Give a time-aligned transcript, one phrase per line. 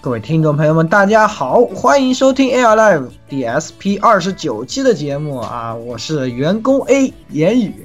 [0.00, 7.84] 各位听众朋友们，大家好，欢迎收听 Air Live DSP 二十九期的节目啊，我是员工 A 言语。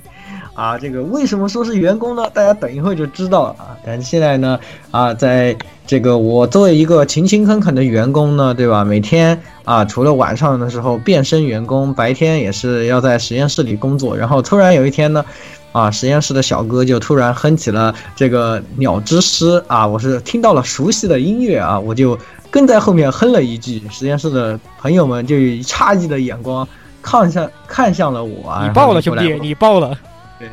[0.54, 2.30] 啊，这个为什么说是员工呢？
[2.32, 3.76] 大家等一会儿就知道了啊。
[3.84, 4.60] 但是现在呢，
[4.92, 8.86] 啊，在这个我作为一个勤勤恳恳的员工呢，对吧？
[8.86, 14.16] 每天啊，除了晚上的时候变身员工，白天也是要在实验室里工作。
[14.16, 15.26] 然后突然有一天呢，
[15.74, 22.18] 啊，实验室的小哥就突然哼起了这个鸟之诗啊，我是听到了熟悉的音乐啊，我就
[22.50, 23.82] 跟在后面哼了一句。
[23.92, 26.66] 实验室的朋友们就以诧异的眼光
[27.02, 28.66] 看向看向了我啊。
[28.66, 29.98] 你爆了，兄弟，你爆了。
[30.40, 30.48] 对，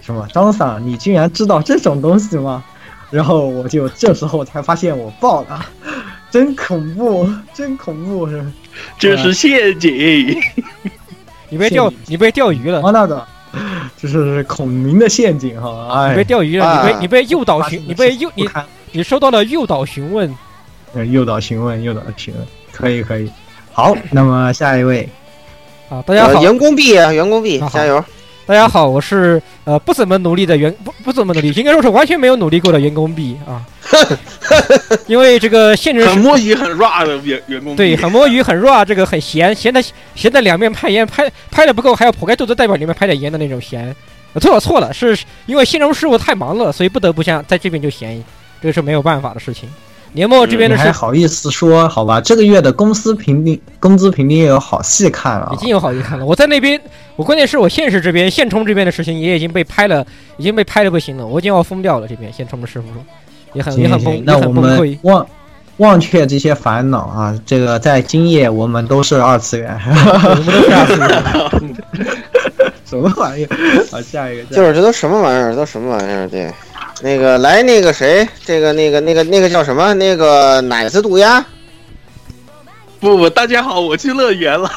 [0.00, 2.64] 什么张桑，你居然知道这种东西吗？
[3.10, 5.64] 然后我就这时候才发现我爆了，
[6.28, 8.44] 真恐怖，真恐怖是。
[8.98, 9.92] 这是陷阱，
[11.48, 12.80] 你被钓，你被钓鱼了。
[12.80, 13.26] 王大的，
[13.96, 16.04] 这是孔明的陷阱哈！
[16.04, 18.48] 哎，你被钓鱼了，你被你被诱导询，你被诱你
[18.92, 20.32] 你收到了诱导询问。
[21.10, 23.30] 诱导询问，诱导询问，可以可以。
[23.72, 25.08] 好，那么下一位。
[25.88, 28.02] 啊，大家好，员工币啊，员工币，加油！
[28.46, 33.60] 大家好，我是呃不怎么努力的员不不怎么努力，应该说是完全没有努力过的员工 B 啊。
[35.08, 39.82] 因为这个现实很摸鱼很 raw 的员员工对，很摸鱼很 raw，这个很闲，闲的
[40.14, 43.94] 闲的两面拍烟，拍拍的不够还要剖开肚子代表里面拍点烟的那种闲。
[44.40, 48.22] 错了错了，是因为新荣师傅太忙了，所以不得不像在这边就闲，
[48.62, 49.68] 这个是没有办法的事情。
[50.16, 52.18] 年末这边的事还好意思说好吧？
[52.22, 56.24] 这个月的公司评定工资评定也有好戏看了，已经有好戏看了。
[56.24, 56.80] 我在那边，
[57.16, 60.04] 我关键是我现实这边现充这边的事情也已经被拍了，
[60.38, 62.08] 已经被拍的不行了，我已经要疯掉了。
[62.08, 62.86] 这边现充的师傅
[63.52, 64.98] 也很也很崩，那我们溃。
[65.02, 65.26] 忘
[65.76, 67.38] 忘却这些烦恼啊！
[67.44, 71.76] 这个在今夜我们都是二次元，我们都是二次元。
[72.86, 73.50] 什么玩意儿？
[73.90, 75.54] 好，下一个就是这都什么玩意儿？
[75.54, 76.26] 都什么玩意儿？
[76.28, 76.50] 对。
[77.02, 79.92] 那个来，那个谁，这个那个那个那个叫什么？
[79.94, 81.44] 那个奶子毒鸭？
[82.98, 84.70] 不不，大家好，我去乐园了。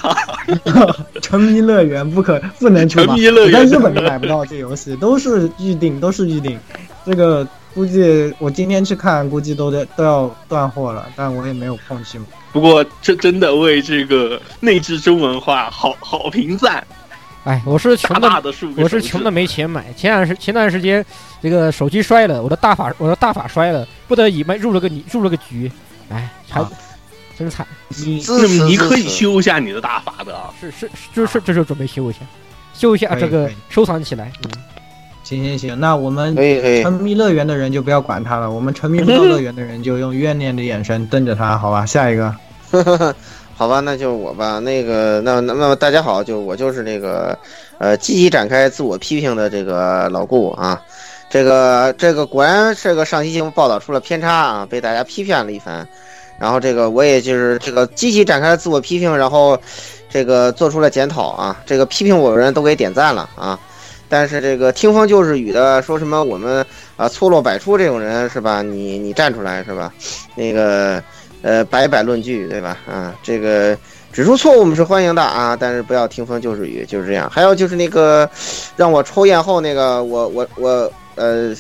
[1.22, 6.60] 沉迷乐园不可不能去沉迷乐园，在日本都买不到这游戏，都是预定，都是预定。
[7.06, 12.20] 这个估计我今天去看，估计都得都要断货了，但我也没有空去。
[12.52, 16.86] 不过这真的为这个内置中文化好好评赞。
[17.50, 19.92] 哎，我是穷的，的我是穷的没钱买。
[19.98, 21.04] 前两时前段时间，
[21.42, 25.72] 这个手机摔了，我的大法我的大法摔了，不得已卖入了个你入了个局，
[26.12, 26.70] 哎，还、啊、
[27.36, 27.66] 真惨。
[27.88, 32.20] 你那么你可以修一下你的大法的，是是就是这就准备修一下，
[32.76, 34.32] 修一下这个收藏起来。
[34.44, 34.52] 嗯，
[35.24, 41.84] 行行行，那我们哎沉迷乐园的人就不要管他了，我们沉迷不到乐园的人就用怨念的眼神瞪着他，好吧？
[41.84, 42.36] 下一个。
[43.60, 44.58] 好吧，那就我吧。
[44.60, 47.38] 那个，那那么大家好，就我就是那个，
[47.78, 50.82] 呃，积极展开自我批评的这个老顾啊。
[51.30, 55.86] 这个这个果然这个上期节目报道出了偏差啊，被大家批评了一番。
[56.40, 59.60] 然后这个我也就是这个积极展开自我批评，然后
[60.10, 61.62] 这个做出了检讨啊。
[61.66, 63.60] 这个批评我的人都给点赞了啊。
[64.08, 66.66] 但是这个听风就是雨的说什么我们
[66.96, 68.62] 啊错落百出这种人是吧？
[68.62, 69.92] 你你站出来是吧？
[70.34, 71.04] 那个。
[71.42, 72.78] 呃，摆摆论据，对吧？
[72.86, 73.78] 啊，这个
[74.12, 77.30] 指出错误我们是欢迎的啊，但是不要听风就是雨，就是这样。
[77.30, 78.30] 还有就是那个
[78.76, 81.56] 让我抽验后那个，我我我呃，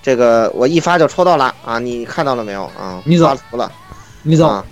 [0.00, 3.02] 这个我一发就抽到了啊，你看到了没有啊？
[3.04, 3.72] 你走图了，
[4.22, 4.64] 你走，啊、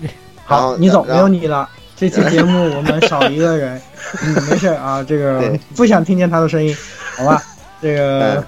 [0.44, 1.69] 好，你走，没有你了。
[1.96, 3.81] 这期节目我们少一个人，
[4.22, 6.76] 嗯，没事啊，这个不想听见他的声音，
[7.16, 7.42] 好吧？
[7.82, 8.44] 这个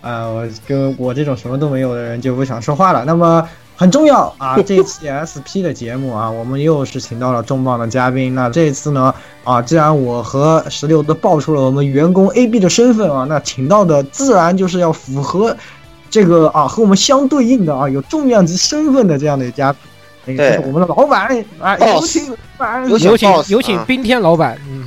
[0.00, 3.04] 啊，我跟我这种什么都没有的人就不想说话了。
[3.04, 3.46] 那么。
[3.82, 4.56] 很重要啊！
[4.62, 8.32] 这一期 SP 的节目啊，我们又是请到了重磅的嘉宾。
[8.32, 9.12] 那这一次呢，
[9.42, 15.56] 啊，既然我和石榴都爆出了我们员工 AB 的身份啊，那请到的自然就是要符合
[16.08, 19.80] 这个啊和我们相对应的啊有重量级身份的这样的嘉宾。
[20.26, 22.24] 那个就是我们的老板啊，有请
[22.88, 24.86] 有请，有请有请冰天老板，嗯。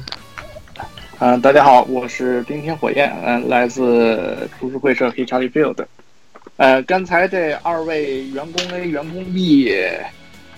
[1.20, 5.76] 嗯，大家好，我是冰天火焰，嗯，来自图书会社 h Charlie Field。
[6.58, 9.74] 呃，刚才这二位员工 A、员工 B，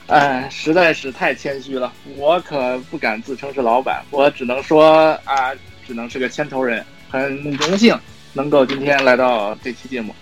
[0.06, 5.52] 呃，实在是太谦虚了，我可不敢自称是老板，我只能说啊，
[5.88, 7.98] 只能是个牵头人，很荣幸
[8.34, 10.14] 能够今天来到这期节目，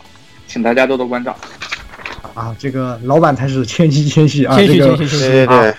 [0.48, 1.36] 请大家多多关照。
[2.34, 5.76] 啊，这个老板才是谦虚谦虚啊，谦虚谦虚谦虚对对对，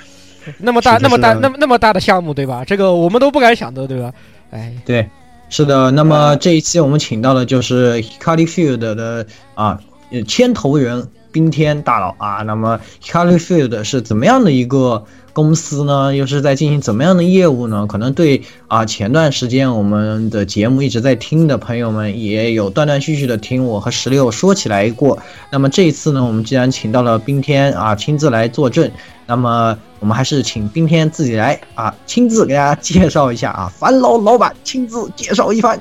[0.58, 2.62] 那么大那么大那么那么大的项目对吧？
[2.66, 4.12] 这个我们都不敢想的对吧？
[4.50, 5.08] 哎，对，
[5.48, 5.90] 是的。
[5.90, 9.80] 那么这一期我们请到的就是 Hikari Field 的啊
[10.26, 12.36] 牵头人冰天大佬啊。
[12.46, 15.04] 那么 Hikari Field 是怎么样的一个
[15.34, 16.16] 公司呢？
[16.16, 17.86] 又是在进行怎么样的业务呢？
[17.86, 25.18] 可能对啊前段时间我们的节目一直在听的朋友们也有断断续续的听我和石榴说起来过。
[25.52, 28.90] 那么这一次呢，我们既然请到了冰天啊亲自来坐镇，
[29.26, 35.78] 那么我们还是请冰天自己来啊，亲自给大家介绍一下啊，烦劳老板亲自介绍一番。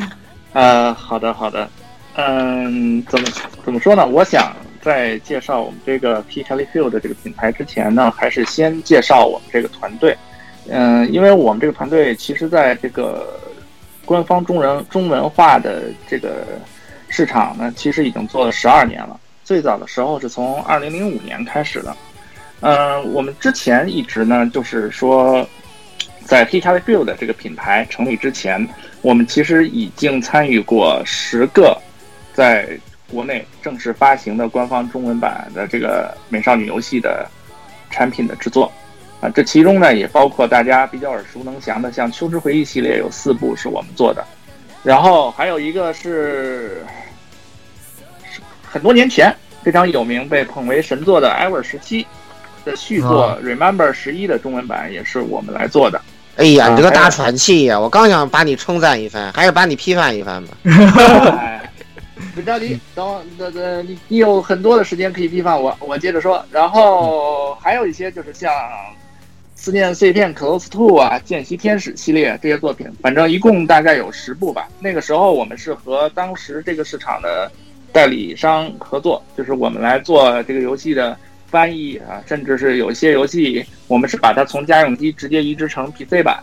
[0.52, 1.66] 呃，好的好的，
[2.16, 3.26] 嗯，怎么
[3.64, 4.06] 怎么说呢？
[4.06, 4.52] 我想
[4.82, 10.16] 在介绍我们这个 P Charlie Field 这个品牌之前呢，还是先介绍我们这个团队。
[10.70, 13.40] 嗯，因为我们这个团队其实在这个
[14.04, 16.44] 官方中文中文化的这个
[17.08, 19.18] 市场呢，其实已经做了十二年了。
[19.44, 21.96] 最早的时候是从二零零五年开始的。
[22.60, 25.48] 嗯，我们之前一直呢，就是说，
[26.24, 28.68] 在 P Charlie Field 这个品牌成立之前，
[29.00, 31.80] 我们其实已经参与过十个
[32.34, 32.68] 在
[33.10, 37.28] 国内正式发行的官方中文版的这个美少女游戏的
[37.90, 38.70] 产品的制作。
[39.20, 44.24] 啊，这其中呢也包括大家比较耳熟能详的，像《秋之回忆》系列有四部是我们做的，
[44.84, 46.84] 然后还有一个是
[48.30, 49.34] 是很多年前
[49.64, 52.04] 非常有名、被捧为神作的《艾尔十七》
[52.64, 56.00] 的续作《Remember 十一》的中文版也是我们来做的。
[56.36, 57.76] 哎呀，你这个大喘气呀！
[57.76, 60.56] 我刚想把你称赞一番，还是把你批判一番吧。
[61.36, 61.67] 哎，
[62.38, 66.44] 不着急，等我，等等，你你有很多的时间可以批判我，我接着说。
[66.52, 68.52] 然后还有一些就是像
[69.56, 74.68] 《思念碎片 Close to》啊，《见习天使》系列这些作品，反正一共大概有十部吧。
[74.78, 77.50] 那个时候我们是和当时这个市场的
[77.92, 81.18] 代理商合作，就是我们来做这个游戏的
[81.48, 86.38] 翻译啊，甚至是有些游戏我们是把它从家用机直接移植成 PC 版，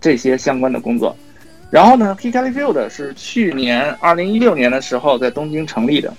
[0.00, 1.16] 这些相关的工作。
[1.70, 6.12] 然后呢，Kikali Field 是去年二零一六年的时候在东京成立的。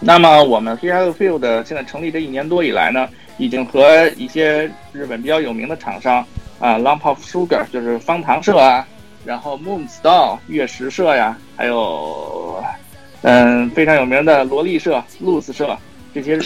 [0.00, 3.08] 那么我们 Kikali Field 现在成立这一年多以来呢，
[3.38, 6.26] 已经和一些日本比较有名的厂商
[6.58, 8.84] 啊，Lump of Sugar 就是方糖社啊，
[9.24, 12.60] 然后 Moon Store 月食社呀，还有
[13.20, 15.78] 嗯非常有名的萝莉社、Loose 社
[16.12, 16.40] 这些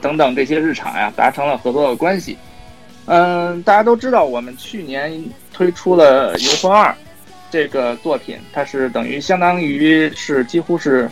[0.00, 2.36] 等等这些日厂呀，达成了合作的关系。
[3.06, 6.90] 嗯，大家都知道，我们去年推出了《游魂二》
[7.50, 11.10] 这个作品，它是等于相当于是几乎是，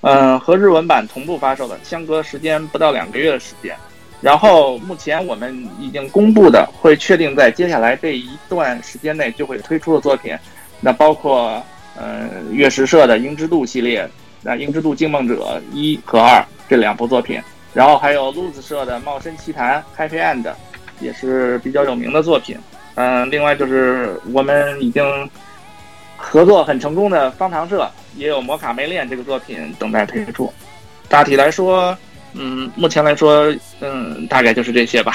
[0.00, 3.74] 嗯，和日文版同步发售的，相隔时间不到两个月的时间。
[4.20, 10.36] 然后目前我们已经公布的，会确定在接下来这一段时间内就会推出的作品，
[10.80, 11.62] 那包括
[11.96, 14.08] 呃月食社的《鹰之渡》系列，
[14.42, 17.40] 那《鹰之渡惊梦者》一和二这两部作品，
[17.72, 20.52] 然后还有路子社的《茂深奇谭》Happy End，
[21.00, 22.56] 也是比较有名的作品。
[22.96, 25.04] 嗯，另外就是我们已经
[26.18, 30.52] 合作很成功的方糖社，也有《摩卡梅恋》这个作品等待推出。
[31.08, 31.96] 大体来说，
[32.34, 35.14] 嗯，目前来说，嗯，大概就是这些吧。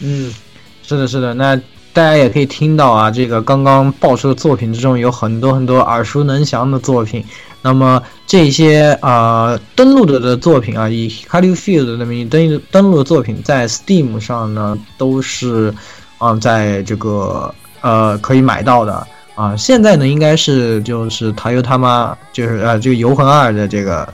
[0.00, 0.34] 嗯，
[0.82, 1.32] 是的，是的。
[1.32, 1.56] 那
[1.92, 7.24] 大家也可以听到啊，这个刚刚爆出的作品之中有很多很多耳熟能详的作品。
[7.62, 15.72] 那么这些啊、登录的的作品啊，以 Hikari Field 的名义登登录的作品，在 Steam 上呢都是
[16.18, 24.06] 啊、在这个呃可以买到的啊、现在呢应该是就是台游他妈就是呃这个游魂二的这个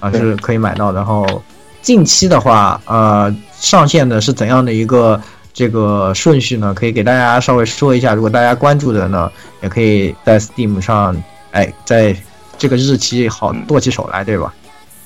[0.00, 1.42] 啊、是可以买到，然后
[1.82, 5.20] 近期的话呃上线的是怎样的一个？
[5.56, 8.12] 这个顺序呢，可以给大家稍微说一下。
[8.12, 9.30] 如果大家关注的呢，
[9.62, 11.14] 也可以在 Steam 上，
[11.52, 12.12] 哎，在
[12.58, 14.52] 这个日期好剁起手来，对吧？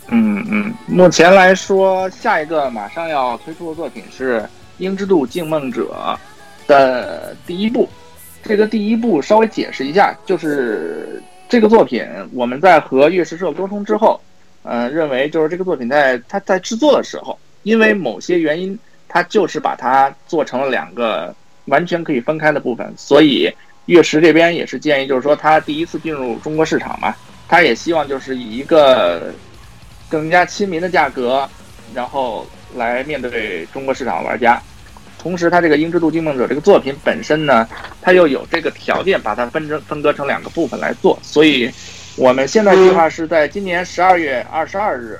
[0.08, 4.40] 嗯嗯，目前来说，下一个马上要推出的作品是
[4.78, 5.94] 《鹰之渡静梦者》
[6.66, 7.86] 的第一部。
[8.48, 12.02] 这个第一步稍微解释一下，就是这个作品
[12.32, 14.18] 我们在和月食社沟通之后，
[14.62, 18.76] 呃，认为就是这个作品在它在制作的时候，因为某些原因，
[19.06, 21.34] 它就是把它做成了两个
[21.66, 23.52] 完全可以分开的部分，所以
[23.84, 27.14] 月食这边也是建议，就是说它第一次进入中国市场嘛，
[27.46, 29.30] 它也希望就是以一个
[30.08, 31.46] 更加亲民的价格，
[31.94, 34.58] 然后来面对中国市场玩家。
[35.18, 37.68] 同时，它这个《英之度惊梦者》这个作品本身呢，
[38.00, 41.70] 它又有这个条件把它分成分割成两个部分来做，所以
[42.16, 45.18] 我们现在计划是在今年十二月二十二日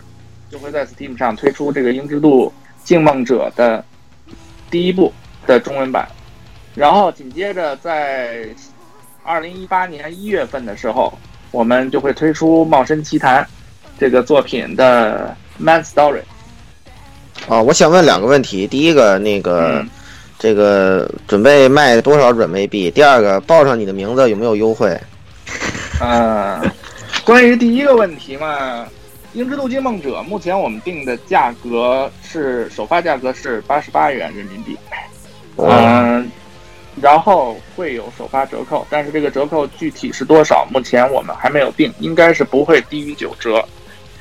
[0.51, 2.53] 就会在 Steam 上推出这个《英之度
[2.85, 3.85] 惊梦者》的
[4.71, 5.13] 第一部
[5.47, 6.09] 的中文版，
[6.75, 8.47] 然后紧接着在
[9.25, 11.13] 二零一八年一月份的时候，
[11.51, 13.43] 我们就会推出《茂深奇谭》
[13.99, 16.23] 这个作品的 Man Story。
[17.47, 18.67] 啊，我想问两个问题。
[18.67, 19.85] 第一个，那个，
[20.39, 22.91] 这个准备卖多少软妹币？
[22.91, 24.99] 第二个，报上你的名字有没有优惠？
[26.01, 26.61] 呃，
[27.25, 28.83] 关于第一个问题嘛，
[29.33, 34.77] 《英之度惊梦者》目前我们定的价格是首发价格是八十八元人民币，
[35.57, 36.31] 嗯，
[37.01, 43.65] 然后会有首发折扣，但是这个折扣具体是多少，目前我们还没有定，应该是不会低于九折。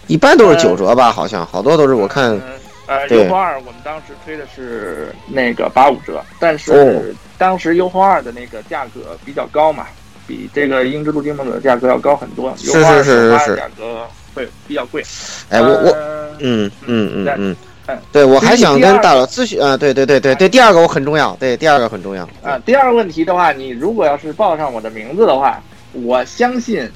[0.08, 1.12] 一般都是九折吧？
[1.12, 2.40] 好像好多都是我看。
[2.88, 9.88] 呃，优风二我们当时推的是那个八五折，但是当时优风二的那个价格比较高嘛，
[10.26, 12.54] 比这个英之路金梦者的价格要高很多。
[12.58, 13.56] 是是是是。
[13.58, 15.04] 价格会比较贵。
[15.50, 15.92] 哎，我我
[16.40, 17.56] 嗯嗯嗯嗯
[17.88, 22.58] 嗯，对我还想跟大佬咨询啊，对对对对对，第二个我很重要，对第二个很重要啊。
[22.66, 26.90] 第二个问题的话，你如果要是报上我的名字的话，我相信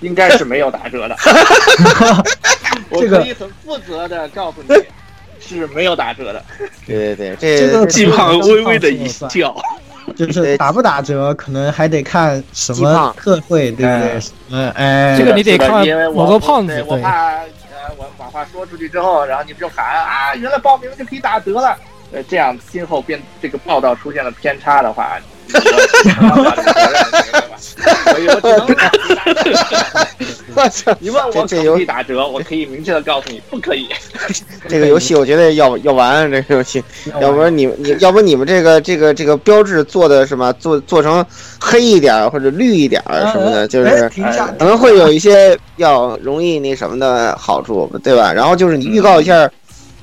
[0.00, 1.16] 应该是没有打折的。
[2.90, 4.74] 我可以很负责的告诉你。
[5.40, 6.44] 是没有打折的，
[6.86, 9.54] 对对对，这个季胖微微的一笑，
[10.16, 14.20] 就是打不打折，可能还得看什么特惠，对不对？
[14.50, 17.44] 嗯，哎，这个你得看某个胖子，我怕呃，
[17.96, 21.76] 我把话说出去之后，然后你们就喊啊，原来报名就可以打折了，
[22.12, 25.18] 呃，这样今后变这个报道出现了偏差的话。
[25.48, 25.60] 所
[28.20, 28.66] 以我只能
[30.98, 33.86] 你问我可以打折，我可以明确的告诉你，不可以。
[34.68, 36.82] 这个游戏我觉得要要完，这个游戏，
[37.20, 41.24] 要不然你你要不你们这个这个这个标志做的什么做做成
[41.60, 43.00] 黑一点或者绿一点
[43.32, 44.10] 什么的，就是
[44.58, 48.32] 可能会有一些要容易那什么的好处，对吧？
[48.32, 49.48] 然后就是你预告一下，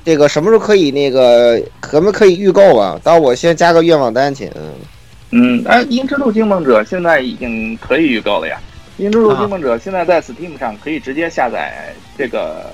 [0.04, 2.98] 这个什么时候可以那个可不可以预购啊？
[3.04, 4.72] 到我先加个愿望单去，嗯。
[5.30, 8.56] 嗯，哎，《鹰之路惊梦者》现在已经可以预购了呀，
[9.02, 12.70] 《鹰之路惊梦者》现在在 Steam 上可以直接下载这个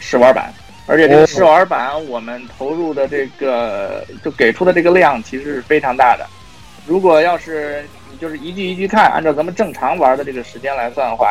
[0.00, 0.52] 试玩版，
[0.86, 6.26] 而且这个试玩版我们投入的这个就给出的这个量其实是非常大的。
[6.86, 11.28] 如果要是你就是一句一句看，按照咱们正常玩的这个时间来算的话，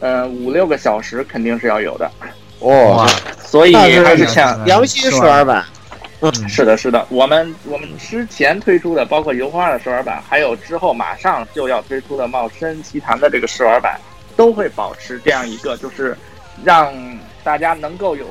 [0.00, 2.10] 嗯，五六个小时肯定是要有的。
[2.60, 3.06] 哇，
[3.38, 5.64] 所以还是抢良心试玩版。
[6.24, 13.98] 嗯， 是的，是的，我们我们之前推出的，包括油画的试玩版，还有之后马上就要推出的茂深奇谭的这个试玩版，
[14.36, 16.16] 都会保持这样一个，就是
[16.64, 16.92] 让
[17.42, 18.26] 大家能够有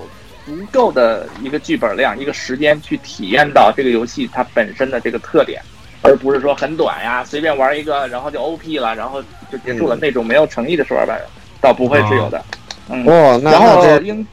[0.45, 5.61] 足够的一个剧本量、一个时间去体验到这个游戏它本身的这个特点，
[6.01, 9.21] 而不是说很短呀，随便玩一个，然后就 OP 了，然后
[9.51, 11.21] 就结束了那种没有诚意的试玩版，
[11.61, 12.43] 倒不会是有的。
[12.89, 14.25] 嗯，哦，然后应。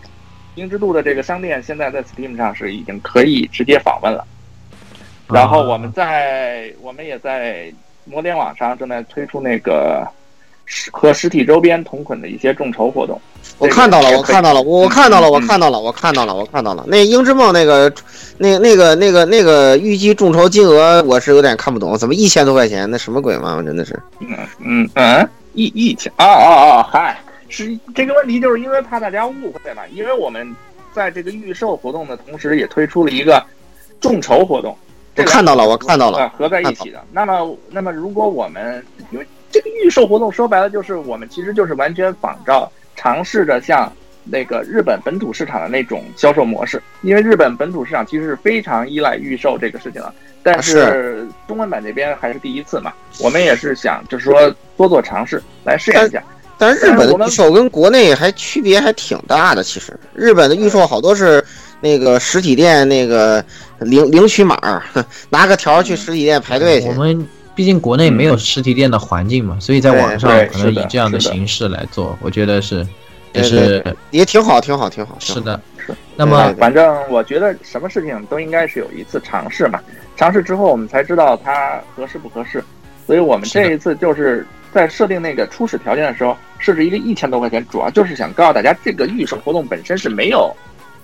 [0.57, 4.25] 鹰之路的这个商店现在在 Steam 上是已经可以直接访问了，
[5.29, 7.73] 然后我们在我们也在
[8.05, 10.07] 摩联网上正在推出那个
[10.67, 13.21] 实和实体周边同捆的一些众筹活动。
[13.59, 16.85] 我看到了，我看到了，我看到了，我看到了，我看到了，我看到了。
[16.89, 17.93] 那鹰之梦那个
[18.39, 22.91] 那那个那个那个预计众筹金额我是有点看不懂，怎么一千多块钱？
[22.91, 23.57] 那什么鬼嘛？
[23.57, 23.99] 我真的是。
[24.21, 26.89] 嗯嗯嗯，一一千啊啊啊！
[26.91, 27.17] 嗨。
[27.51, 29.83] 是这个问题，就是因为怕大家误会嘛。
[29.93, 30.57] 因为我们
[30.95, 33.45] 在这个预售活动的同时，也推出了一个
[34.01, 34.77] 众筹活动。
[35.17, 37.05] 我看到了，我看到了，合在一起的。
[37.13, 43.93] 那么，那么如果我们因为这个预售活动说白了，就是我们其实就是完全仿照尝试着像
[44.25, 46.81] 那个日本本土市场的那种销售模式。
[47.03, 56.23] 因为日本本土市场其实是非常依赖预售这个事情的，但是中文版这边还是第一次嘛，我们也是想就是说多做尝试来试验一下。
[56.61, 61.43] 但是日本的预售跟国内还区别还挺大的，其实日本的预售好多是
[61.81, 63.43] 那个实体店那个
[63.79, 64.83] 领领取码，
[65.31, 66.89] 拿个条去实体店排队去。
[66.89, 72.87] 我们毕竟国内没有实体店的环境嘛，所以在网上可能以这样的形式来做，我觉得是
[73.33, 75.17] 也是也挺好，挺好，挺好。
[75.19, 75.95] 是的，是。
[76.15, 79.81] 那么反正我觉得什么事情都应该是有一次尝试嘛，
[80.15, 82.63] 尝试之后我们才知道它合适不合适，
[83.07, 86.37] 所以我们这一次就是在设定那个初始条件的时候。
[86.63, 90.55] 设置一个一千多块钱，主要就是想告诉大家，这个预售活动本身是没有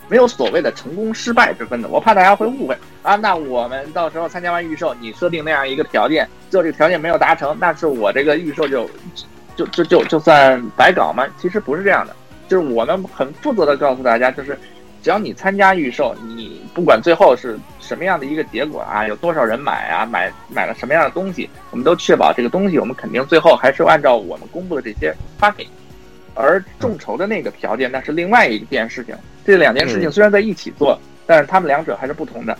[0.06, 1.88] 没有所谓的成功失败之分的。
[1.88, 8.86] 我怕大家会误会啊，那我们到时候参加完预售，你设定那样一个条件，最后这个条件没有达成，那是我这个预售就
[9.56, 11.26] 就就就就算白搞吗？
[11.38, 12.14] 其实不是这样的，
[12.48, 14.58] 就是我们很负责的告诉大家，就是
[15.02, 25.70] 只要你参加预售，你不管最后是什么样的一个结果啊，有多少人买啊，买买了什么样的东西，我们都确保这个东西我们肯定最后还是按照我们公布的这些发给你。
[26.34, 32.58] 而众筹的那个条件那是另外一件事情，这两件事情虽然在一起做，但是他们两者还是不同的。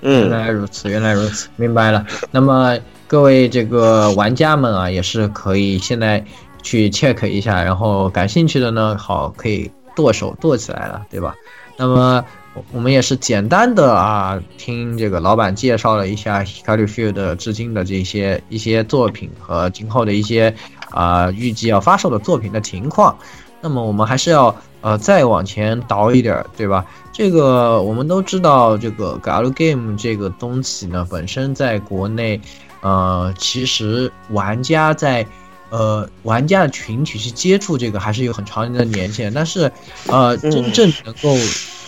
[0.00, 2.06] 嗯，原来如此，原来如此，明白了。
[2.30, 6.24] 那么各位这个玩家们啊，也是可以现在
[6.62, 11.34] 去 check 一下，然后感兴趣的呢，好可以剁手剁起来了，对吧？
[11.76, 12.24] 那么
[12.72, 20.54] 我们也是简单的啊，听这个老板介绍了一下 Hikaru Field 至今的这些一些作品和今后的一些
[20.90, 23.16] 啊预计要发售的作品的情况。
[23.60, 26.84] 那么我们还是要呃再往前倒一点儿，对吧？
[27.12, 32.40] 这个我们都知道，这个 Gal Game 这个东西呢，本身在国内，
[32.82, 35.26] 呃，其实玩家在
[35.70, 39.70] 呃玩家的群体去接触这个还是有很长的年限，但是
[40.08, 41.36] 呃真正能够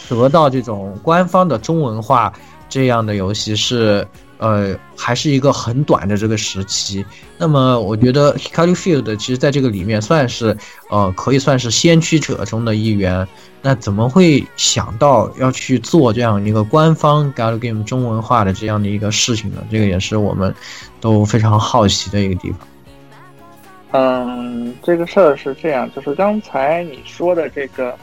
[0.09, 2.33] 得到这种官方的中文化
[2.69, 4.07] 这样的游戏是。
[4.39, 7.03] 呃，还是一个很短的这个时期。
[7.39, 10.55] 那么，我觉得 Hikaru Field 其实在这个里面算是，
[10.91, 13.27] 呃，可以算是先驱者中的一员。
[13.63, 19.65] 那怎么会想到要去做这样一个官方 Gal Game 中文化的这样的一个事情呢？
[19.71, 20.55] 这个也是我们
[21.01, 22.61] 都非常好奇的一个地方。
[23.97, 27.97] 嗯，这个事儿是这样，就是刚才你说的这个，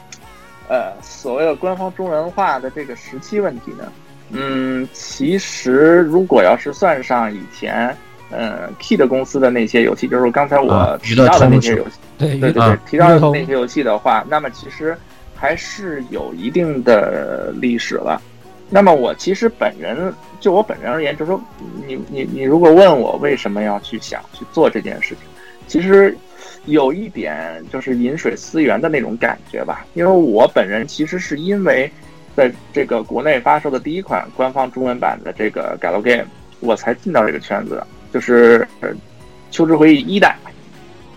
[0.68, 3.92] 呃，所谓的官方中文化的这个时期问题呢？
[4.30, 7.96] 嗯，其实如果要是算上以前，
[8.30, 14.96] 呃，Key 的公司的那些游戏，就是刚才我提到的那些游戏，对对对，提到的那些游戏的话，那么其实
[15.36, 18.20] 还是有一定的历史了。
[18.70, 21.40] 那么我其实本人就我本人而言，就是说，
[21.86, 25.18] 你你你如果问我为什么要去想去做这件事情，
[25.66, 26.16] 其实
[26.66, 29.86] 有一点就是饮水思源的那种感觉吧。
[29.94, 31.90] 因为我本人其实是因为。
[32.36, 36.26] 在这个国内发售的第一款官方中文版的这个 Gal Game，
[36.58, 38.66] 我才进到这个圈子的，就是
[39.52, 40.36] 《秋之回忆》一代，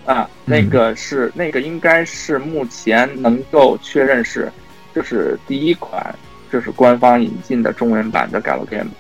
[0.06, 4.48] 啊，那个是那个应该是目前能够确认是，
[4.94, 6.14] 就是第一款
[6.52, 8.92] 就是官方引进的中文版的 Gal Game。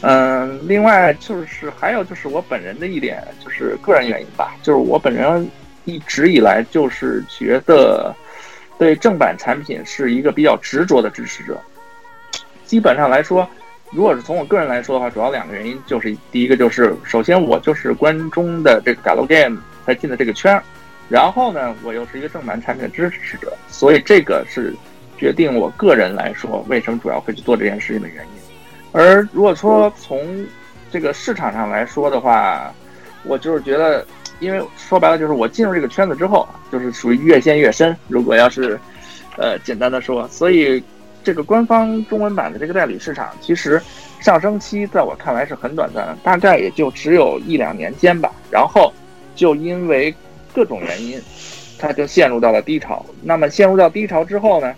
[0.00, 5.48] 嗯，另外就是还有就是我本人的一点就是个人原因吧，就是我本人
[5.84, 8.14] 一直以来就是觉得。
[8.78, 11.60] 对正版产品是一个比较执着的支持者。
[12.64, 13.44] 基本上来说，
[13.90, 20.62] 如果是从我个人来说的话，主要两个原因，就是第一个就是，首先我就是关中的这个 Gal Game 才进的这个圈儿，
[21.08, 24.72] 然后呢，我又是一个正版产品的支持者，所以这个是
[25.16, 28.47] 决定我个人来说为什么主要会去做这件事情的原因。
[28.92, 30.46] 而如果说从
[30.90, 32.72] 这个市场上来说的话，
[33.24, 34.06] 我就是觉得。
[34.40, 37.96] 因为说白了就是我进入这个圈子之后，就是属于越陷越深。
[38.06, 38.78] 如果要是，
[39.36, 40.80] 呃，简单的说，所以
[41.24, 43.82] 这个官方中文版的这个代理市场，其实
[44.20, 48.30] 上升期在我看来是很短暂的，大概也就只有一两年间吧。
[48.48, 48.92] 然后
[49.34, 50.14] 就因为
[50.54, 51.20] 各种原因，
[51.76, 53.04] 它就陷入到了低潮。
[53.24, 54.72] 那么陷入到低潮之后呢，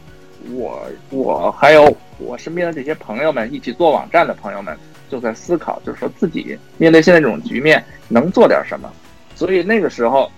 [0.53, 4.77] 我我还有我身边的这些朋友们，一起做网站的朋友们，
[5.09, 8.91] 就在思考，就是说自己面对现在这种局面，能做点什么。
[9.35, 10.31] 所以那个时候，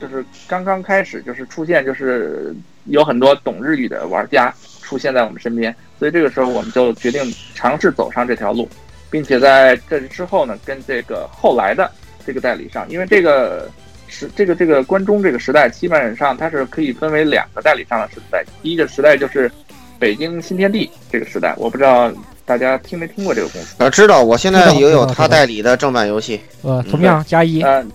[0.00, 5.74] 就是刚刚开始，就是出现，就是有很多懂日语的玩家出现在我们身边。
[5.98, 7.22] 所以这个时候，我们就决定
[7.54, 8.68] 尝试走上这条路，
[9.10, 11.90] 并且在这之后呢，跟这个后来的
[12.24, 13.68] 这个代理商，因为这个
[14.10, 18.44] 时这个这个关中这个时代，基本上它是可以分为两个代理商的时代。
[18.62, 19.50] 第一个时代就是
[19.98, 22.12] 北京新天地这个时代，我不知道。
[22.46, 23.80] 大家听没听过这个公司？
[23.80, 26.40] 啊，知道，我现在也有他代理的正版游戏。
[26.62, 27.62] 呃，同样加一。
[27.62, 27.88] 嗯，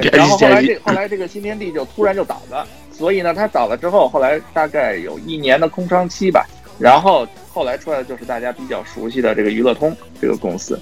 [0.00, 0.10] 对。
[0.10, 6.44] 然后后来这后来这个新天地就突然就倒了，所以呢，它倒了之后，后来大概有一年的空窗期吧。
[6.76, 10.76] 然后后来出来的就是大家比较熟悉的这个娱乐通这个公司。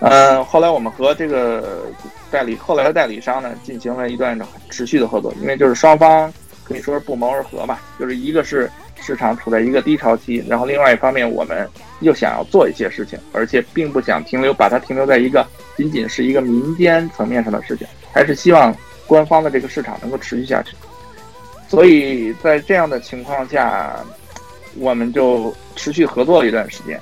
[0.00, 1.86] 嗯，后来我们和这个
[2.30, 4.38] 代理后来的代理商呢进行了一段
[4.70, 6.32] 持续的合作，因为就是双方
[6.64, 8.70] 可以说是不谋而合吧，就是一个是。
[9.00, 11.68] 市场处在一个低潮期，然后另外一方面，我们
[12.00, 18.74] 又想要做一些事情，而且并不想停留，把它停留在一个仅仅是一个民间层面上的事情，还是希望
[19.06, 20.74] 官方的这个市场能够持续下去。
[21.68, 23.94] 所以在这样的情况下，
[24.78, 26.98] 我们就持续合作了一段时间。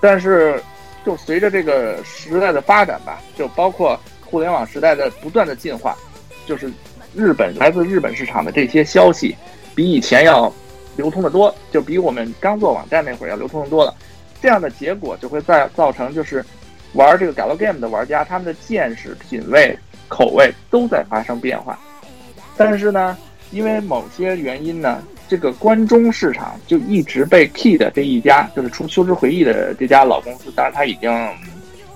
[0.00, 0.60] 但是，
[1.06, 5.96] 就随着这个时代的发展吧，就包括互联网时代的不断的进化，
[6.44, 6.70] 就是
[7.14, 9.34] 日本来自日本市场的这些消息，
[9.74, 10.52] 比以前要。
[10.96, 13.94] 流通的多，就比我们刚做网站那会儿要流通的多了。
[14.40, 16.42] 这样的结果就会在造成就是
[16.94, 21.78] 玩这个 galgame 的玩家，他们的见识、品味、口味都在发生变化。
[22.56, 23.14] 但是呢，
[23.50, 31.28] 因为某些原因呢，这个关中市场就一直被 Key 的这一家，就是出《秋之回忆》的这家老公司，当然它已经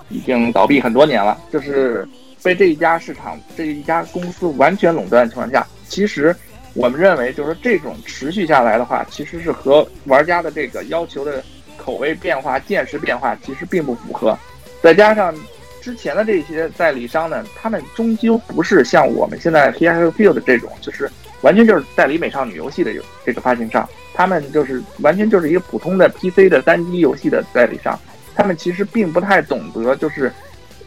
[0.08, 2.06] 已经倒闭很多年了，就是
[2.42, 6.34] 被这一家市场这一家公司完全垄断的情况下，其实
[6.74, 11.42] 我们认为，就是这种持续下来的话，其实是和玩家的这个要求的
[11.76, 14.38] 口味变化、见识变化其实并不符合，
[14.82, 15.34] 再加上。
[15.82, 21.10] 之前的这些代理商呢，他们终究不是像我们现在 PS Field 这种，就是
[21.42, 22.92] 完全就是代理美少女游戏的
[23.24, 27.98] 这个发行商，他们就是完全就是一个普通的 PC 的单机游戏的代理商，
[28.35, 30.33] 他们其实并不太懂得，就是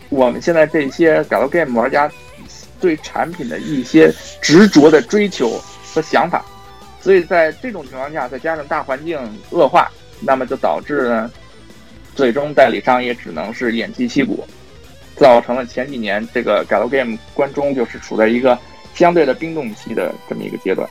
[0.09, 2.11] 我们现在这些 Galgame 玩家
[2.79, 5.59] 对产品的一些执着的追求
[5.93, 6.45] 和想法，
[7.01, 9.89] 所以在这种情况下，再加上大环境恶化，
[10.19, 11.31] 那么就导致呢，
[12.13, 14.45] 最终代理商也只能是偃旗息鼓。
[15.15, 18.57] 造成了前几年这个 galgame 关中就是处在一个
[18.93, 20.87] 相对的冰冻期的这么一个阶段。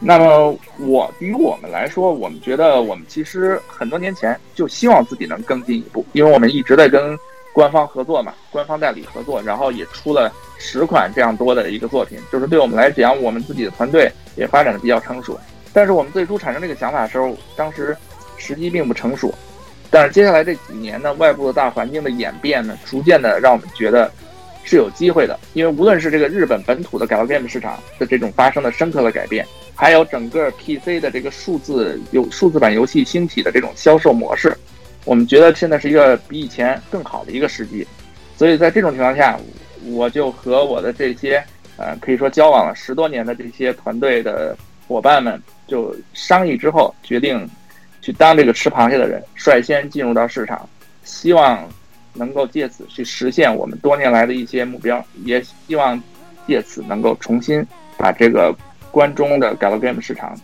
[0.00, 7.18] 那么我对于我们来说，我们觉得我们其实很多年前就希望自己能更进一步，因为我们一直在跟
[7.52, 15.36] 官方合作嘛，官方代理合作，然后也出了十款这样多的一个作品，就是对我们来讲，我们自己的团队也发展的比较成熟。
[15.72, 17.96] 但是我们最初产生这个想法的时候，当时
[18.36, 19.34] 时机并不成熟。
[19.90, 24.08] 但是接下来这几年呢，外部的大环境的演变呢，逐渐的让我们觉得
[24.68, 25.38] 是有机会的。
[25.54, 34.56] 因为无论是这个日本本土的 galgame 市场的这种发生的深刻的改变，还有整个 PC 的这个数字有数字版游戏兴起的这种销售模式，
[35.04, 37.86] 我们觉得现在是一个比以前更好的一个时机。
[38.36, 39.38] 所以在这种情况下，
[39.86, 41.42] 我就和我的这些
[41.76, 47.48] 呃可以说交往了十多年的这些团队的伙伴们就商议之后决定。
[48.00, 50.66] 去当这个吃螃蟹的人，率先进入到市场，
[51.02, 51.68] 希望
[52.18, 55.98] 能够借此去实现我们多年来的一些目标，也希望
[56.46, 57.64] 借此能够重新
[57.96, 58.54] 把这个
[58.90, 60.36] 关中的 galgame 市场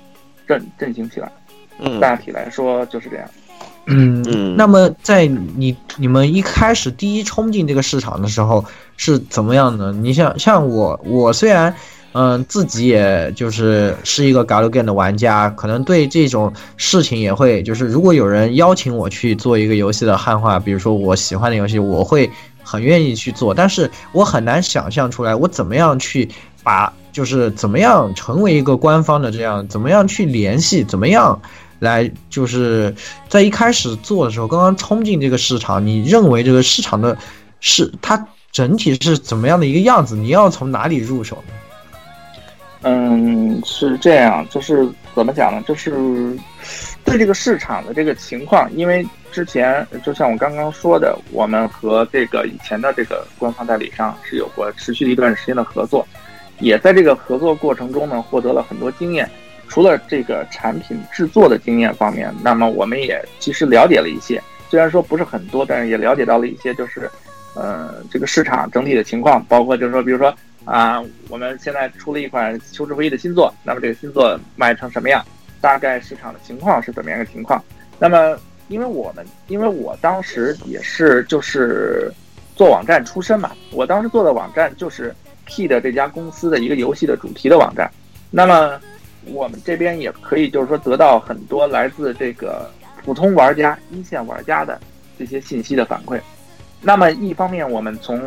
[0.47, 1.31] 振振兴起来。
[1.79, 3.29] 嗯，大体来说就是这样。
[3.87, 8.65] 嗯，那么在你你们一开始第一冲进这个市场的时候
[8.97, 9.93] 是怎么样的？
[9.93, 11.75] 你像像我，我虽然。
[12.15, 22.31] 嗯，自己也就是是一个 galgame 的玩家，可能对这种事情也会，就是如果有人邀请我去做一个游戏的汉化，比如说我喜欢的游戏，我会
[22.63, 23.53] 很愿意去做。
[23.53, 26.29] 但是我很难想象出来，我怎么样去
[26.63, 31.43] 把，就是怎么样成为一个官方的这样，怎么样去联系，怎么样
[31.81, 32.95] 来，就是
[33.29, 37.19] 在一开始做的时候，刚刚冲进这个市场，你认为这个市场的
[37.59, 40.15] 是它整体是怎么样的一个样子？
[40.15, 41.43] 你要从哪里入手？
[42.87, 45.63] 嗯，是这样，就是怎么讲呢？
[45.67, 46.37] 就是
[47.03, 56.07] 对这个市场的这个情况，因为之前就像我刚刚说的，我们和这个以前的这个官方代理商是有过持续的一段时间的合作，
[56.59, 59.27] 也在这个合作过程中呢获得了很多经验。
[59.67, 67.11] 除了这个产品制作的经验方面，那么我们也其实了解了一些，虽然说不是很多，但是也了解到了一些，就是
[67.55, 70.35] 呃这个市场整体的情况，包括就是说，比如说。
[70.65, 75.25] 啊，我们现在出了一款《求之回忆》的新作，那么这个新作卖成什么样？
[75.61, 77.63] 大概市场的情况是怎么样一个情况？
[77.99, 82.13] 那么，因为我们，因为我当时也是就是
[82.57, 87.91] 做网站出身嘛，我当时做的网站就是 P 的这家公司的一个游戏的主题的网站。
[88.31, 88.81] 那么，
[89.27, 92.71] 我们这边也可以就是说得到很多来自这个
[93.05, 94.81] 普通玩家、一线玩家的
[95.19, 96.19] 这些信息的反馈。
[96.81, 98.21] 那么，一方面我们从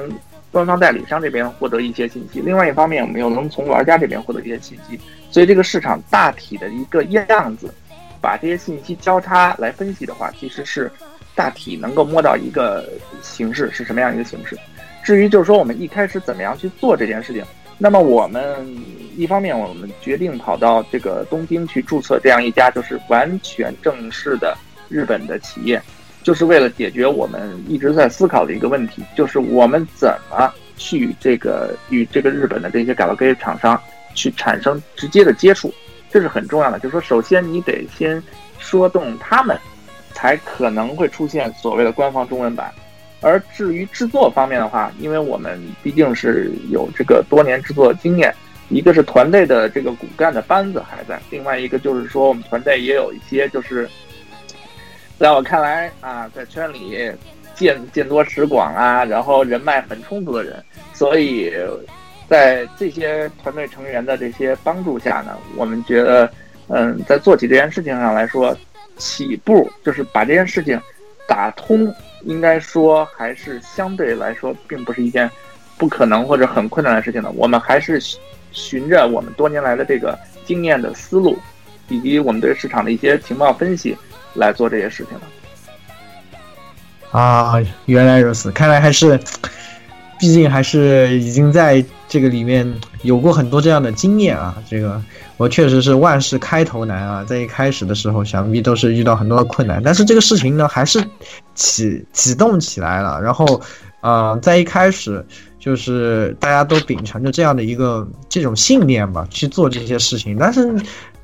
[0.51, 7.73] 官方代理商这边获得一些信息，另外一方面我们又能从玩家这边获得一些信息，所以这个市场大体的一个样子，
[8.21, 10.91] 把这些信息交叉来分析的话，其实是
[11.35, 12.87] 大体能够摸到一个
[13.21, 14.57] 形式是什么样一个形式。
[15.03, 17.43] 至于就是说我们一开始怎么样去做这件事情，
[17.77, 18.43] 那么我们
[19.15, 24.57] 一方面我们决定跑到这个东京去注册这样一家就是完全正式的
[24.89, 25.81] 日本的企业。
[26.27, 33.81] 就是为了解决我们一直在思考的一个问题，就是我们怎么去这个与这个日本的这些 galgame 厂商
[34.13, 35.73] 去产生直接的接触，
[36.09, 36.77] 这是很重要的。
[36.79, 38.21] 就是说，首先你得先
[38.59, 39.57] 说动他们，
[40.11, 42.73] 才可能会出现所谓的官方中文版。
[43.21, 48.35] 而至于制作方面的话，因为我们毕竟是有这个多年制作经验，
[48.67, 53.89] 一个是团队的这个骨干的班子还在，另外一个就是说我们团队也有一些就是。
[55.19, 57.11] 在我看来啊，在圈里
[57.55, 61.51] 见见多识广啊，然后人脉很充足的人，所以
[62.27, 66.31] 在这些团队成员的这些帮助下呢，我们觉得
[66.67, 68.55] 嗯，在做起这件事情上来说，
[68.97, 70.79] 起步就是把这件事情
[71.27, 71.91] 打通，
[72.23, 75.27] 应该说还是相对来说并不是一件
[75.79, 77.31] 不可能或者很困难的事情的。
[77.31, 77.99] 我们还是
[78.51, 81.35] 循着我们多年来的这个经验的思路，
[81.87, 83.97] 以及我们对市场的一些情报分析
[84.37, 85.21] 来做这些事情的。
[87.11, 89.17] 啊，原来如此，看来还是，
[90.19, 92.69] 毕竟还是已经在这个里面
[93.03, 94.61] 有过很多这样的经验啊。
[94.69, 95.01] 这个
[95.37, 101.01] 我确实是万事开头难啊，在一开始的时候，想必都是遇到很多的困难，但是这个事情呢，还是
[101.55, 103.21] 启启动起来了。
[103.21, 103.61] 然后，
[104.01, 105.25] 呃，在一开始
[105.57, 110.75] 就是大家都秉承着这样的一个这种信念吧，去做这些事情，但是。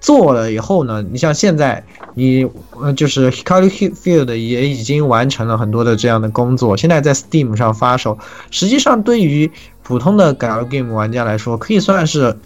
[0.03, 1.81] 做了以后呢，你像现在，
[2.13, 2.45] 你
[2.77, 8.19] 呃就是 Hikaru Field 也已经完成了很多的这样的工作，现在在 Steam 上发售。
[8.51, 9.49] 实际上，对于
[9.81, 12.37] 普通的 Galgame 玩家来说，可以算是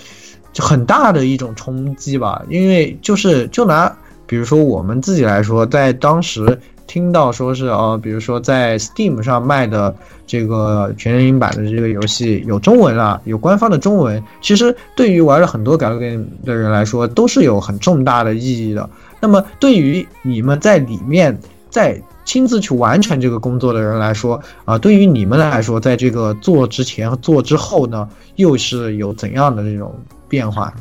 [0.54, 2.44] 就很大的一种冲击吧。
[2.48, 3.92] 因为就是就拿
[4.28, 6.60] 比如说我们自己来说，在当时。
[6.88, 9.94] 听到说是呃，比如说在 Steam 上卖的
[10.26, 14.24] 这个全人版的这个游戏有中文了，有官方的中文。
[14.42, 18.90] 其实对于玩了很多 Galgame 的人来说，都是有很重大的意义的。
[19.20, 21.38] 那么对于你们在里面
[21.70, 29.94] 在亲自去完成这个工作的人来说啊，对于你们来说，在这个做之前和做之后呢，又是有怎样的这种
[30.28, 30.74] 变化？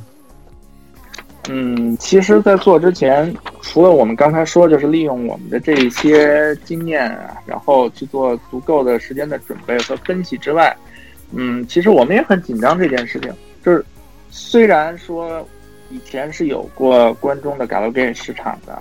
[1.49, 3.33] 嗯，其实，在做之前，
[3.63, 10.77] 除了我们刚才说，就是利用我们的这些经验啊，然后去做足够的时间的准备和分析之外，
[11.33, 13.33] 嗯，其实我们也很紧张这件事情。
[13.65, 13.85] 就是
[14.29, 15.47] 虽然说
[15.91, 18.77] 以前是有过关中的 Galgame 市场的，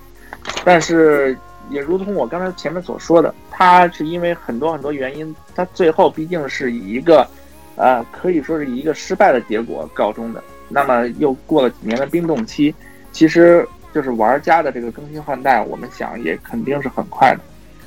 [0.63, 1.37] 但是
[1.69, 7.27] 也如同我刚才前面所说的，它是因为很多很多原因，它最后毕竟是以一个，
[7.75, 10.43] 呃，可以说是以一个失败的结果告终的。
[10.69, 12.73] 那么又过了几年的冰冻期，
[13.11, 17.39] 其实就是玩家的这个更新换代，我们想也肯定是很快的。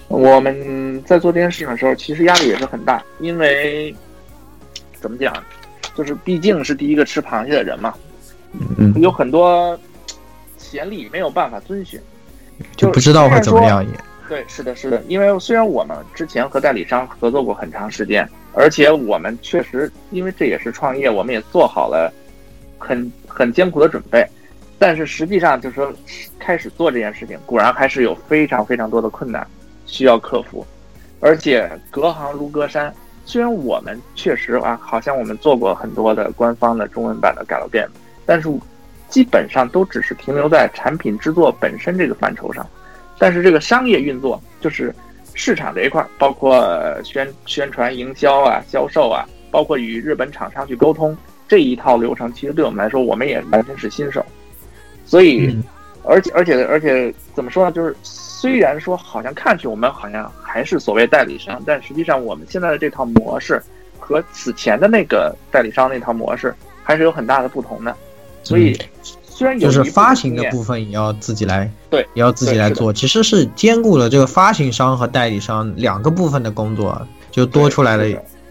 [0.08, 3.94] 我们在做这件事情的时候，其实压力也是很大，因为
[5.00, 5.34] 怎么讲，
[5.94, 7.92] 就是毕竟是第一个吃螃蟹的人嘛，
[8.78, 9.78] 嗯，有很多
[10.56, 12.00] 潜力没有办法遵循，
[12.74, 13.90] 就不知道会怎么样也。
[14.28, 22.12] 对，是的，是的，因为虽然我们之前和代理商合作过很长时间，而且我们确实因为这也是创业，我们也做好了。
[22.78, 24.26] 很很艰苦的准备，
[24.78, 25.92] 但是实际上就是说
[26.38, 29.46] 开始做这件事情，果然还是有非常非常多的困难
[29.84, 30.66] 需要克服，
[31.20, 32.94] 而且隔行如隔山。
[33.24, 37.90] 虽然我们确实啊，好像我们做过很多的官方的中文版的 Galgame，
[38.24, 38.48] 但是
[39.10, 42.66] 基本上都只是停留在产品制作本身这个范畴上。
[43.18, 44.94] 但是这个商业运作，就是
[45.34, 46.64] 市场这一块，包括
[47.04, 51.14] 宣宣传、营销啊、销售啊，包括与日本厂商去沟通。
[51.48, 54.24] 这一套流程其实对我们来说，我们也完全是新手，
[55.06, 55.58] 所以，
[56.04, 57.72] 而且而且而且怎么说呢？
[57.72, 63.60] 就是虽然说好像看去我们好像还是所谓代理商，但实际上我们现在的这套模式
[63.98, 67.96] 和此前的那个代理商那套模式还是有很大的不同的。
[68.42, 68.78] 所以，
[69.24, 78.04] 虽然就是发行的部分也要自己来，对，也要自己来做，其实是兼顾了这个发行商和代理商两个部分的工作，就多出来了。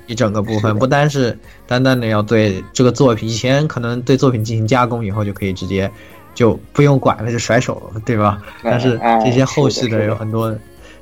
[0.07, 5.89] 一整个部分不单是单单的要对这个作品，以前可能对作品进行加工以后就可以直接
[6.33, 8.41] 就不用管了，就甩手了，对吧？
[8.63, 10.55] 但是这些后续的有很多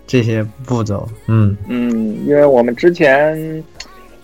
[0.05, 3.63] 这些步骤，嗯嗯，因为我们之前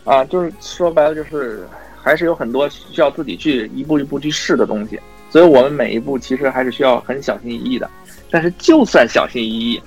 [0.03, 1.65] 啊，就是说白了就是
[2.01, 7.89] 还是有很多需要自己去一步一步去试的东西，所以我们每一步其实还是需要很小心翼翼的。
[8.29, 9.81] 但是就算小心翼翼。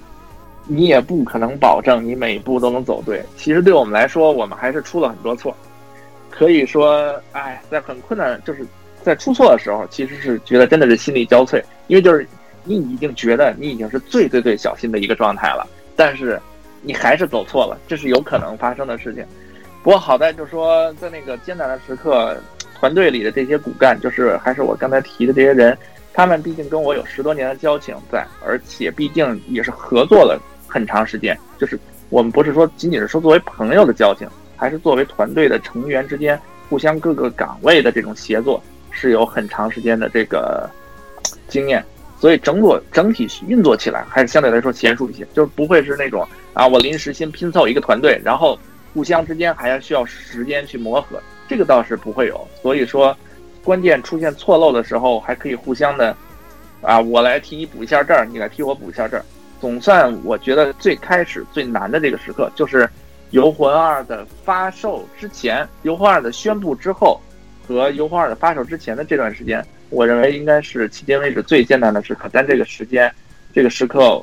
[0.67, 3.23] 你也不可能保证你每一步都能走对。
[3.37, 5.55] 其实对我们来说，我们还是出了很多错。
[6.31, 8.67] 可以说，哎，在很困难，就是
[9.03, 12.27] 在出错的时候，其实是觉得真的是心力交瘁，因为就是
[12.65, 16.41] 你已经觉得你已经是最最最小心的一个状态了，但是
[16.83, 19.25] 你还是走错了，这是有可能发生的事情。
[19.83, 22.37] 不过好在就是说，在那个艰难的时刻，
[22.81, 25.77] 团队里的这些骨干，就是还是我刚才提的这些人，
[26.13, 30.41] 他们毕竟跟我有十多年的交情在，而且毕竟也是合作了。
[30.75, 31.79] 很长时间，就是
[32.11, 36.37] 我们不是说仅仅是说作为朋友的交情，还是作为团队的成员之间
[36.69, 38.61] 互相各个岗位的这种协作，
[38.91, 40.69] 是有很长时间的这个
[41.47, 41.85] 经验，
[42.19, 48.59] 所以整个整体运作起来还是相对来说娴熟一些，就是不会是那种啊我临时先拼凑一个团队，然后
[48.93, 52.49] 互相之间还要需要时间去磨合，这个倒是不会有。
[52.61, 53.17] 所以说，
[53.63, 56.17] 关键出现错漏的时候，还可以互相的
[56.83, 59.25] 啊，我来替你补一下这儿，你来替我补一下这儿。
[59.65, 62.85] 总算，我觉得最开始最难的这个时刻，就是
[63.31, 67.19] 《游魂二》的发售之前，《游魂二》的宣布之后，
[67.67, 73.11] 和《游魂二》的发售之前的这段时间，我认为应该是迄今为止最艰难的时刻，但这个时间，
[73.55, 74.23] 这个时刻，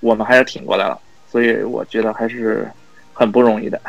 [0.00, 0.98] 我们还是挺过来了，
[1.30, 2.68] 所以我觉得还是
[3.12, 3.80] 很不容易的。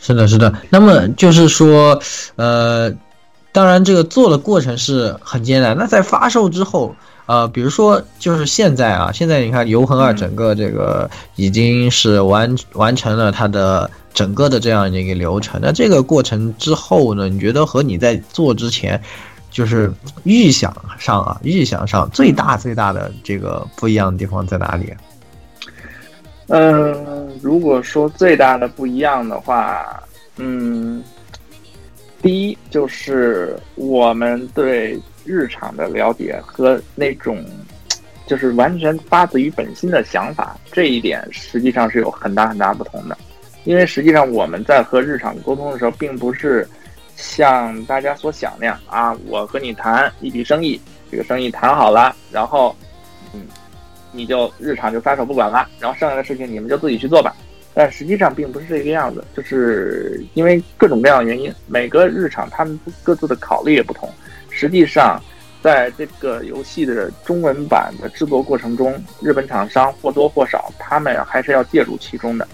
[0.00, 0.52] 是的，是的。
[0.70, 2.02] 那么就是说，
[2.34, 2.92] 呃，
[3.52, 5.76] 当然这个做的过程是很艰难。
[5.76, 6.92] 那在发售之后，
[7.30, 15.60] 呃，比如说就是现在啊，现在你看《游魂二》整个这个已经是完完成了它的整个的这样一个流程。
[15.62, 19.00] 那这个过程之后呢，你觉得和你在做之前，
[19.48, 19.92] 就是
[20.24, 24.92] 预想上啊，预想上最大最大的这个不一样的地方在哪里？
[26.48, 30.02] 嗯，如果说最大的不一样的话，
[30.36, 31.00] 嗯，
[32.20, 37.44] 第一就是我们对日常的了解和那种
[38.26, 43.16] 就是完全发自于本心的想法，这一点实际上是有很大很大不同的。
[43.64, 46.66] 因为实际上我们在和日常沟通的时候，并不是
[47.14, 52.74] 像大家所想那样啊，我和你谈一笔生意，这个生意谈好了，然后
[53.32, 53.42] 嗯。
[54.12, 57.32] 你就日常就撒手不管了，然后剩下的事情你们就自己去做吧。
[57.72, 64.12] 但实际上并不是这个样子，就是因为各种各样的原因，每个日常他们各自的考虑也不同。
[64.60, 65.18] 实际上，
[65.62, 72.46] 在这个游戏的中文版的制作过程中，日本厂商或多或少他们还是要介入其中的。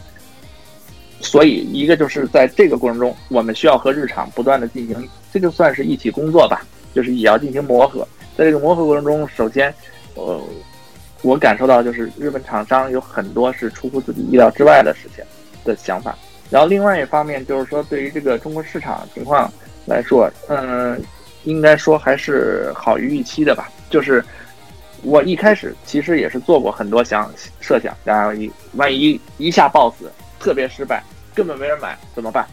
[1.20, 6.64] 所以，一个就是在这个过程中，我们需要和日常不断的进行，这就算是一起工作吧，
[6.94, 8.06] 就是也要进行磨合。
[8.36, 9.74] 在这个磨合过程中，首先，
[10.14, 10.40] 呃。
[11.22, 15.24] 我感受到就是日本厂商有很多是出乎自己意料之外的事情
[15.64, 16.16] 的想法，
[16.50, 19.50] 然后另外一方面就是说对于这个中国市场情况
[19.86, 21.00] 来说，嗯，
[21.46, 23.70] 应该说还是好于预期的吧。
[23.88, 24.22] 就是
[25.02, 31.02] 我一开始其实也是做过很多想设想，然后一万一一下爆死，特别失败，
[31.34, 32.46] 根本没人买怎么办？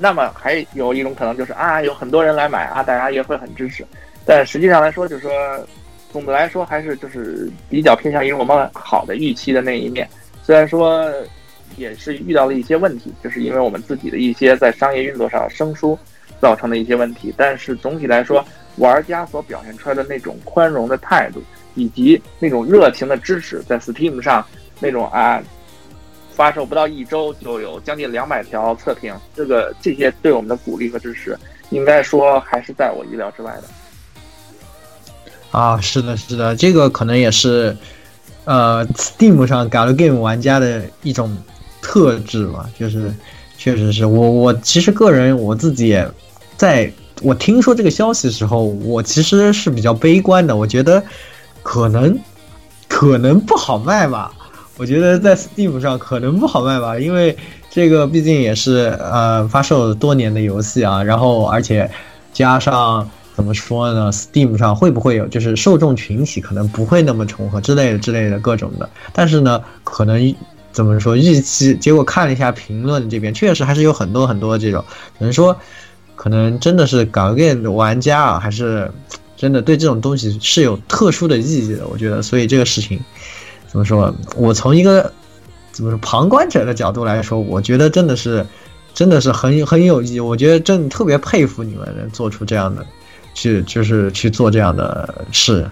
[0.00, 3.86] 那么还有一种可能就是啊，有很多人来买啊，大家也会很支持。
[4.26, 5.32] 但实际上来说，就是说。
[6.12, 10.06] 总的来说，还是就是比较偏向于我们好的预期的那一面。
[10.42, 11.10] 虽然说
[11.78, 15.98] 也是遇到了一些问题，就是因为我们自己的一些在商业运作上生疏
[16.42, 17.32] 造成的一些问题。
[17.36, 18.44] 但是总体来说，
[18.76, 21.40] 玩家所表现出来的那种宽容的态度，
[21.76, 24.44] 以及那种热情的支持，在 Steam 上
[24.80, 25.40] 那种啊，
[26.34, 31.38] 发售不到一周就有将近两百条测评，这个这些对我们的鼓励和支持，
[31.70, 33.64] 应该说还是在我意料之外的。
[35.56, 37.76] 啊，是的，是的，这个可能也是，
[38.46, 41.36] 呃，Steam 上 Galgame 玩家的一种
[41.82, 43.12] 特质吧，就是，
[43.58, 46.10] 确实是我，我其实个人我自己也，
[46.56, 51.02] 在我听说这个消息的时候，我其实是比较悲观的，我觉得
[51.62, 52.18] 可能
[52.88, 54.32] 可能不好卖吧，
[54.76, 57.36] 我觉得在 Steam 上可能不好卖吧，因为
[57.70, 61.90] 这个毕竟也是呃发售多年的游戏啊，然后而且
[62.32, 63.08] 加上。
[63.34, 68.88] 怎么说呢？Steam 上会不会有，就是受众群体可能不会那么重合之类的之类的各种的。
[69.10, 70.34] 但是呢，可能
[70.70, 71.74] 怎么说预期？
[71.76, 74.84] 结果看了一下评论这边，确实还是有很多很多这种，
[75.18, 75.56] 可能说，
[76.22, 78.88] 可能真的是搞 game 的玩家啊，还是
[79.36, 81.88] 真的对这种东西是有特殊的意义的。
[81.88, 83.00] 我觉得，所以这个事情
[83.66, 84.14] 怎么说？
[84.36, 85.12] 我从一个
[85.72, 88.46] 怎么说旁观者的角度来说，我觉得真的是
[88.94, 90.20] 真的是很很有意义。
[90.20, 92.86] 我觉得真特别佩服你们能做出这样的。
[93.34, 95.66] 去就是去做这样的事。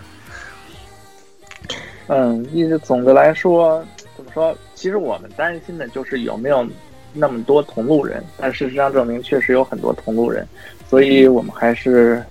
[2.08, 3.84] 嗯，意思总的来说，
[4.16, 4.56] 怎么说？
[4.74, 6.66] 其实我们担心的就是有没有
[7.12, 10.46] 那么多同路人，但事实上证明确实有很多同路人，
[10.88, 12.22] 所以我们还是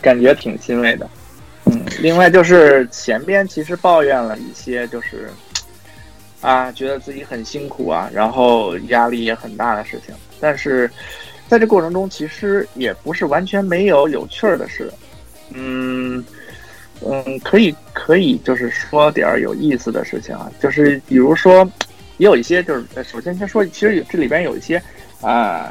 [0.00, 1.08] 感觉挺欣慰的。
[1.66, 5.28] 嗯，另外就是前边其实抱怨了一些，就是
[6.40, 10.90] 啊，觉得自己很辛苦啊，然后压力也很大的事情，但是。
[11.48, 14.90] 在这过程中，其实也不是完全没有有趣儿的事，
[15.50, 16.24] 嗯
[17.04, 21.70] 嗯，可以可以，就是说点儿有意思的事情啊，就是比如说，
[22.22, 24.80] 也有一些就是，首先先说，其实这里边有一些
[25.22, 25.66] 啊，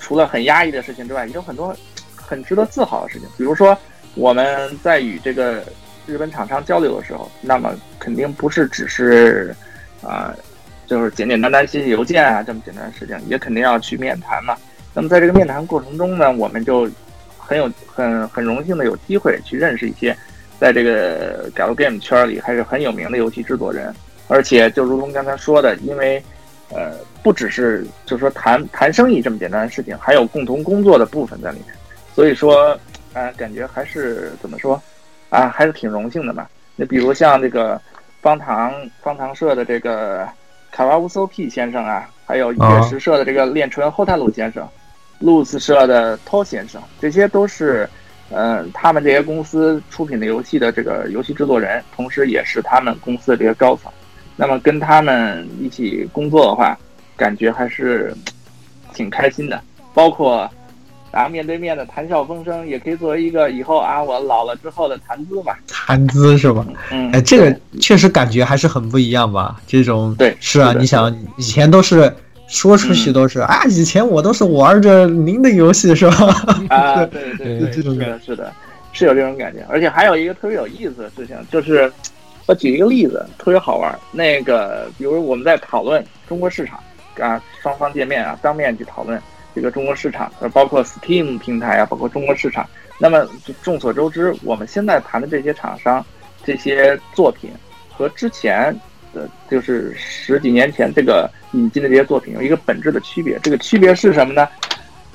[0.00, 1.72] 除了很压抑的事情之外，也有很多
[2.16, 3.28] 很值得自豪的事情。
[3.38, 3.78] 比如说，
[4.16, 5.62] 我们在与这个
[6.04, 9.54] 日本厂商交流的时候，那么肯定不是只是
[10.02, 10.34] 啊，
[10.84, 14.56] 就是简简单单写写邮件啊这么简单的事情，也肯定要去面谈嘛。
[14.92, 16.90] 那么在这个面谈过程中呢，我们就
[17.38, 20.16] 很有很很荣幸的有机会去认识一些
[20.58, 23.94] 在这个 Galgame 圈里还是很有名的游戏制作人，
[24.28, 26.22] 而且就如同刚才说的，因为
[26.70, 31.74] 呃不只是就是说谈谈生意这么简单的事情，还有共同工作的部分在里面，
[32.14, 32.78] 所以说
[33.14, 34.80] 啊感觉还是怎么说
[35.30, 36.46] 啊还是挺荣幸的嘛。
[36.76, 37.80] 那比如像这个
[38.20, 38.72] 方糖
[39.02, 40.28] 方糖社的这个
[40.70, 44.68] 卡瓦乌索 P 先生啊，还有月食社的这个炼纯后太鲁先生。
[45.20, 47.90] 露丝社的涛先生，这些都是
[48.30, 53.90] 嗯、他们这些公司出品的游戏的这个游戏制作人，同时也是他们公司的这些高层。
[54.40, 56.78] 那么跟他们一起工作的话，
[57.16, 58.14] 感觉还是
[58.94, 59.60] 挺开心的。
[59.92, 60.48] 包括
[61.10, 65.52] 啊，面对面的谈笑风生，也可以作为一个以后啊，我老了之后的谈资嘛。
[65.66, 66.64] 谈资是吧？
[66.92, 69.60] 嗯，哎，这个确实感觉还是很不一样吧？
[69.66, 72.14] 这种对是啊，是你想以前都是
[72.46, 76.16] 说出去都是、啊，以前我都是玩着您的游戏是吧？
[76.70, 78.52] 啊，对对对，这种是的，是的，
[78.92, 79.66] 是有这种感觉。
[79.68, 81.90] 而且还有一个特别有意思的事情，就是
[82.48, 83.94] 我举一个例子，特别好玩。
[84.10, 86.82] 那个，比如我们在讨论中国市场
[87.20, 89.20] 啊，双方见面啊，当面去讨论
[89.54, 92.66] 这个中国市场，呃，包括 Steam 平台啊，包括中国市场。
[92.98, 93.28] 那么
[93.62, 96.02] 众所周知，我们现在谈的这些厂商、
[96.42, 97.50] 这些作品
[97.90, 98.74] 和之前
[99.12, 103.38] 的，就是十几年前这个引进的这些作品有一个本质的区别。
[103.42, 104.48] 这个区别是什么呢？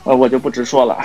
[0.04, 1.04] 呃，我就不直说了。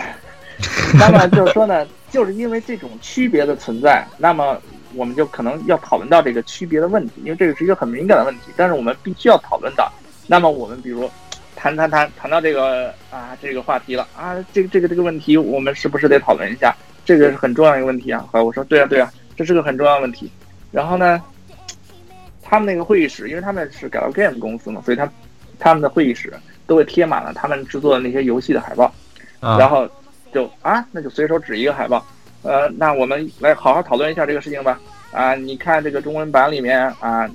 [0.98, 4.60] 那么就是说呢，就是因为这种区别的存在，那么
[4.94, 9.90] 我们就可能要讨论到这个区别的问题，因为这个是一个很敏感的问题，但是我们必须要讨论到。
[10.26, 11.10] 那么我们比如
[11.56, 16.74] 谈谈谈谈到这个啊这个话题了啊，这个这个这个问题，我们是不是得讨论一下？
[17.04, 18.24] 这个是很重要一个问题啊。
[18.30, 20.30] 好，我说对啊对啊，这是个很重要的问题。
[20.70, 21.22] 然后呢，
[22.42, 25.10] 他们那个会议室，因为他们是 Gal Game 公司嘛，所以他
[25.58, 26.32] 他们的会议室
[26.66, 28.92] 都会贴满了他们制作的那些游戏的海报。
[29.40, 29.88] 啊然后
[30.34, 32.04] 就啊，那就随手指一个海报，
[32.42, 34.80] 呃，那我们来好好讨论一下这个事情吧。
[35.10, 37.28] 啊，你看这个中文版里面啊，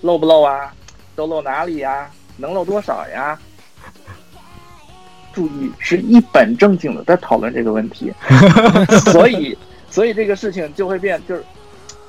[0.00, 0.72] 漏不漏啊？
[1.16, 2.10] 都漏哪里呀？
[2.36, 3.38] 能漏多少呀？
[5.32, 8.12] 注意，是一本正经的在讨论这个问题，
[9.12, 9.56] 所以，
[9.90, 11.44] 所以这个事情就会变，就是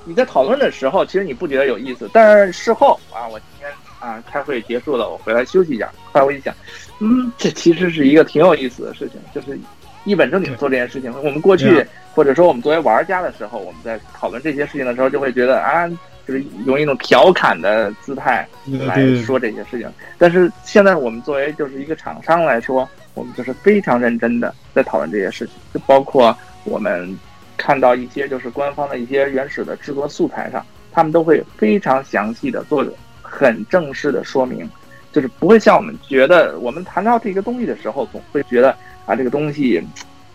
[0.04, 3.70] 你在讨论的时候，其实你不觉得有意思，但是事后啊，我今天
[4.00, 6.54] 啊开会结束了，我回来休息一下，后来我一想，
[7.00, 9.60] 嗯，这其实是一个挺有意思的事情，就是
[10.04, 11.12] 一本正经做这件事情。
[11.24, 11.84] 我们过去
[12.16, 15.86] 或者说我们作为玩家的时候，我们在讨论这些事情的时候，就会觉得啊，
[16.26, 18.48] 就是用一种调侃的姿态
[18.88, 19.92] 来说这些事情。
[20.18, 27.20] 但是现在我们作为就是一个厂商来说，我们就是非常认真的在讨论这些事情，就包括我们
[27.58, 32.86] 看到一些就是官方的一些原始的制作素材上，他们都会非常详细的做
[33.22, 34.70] 很正式的说明，
[35.12, 38.72] 就是不会像我们觉得我们谈到这个东西的时候，总会觉得
[39.06, 39.84] 啊这个东西，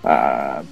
[0.02, 0.62] 啊、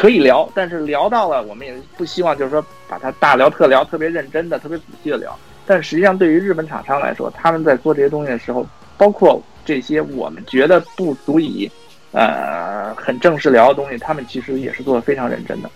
[0.00, 5.38] 可以聊，但是聊到了，我们也不希望就是说把它大聊特聊，特别认真的、特别仔细的聊。
[5.66, 11.70] 但实际上，对于日本厂商来说，他们在做这些东西的时候，包括这些我们觉得不足以
[12.12, 15.68] 呃很正式聊的东西，他们其实也是做的非常认真的。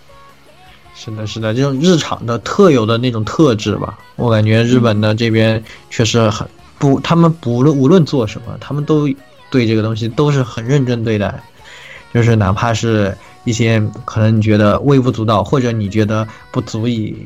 [0.95, 6.47] 是的，是的，这种日常的特有的那种特质吧，我感觉日本的这边确实很
[6.79, 9.07] 不，他们不论无论做什么，他们都
[9.51, 11.31] 对这个东西都是很认真对待，
[12.11, 13.15] 就是哪怕是
[13.45, 17.25] 一些可能你觉得微不足道，或者你觉得不足以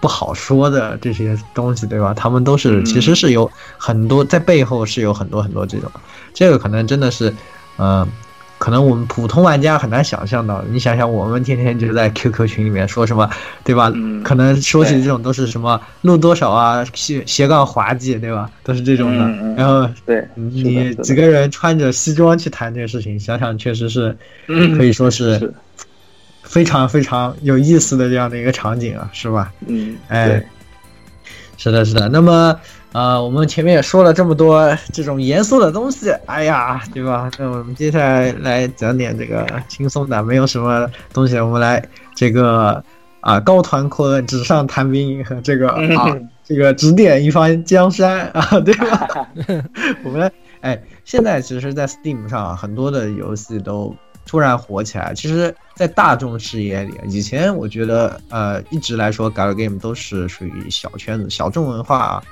[0.00, 2.12] 不好说的这些东西，对吧？
[2.12, 3.48] 他们都是其实是有
[3.78, 5.88] 很多在背后是有很多很多这种，
[6.34, 7.32] 这个可能真的是，
[7.76, 8.06] 呃。
[8.62, 13.28] 可能我们普通玩家很难想象到，你想想，我们天天就在 QQ 群里面说什么，
[13.64, 13.90] 对吧？
[13.92, 18.48] 嗯可能说起这种都是什么录多少啊，斜斜杠滑稽，对吧？
[18.62, 19.24] 都是这种的。
[19.24, 25.52] 嗯嗯然后对，你几个人穿着西装去谈这个事情，想想确实是嗯可以说是是
[26.44, 29.52] 非常非常有意思的这样的一个场景啊，是吧？
[29.66, 30.40] 嗯，哎，
[31.56, 32.08] 是的，是的。
[32.08, 32.56] 那么，
[32.92, 37.30] 呃，我们前面也说了这么多这种严肃的东西，哎呀，对吧？
[37.38, 41.82] 那我们接下来来讲点这个轻松的，没有什么东西，我们来
[42.14, 42.84] 这个
[43.20, 49.26] 啊高谈阔论，纸上谈兵和这个啊嗯这个指点一番江山啊，对吧？
[50.04, 50.30] 我们
[50.60, 53.94] 哎，现在其实，在 Steam 上啊很多的游戏都
[54.26, 55.14] 突然火起来。
[55.14, 62.22] 其实，在大众视野里，以前我觉得呃，一直来说 Gal Game 都是属于小圈子、小众文化啊。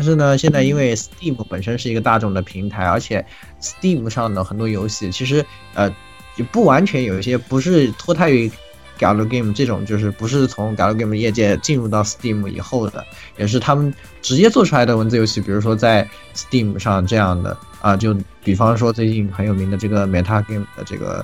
[0.00, 3.22] 但是呢，现在因为 Steam 本身是一个大众的平台，而且
[3.60, 5.44] Steam 上的很多游戏，其实
[5.74, 5.94] 呃，
[6.36, 8.50] 也不完全有一些不是脱胎于
[8.98, 13.04] Gal Game 这种，就是不是从 Gal Game 业界进入到 Steam 以后的，
[13.36, 13.92] 也是他们
[14.22, 21.22] 直接做出来的文字游戏，比如说在 Steam 上这样的啊，就比方说最近很有名的这个 Meta Game 的这个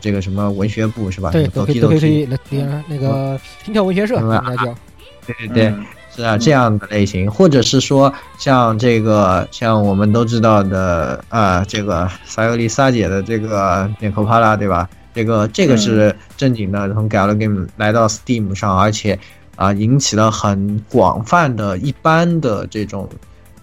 [0.00, 1.30] 这个什么文学部是吧？
[1.30, 2.36] 对，都可以都可以那
[2.88, 4.74] 那个心跳文学社应该叫。
[5.24, 5.86] 对对对，嗯
[6.16, 14.88] 是啊，这样的类型，或者是说像这个，像我们都知道的啊，这个萨尤丽萨姐的这个面口帕拉，对吧？
[15.14, 19.18] 这个这个是正经的，从 Galgame 来到 Steam 上，而且
[19.56, 23.08] 啊引起了很广泛的一般的这种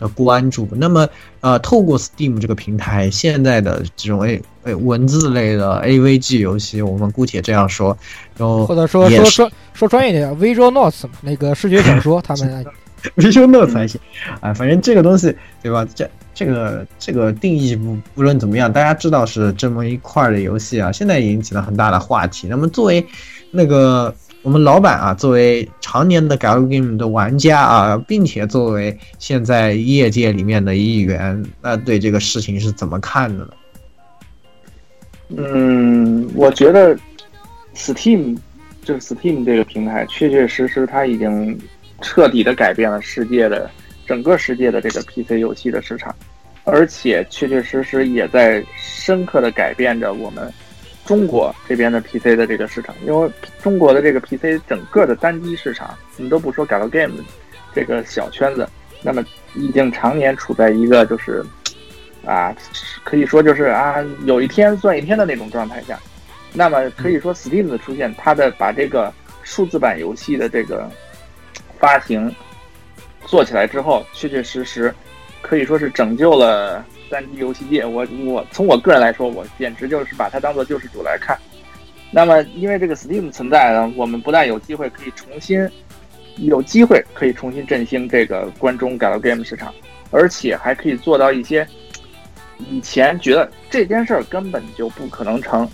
[0.04, 0.68] 的关注。
[0.74, 1.08] 那么，
[1.39, 7.97] 呃，透过 Steam 这个平台，现在的这种 A 呃文字类的 AVG 游戏，我们姑且这样说，
[8.38, 12.66] 然后或者说说说说专业点，Visual Notes 嘛那个视觉小说，他们
[13.16, 13.99] Visual Notes 还行
[14.41, 15.88] 啊，反正这个东西对吧？
[15.95, 22.47] 这这个这个定义不不论怎么样，大家知道是这么一块儿的游戏啊，现在引起了很大的话题。
[22.49, 23.06] 那么作为
[23.51, 24.14] 那个
[24.44, 33.54] 我们老板啊，作为常年的 Galgame 的玩家啊，并且作为现在业界里面的一员，那对这个事情是怎么看的呢？
[35.38, 36.94] 嗯，我觉得
[37.74, 38.38] Steam
[38.84, 41.58] 就是 Steam 这个平台，确确实实它已经
[42.02, 43.72] 彻底的改变了世界的
[44.06, 46.14] 整个世界的这个 PC 游戏的市场，
[46.66, 50.54] 而且确确实实也在深刻的改变着我们
[51.06, 52.95] 中国这边的 PC 的这个市场。
[53.06, 53.30] 因为
[53.62, 57.12] 中国的这个 PC 整个的单机市场，你都不说 Galgame
[57.74, 58.68] 这个小圈子，
[59.01, 59.24] 那么
[59.56, 61.43] 已经常年处在一个就是
[62.26, 62.56] 啊，
[63.04, 63.95] 可以说就是啊，
[64.26, 65.99] 有一天算一天的那种状态下。
[66.54, 70.88] 那么可以说，Steam 的出现，它的把这个数字版游戏的这个
[71.80, 72.34] 发行
[73.26, 74.93] 做起来之后，确确实实
[75.41, 77.86] 可以说是拯救了三 D 游戏界。
[77.86, 81.38] 我我从我个人来说，我简直就是把它当做救世主来看。
[82.09, 85.70] 那么因为这个 Steam 存在呢，我们不但有机会可以重新
[86.38, 89.72] 有机会可以重新振兴这个关中 Galgame 市场，
[90.09, 91.68] 而且还可以做到一些
[92.57, 95.70] 以前觉得这件事儿根本就不可能成。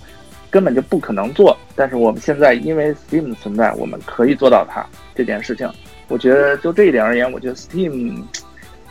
[0.51, 4.83] 根本就不可能做，但是我们现在因为 Steam 存在，我们可以做到它
[5.13, 5.71] 这件事情。
[6.07, 8.23] 我觉得就这一点而言，我觉得 Steam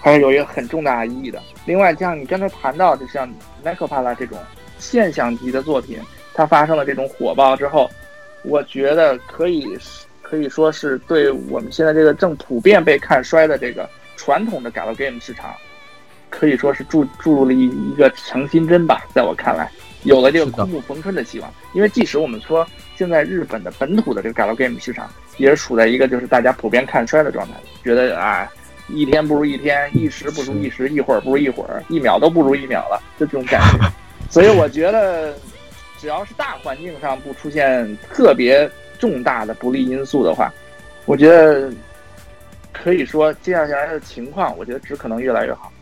[0.00, 1.40] 还是有一个很重大意义的。
[1.66, 3.28] 另外，像你刚才谈到，就像
[3.62, 4.38] n e c o p a l a 这种
[4.78, 5.98] 现象级的作品，
[6.34, 7.90] 它发生了这种火爆之后，
[8.42, 9.66] 我觉得可以
[10.22, 15.54] 可以说是对我们现在这个正普遍被看衰的这个传统的 Galgame 市场，
[16.30, 19.04] 可以说是注注入了一一个强心针吧。
[19.14, 19.70] 在我看来。
[20.04, 22.64] 有了这个枯木逢春的希望，因为即使我们说
[22.96, 28.48] 现在日本的本土的这个 galgame 市场也是处在一个就是大家普遍看衰的状态，觉得啊
[28.88, 33.90] 一天不如一天，一时不如一时，一会儿不如一会儿，一秒都不如一秒了，就这种感觉。
[34.30, 35.34] 所以我觉得，
[35.98, 40.52] 只要是大环境上不出现特别重大的不利因素的话，
[41.06, 41.72] 我觉得
[42.72, 45.72] 可以说接下来的情况，我觉得只可能越来越好。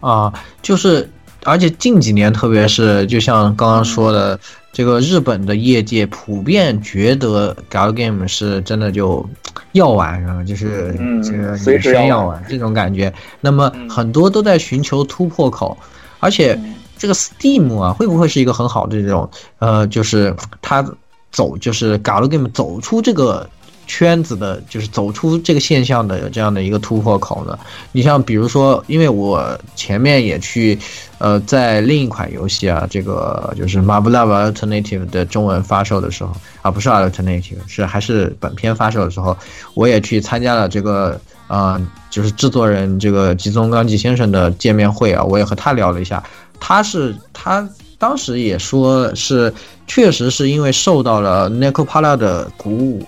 [0.00, 0.32] 啊，
[0.62, 1.08] 就是。
[1.46, 4.40] 而且近几年，特别是就像刚刚说的，
[4.74, 9.24] 这个日本的业界普遍觉得 Galgame 是真的就
[9.72, 13.10] 要玩啊，就是这个女生要玩这种感觉。
[13.40, 15.78] 那么很多都在寻求突破口，
[16.18, 16.60] 而且
[16.98, 20.84] 这个 Steam 啊，会不会是一个很好的这种呃，就是它
[21.30, 23.48] 走就是 Galgame 走出这个。
[23.86, 27.58] 圈子的，就是走出这个现象的这样的一个突破口呢？
[27.92, 30.78] 你像比如说，因为我前面也去，
[31.18, 36.32] 呃，在另一款游戏啊，这个就是 Marvel Alternative 的中文发售的时候
[36.62, 39.36] 啊，不是 Alternative，是还是本片发售的时候，
[39.74, 41.80] 我也去参加了这个，呃，
[42.10, 46.22] 就是制作人这个吉宗刚纪先生的见面会啊，我也和他聊了一下，
[46.58, 47.68] 他是他
[47.98, 49.52] 当时也说是，
[49.86, 53.06] 确实是因为受到了 Necopala 的鼓舞。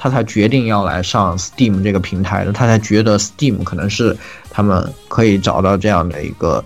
[0.00, 4.16] 他才决定要来上 Steam 这个平台的，他才觉得 Steam 可能是
[4.48, 6.64] 他们可以找到这样的一个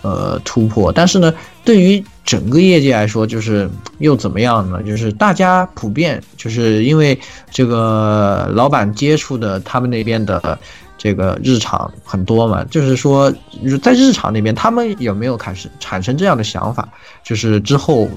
[0.00, 0.90] 呃突破。
[0.90, 3.68] 但是呢，对于整个业界来说，就是
[3.98, 4.82] 又怎么样呢？
[4.82, 7.18] 就是大家普遍就是因为
[7.50, 10.58] 这个老板接触的他们那边的
[10.96, 13.30] 这个日常很多嘛，就是说
[13.82, 16.88] 在日常那边，他们有没有开始产生这样的想法？
[17.22, 18.08] 就是之后。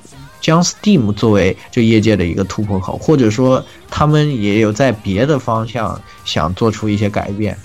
[0.43, 7.57] 将 Steam 作为这业界的一个突破口，或者说他们也有在别的方向想做出一些改变。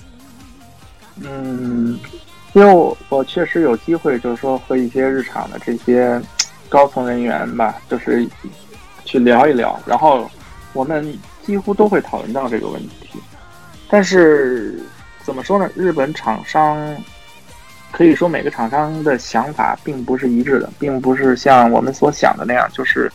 [1.20, 1.98] 嗯，
[2.52, 6.22] 因为我我确实有机会，就是说和一些日常的这些
[6.68, 8.24] 高层人员吧，就是
[9.04, 10.30] 去聊一聊，然后
[10.72, 11.12] 我们
[11.44, 13.18] 几乎都会讨论到这个问题。
[13.90, 14.80] 但是
[15.24, 15.68] 怎么说呢？
[15.74, 16.96] 日本厂商。
[17.90, 23.10] 可以说每个厂商的想法并不是一致的，并不是像我们所想的那样，就是，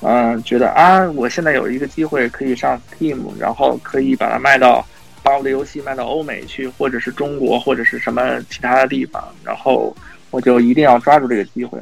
[0.00, 4.86] 嗯，觉得啊，我现在有一个机会可以上 Steam，然后可以把它卖到，
[5.24, 9.94] 把我的游戏卖到欧美去，或者是中国，或者是什么其他的地方，然后
[10.30, 11.78] 我就一定要抓住这个机会，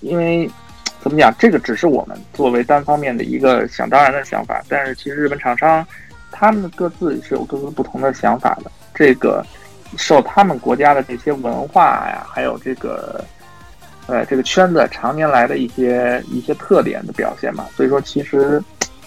[0.00, 0.48] 因为
[1.00, 5.84] 怎么讲，这个只是我们作为单方面的一个想当然的想法，但是其实日本厂商
[6.30, 9.44] 他们各自是有各自不同的想法的，这个。
[9.96, 13.24] 受他们国家的这些文化呀，还有这个，
[14.06, 18.62] 呃，这个圈子常年来的一些一些特点的表现嘛，所以说其实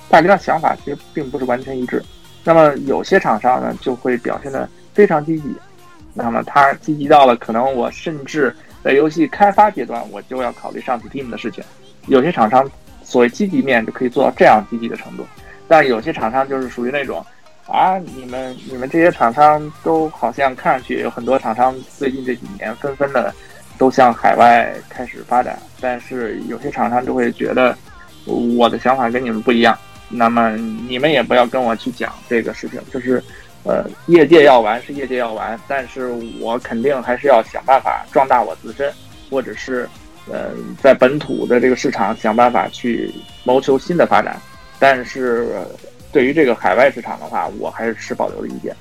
[0.10, 2.04] 大家的想法其实并不是完全一致。
[2.44, 5.56] 那么有些厂商呢，就会表现的非常积极，
[6.14, 8.54] 那么它积极到了可能我甚至
[8.84, 11.64] 在游戏开发阶段我就要考虑上 Steam 的事情。
[12.08, 12.70] 有些厂商
[13.02, 15.26] 所谓积极面就可以做到这样积极的程度，
[15.70, 17.26] 但有些厂商就是属于那种
[17.68, 23.34] 啊，你们你们这些厂商都好像看上去有很多厂商最近这几年纷纷的
[23.78, 27.76] 都向海外开始发展，但是有些厂商就会觉得
[28.26, 29.78] 我的想法跟你们不一样，
[30.10, 30.56] 那么
[30.88, 33.24] 你们也不要跟我去讲这个事情，就是
[33.64, 38.92] 呃，业界要玩是业界要玩，但是我肯定还是要想办法壮大我自身，
[39.30, 39.90] 或者是。
[40.32, 40.52] 呃，
[40.82, 44.40] 在本土的这个市场想办法去谋求新的发展，
[44.80, 45.58] 但是
[46.14, 48.74] 对于这个海外市场的话，我还是持保留的意见。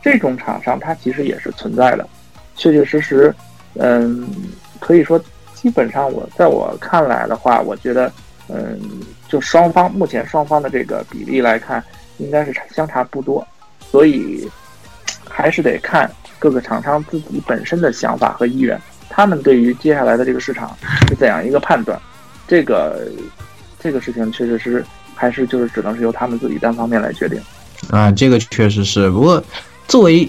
[0.00, 2.08] 这种厂商它其实也是存在的，
[2.54, 3.34] 确确实实，
[3.74, 4.26] 嗯，
[4.78, 5.20] 可以说
[5.52, 8.10] 基本上我在我看来的话，我觉得，
[8.48, 8.78] 嗯，
[9.28, 11.82] 就双方目前双方的这个比例来看，
[12.18, 13.44] 应该是相差不多，
[13.80, 14.48] 所以
[15.28, 16.08] 还是得看
[16.38, 18.80] 各个厂商自己本身的想法和意愿。
[19.08, 20.76] 他们对于接下来的这个市场
[21.08, 22.00] 是怎样一个判断？
[22.46, 23.08] 这个
[23.80, 24.84] 这个事情确实是
[25.16, 27.40] 还是就是只能是由他们自己单方面来决定。
[27.90, 29.10] 啊，这个确实是。
[29.10, 29.42] 不过
[29.88, 30.28] 作为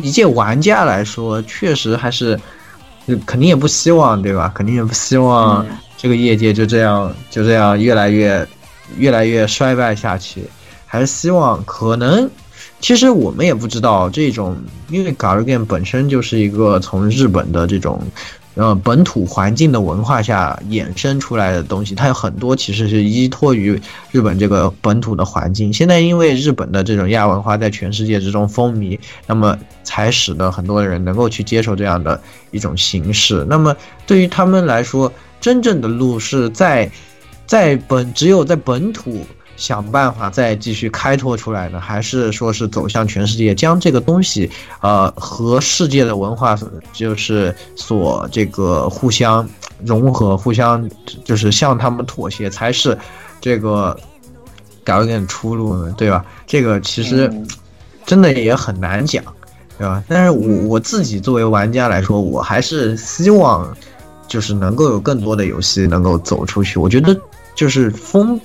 [0.00, 2.38] 一届玩家来说，确实还是
[3.26, 4.52] 肯定也不希望，对吧？
[4.54, 5.66] 肯定也不希望
[5.96, 8.46] 这个业界就这样就这样越来越
[8.98, 10.44] 越来越衰败下去。
[10.86, 12.30] 还是希望可能。
[12.78, 14.54] 其实我们也不知道这种，
[14.90, 18.02] 因为 g a r g a m 本身就是一个从日本的这种，
[18.56, 23.78] 呃，本土环境的文化下衍生出来的东西，它有很多其实是依托于
[24.10, 25.70] 日本这个本土的环境。
[25.70, 32.18] 现在因为日本的这种亚文化在全世界之中风靡，那么才使得很多人能够去接受这样的
[32.50, 33.44] 一种形式。
[33.46, 33.76] 那么
[34.06, 36.90] 对于他们来说，真正的路是在
[37.46, 39.26] 在本只有在本土。
[39.56, 44.50] 想办法再继续开拓出来呢，还是说是走向全世界，将这个东西，
[44.80, 46.56] 呃，和世界的文化
[46.92, 49.48] 就是所这个互相
[49.84, 50.88] 融合，互相
[51.24, 52.96] 就是向他们妥协，才是
[53.40, 53.98] 这个
[54.84, 56.24] 搞一点出路呢，对吧？
[56.46, 57.32] 这个其实
[58.04, 59.24] 真的也很难讲，
[59.78, 60.02] 对吧？
[60.06, 63.74] 但是我我自己作为玩家来说，我还是希望
[64.28, 67.18] 就是能够有更多的游戏能够走出去，我觉得。
[67.56, 68.38] 就是封，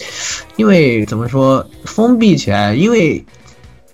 [0.55, 2.73] 因为怎么说封闭起来？
[2.73, 3.23] 因为，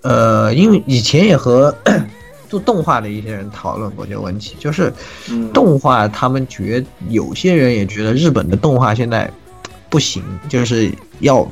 [0.00, 1.74] 呃，因为以前也和
[2.48, 4.90] 做动画的一些人讨论过这个问题，就是
[5.52, 9.30] 动画他们觉有些人也觉得日本的动画现在
[9.90, 11.46] 不行，就是要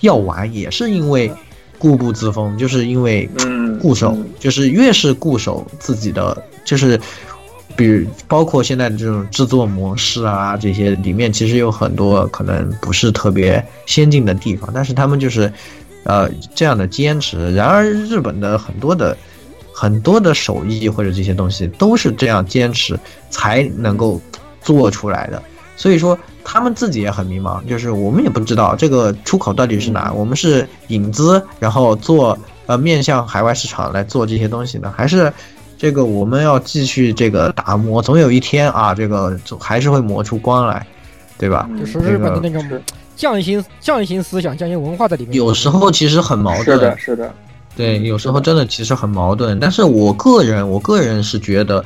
[0.00, 1.30] 要玩，也是因为
[1.76, 3.28] 固步自封，就是因为
[3.82, 6.98] 固守，就是越是固守自己的，就是。
[7.78, 15.52] 比如包括现在的这种制作模式啊，这些里面其实有很多可能不是特别先进的地方，但是他们就是，
[16.02, 17.54] 呃，这样的坚持。
[17.54, 19.16] 然而，日本的很多的
[19.72, 22.98] 很多的手艺或者这些东西都是这样坚持
[23.30, 24.20] 才能够
[24.60, 25.40] 做出来的。
[25.76, 35.32] 所以说，他们自己也很迷茫，就是我们也不知道这个出口到底是哪，我们是引资，然后做呃面向海外市场来做这些东西呢，还是？
[35.78, 40.84] 这个我们要继续这个打磨，总有一天啊，这个总还是会磨出光来，
[41.38, 41.70] 对吧？
[41.78, 42.82] 就是日本的那种
[43.14, 45.34] 匠心、匠心思想、匠心文化在里面。
[45.34, 47.32] 有时候其实很矛盾，是的，是的，
[47.76, 49.60] 对，有时候真的其实很矛盾。
[49.60, 51.84] 但是我个人，我个人是觉得，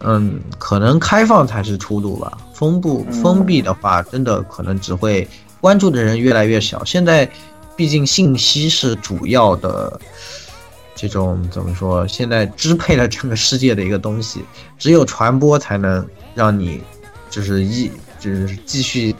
[0.00, 2.36] 嗯，可能开放才是出路吧。
[2.52, 5.26] 封不封闭的话，真的可能只会
[5.58, 6.84] 关注的人越来越小。
[6.84, 7.26] 现在，
[7.74, 9.98] 毕竟信息是主要的。
[11.02, 12.06] 这种怎么说？
[12.06, 14.40] 现在支配了整个世界的一个东西，
[14.78, 16.80] 只有传播才能让你，
[17.28, 17.90] 就是一
[18.20, 19.12] 就是继续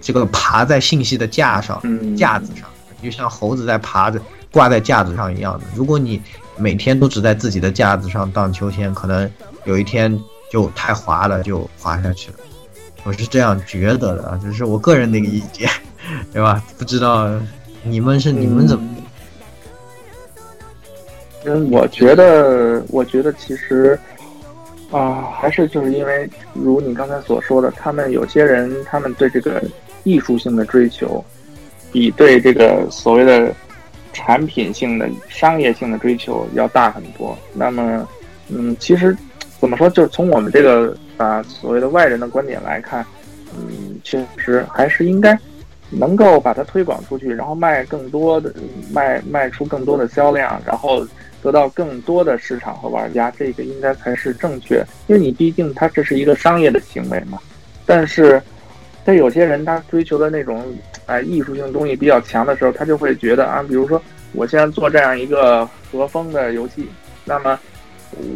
[0.00, 1.80] 这个爬在信息的架上，
[2.16, 2.68] 架子上，
[3.00, 5.64] 就像猴子在爬着挂在架子上一样的。
[5.76, 6.20] 如果你
[6.56, 9.30] 每天都只在自己的架子上荡秋千，可能
[9.66, 12.38] 有一天就太滑了，就滑下去了。
[13.04, 15.70] 我是这样觉得的啊，这是我个人的一个意见，
[16.32, 16.60] 对吧？
[16.76, 17.30] 不知道
[17.84, 18.93] 你们是你们怎么？
[21.46, 23.98] 嗯，我觉得，我觉得其实，
[24.90, 29.62] 啊，还是就是因为，如你刚才所说的，他们有些人，他们对这个
[30.04, 31.22] 艺术性的追求，
[31.92, 33.52] 比对这个所谓的
[34.14, 37.36] 产品性的、商业性的追求要大很多。
[37.52, 38.08] 那么，
[38.48, 39.14] 嗯，其实
[39.60, 43.04] 怎么说，就是从我们这个啊所谓的外人的观点来看，
[43.54, 45.38] 嗯，确实还是应该
[45.90, 48.50] 能够把它推广出去，然后卖更多的，
[48.90, 51.06] 卖卖出更多的销量，然后。
[51.44, 57.38] 得到更多的市场和玩家，这个应该才是正确，因为你毕竟它这是一个商业的行为嘛。
[57.84, 58.40] 但是，
[59.04, 60.64] 在有些人他追求的那种
[61.04, 64.00] 哎艺术性东西比较强的时候，他就会觉得啊，比如说
[64.32, 66.88] 我现在做这样一个和风的游戏，
[67.26, 67.60] 那么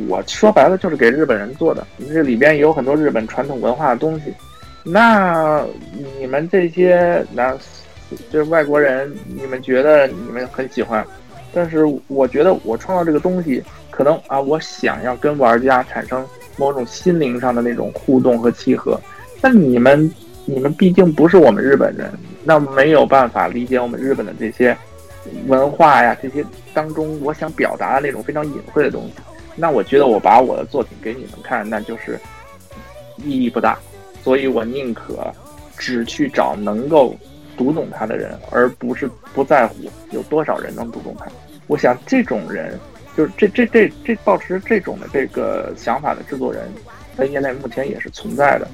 [0.07, 4.25] 我说白了就是给日本人做的，这里边也有很多日本传统文化的东西。
[4.85, 5.65] 那
[6.19, 7.57] 你们这些那
[8.31, 11.03] 就是外国人，你们觉得你们很喜欢，
[11.53, 16.25] 但是我觉得我创造这个东西，可能啊，我想要跟玩家产生
[16.57, 19.01] 某种心灵上的那种互动和契合。
[19.41, 20.11] 那你们，
[20.45, 22.13] 你们毕竟不是我们日本人，
[22.45, 24.77] 那没有办法理解我们日本的这些
[25.47, 26.45] 文化呀，这些
[26.75, 29.15] 当中我想表达的那种非常隐晦的东西。
[29.57, 32.19] 那我觉得我把我的作品给你们看，那就是
[33.25, 33.79] 意义不大。
[34.23, 35.33] 所以我宁可
[35.77, 37.17] 只去找能够
[37.59, 39.75] 读懂他的人，而不是不在乎
[40.13, 41.27] 有多少人能读懂他。
[41.67, 42.79] 我想这种人，
[43.15, 46.73] 就是这这这这保持这种的这个想法的制作人，
[47.17, 48.67] 在业内目前也是存在的。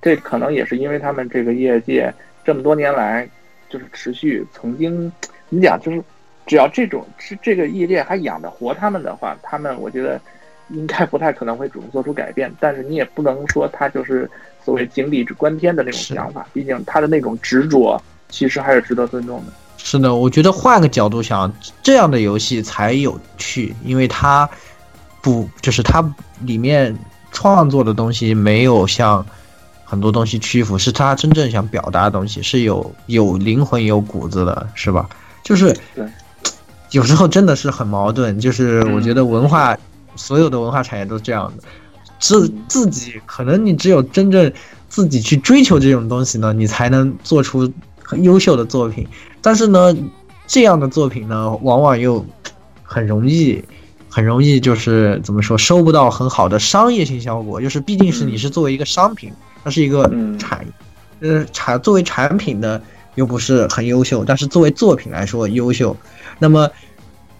[0.00, 2.10] 这可能也是因为他们这个业界
[2.42, 3.28] 这么多年来，
[3.68, 5.12] 就是持续曾经
[5.48, 6.02] 怎么讲，就是
[6.46, 10.18] 只要这种是这个业界还养得活他们的话，他们我觉得
[10.70, 12.50] 应该不太可能会主动做出改变。
[12.58, 14.30] 但是你也不能说他就是
[14.64, 18.00] 所谓井底之观天的那种想法，毕竟他的那种执着
[18.30, 19.52] 其实还是值得尊重的。
[19.76, 21.52] 是的，我觉得换个角度想，
[21.82, 24.48] 这样的游戏才有趣，因为它
[25.20, 26.02] 不就是它
[26.40, 26.96] 里面
[27.32, 29.24] 创作的东西没有像。
[29.82, 35.08] 很多东西屈服是它真正想表达的东西，是有有灵魂、有骨子的，是吧？
[35.42, 35.76] 就是
[36.92, 38.38] 有时候真的是很矛盾。
[38.38, 39.76] 就是我觉得文化，
[40.14, 41.64] 所有的文化产业都是这样的，
[42.20, 44.52] 自自己可能你只有真正
[44.88, 47.68] 自己去追求这种东西呢，你才能做出
[48.10, 49.06] 很优秀的作品。
[49.40, 49.96] 但是呢，
[50.48, 52.26] 这样的作品呢，往往又
[52.82, 53.62] 很容易，
[54.08, 57.60] 很容易就是怎么说，收不到很好的商业性效果。
[57.60, 59.30] 就是毕竟是你是作为一个商品。
[59.62, 60.66] 它是一个产，
[61.20, 62.82] 呃，产作为产品的
[63.14, 65.94] 又不是很优秀，但是作为作品来说优秀。
[66.38, 66.66] 那么，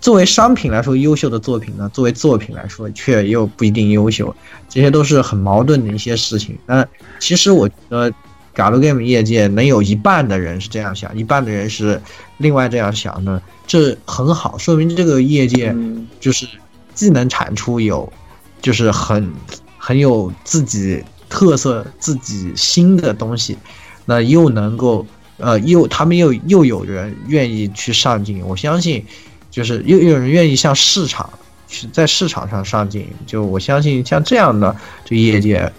[0.02, 1.88] 作为商品来说优秀的作品呢？
[1.94, 4.34] 作为作品来说却又不一定优秀，
[4.68, 6.58] 这些都是很矛盾的一些事情。
[6.66, 6.86] 那
[7.18, 8.12] 其实我觉得
[8.54, 12.00] ，Galgame 业界能有一半的人是这样想，一半的人是
[12.38, 15.74] 另外这样想的，这很好，说明这个业界
[16.18, 16.46] 就是
[16.94, 18.12] 既能产出有，
[18.60, 19.32] 就是很
[19.78, 21.02] 很有自己。
[21.32, 23.56] 特色自己新的东西，
[24.04, 29.06] 那又能够，呃，又他们又又有人愿意去上进，我相信，
[29.48, 31.30] 就是又有人愿意向市场
[31.68, 34.74] 去在市场上上进，就我相信像这样的
[35.04, 35.72] 这业界，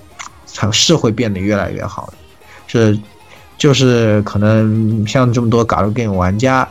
[0.46, 2.14] 才是会变得越来越好的，
[2.72, 2.98] 是，
[3.58, 6.66] 就是可能像这么多 Galgame 玩家，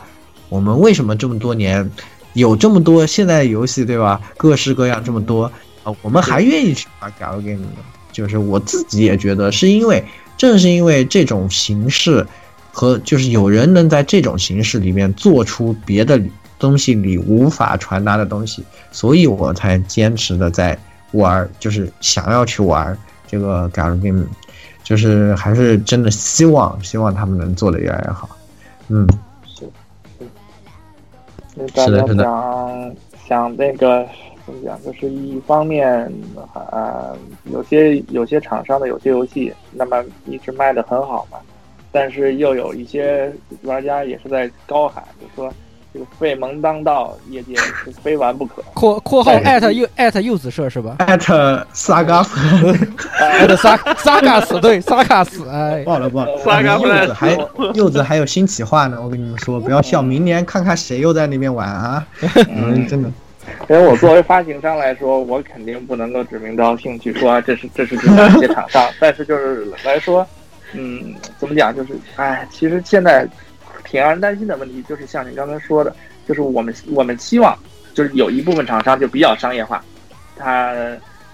[0.49, 1.87] 我们为什么这么多年
[2.33, 4.19] 有这么多现在游戏对吧？
[4.35, 5.43] 各式各样这么多
[5.83, 7.67] 啊，我们还愿意去玩 Galgame 呢？
[8.11, 10.03] 就是我自己也觉得，是因为
[10.37, 12.25] 正是因为这种形式，
[12.71, 16.19] 和就是有人能在这种形式里面做出别的
[16.57, 20.75] 东西里无法传达的东西，所以我才坚持的在
[21.11, 22.97] 玩，就是想要去玩
[23.27, 24.25] 这个 Galgame，
[24.91, 28.27] 就是还是真的希望希望他们能做的越来越好。
[28.89, 29.07] 嗯，
[29.45, 29.65] 是，
[31.55, 34.05] 是的，是的，想想那个。
[34.43, 34.83] 怎么讲？
[34.83, 36.11] 就是一方面，
[36.53, 37.13] 啊，
[37.45, 41.37] 有些有些厂商的有些游戏，那么一直卖的很好嘛，
[41.91, 43.31] 但是又有一些
[43.61, 45.53] 玩家也是在高喊，就说
[45.93, 48.63] 这个费蒙当道，业界是非玩不可。
[48.73, 50.95] 括括号艾特柚艾特柚子社是吧？
[50.99, 52.37] 艾特萨嘎斯，
[53.19, 56.37] 艾特萨萨嘎斯对萨嘎斯，哎，爆了爆了！
[56.39, 57.37] 萨嘎柚子还
[57.73, 62.07] 柚子还有新企划呢，我跟你们说，不要笑，明年看看谁又在那边玩啊！
[62.49, 63.11] 嗯，真的。
[63.67, 70.25] 因为我作为发行商来说，我肯定不能够指名道姓去说这是 这是哪些厂商，但是就是来说，
[70.73, 71.75] 嗯，怎么讲？
[71.75, 73.27] 就是，哎，其实现在
[73.91, 75.93] 挺让人担心的问题，就是像你刚才说的，
[76.27, 77.55] 就是我们我们希望，
[77.93, 79.83] 就是有一部分厂商就比较商业化，
[80.37, 80.73] 他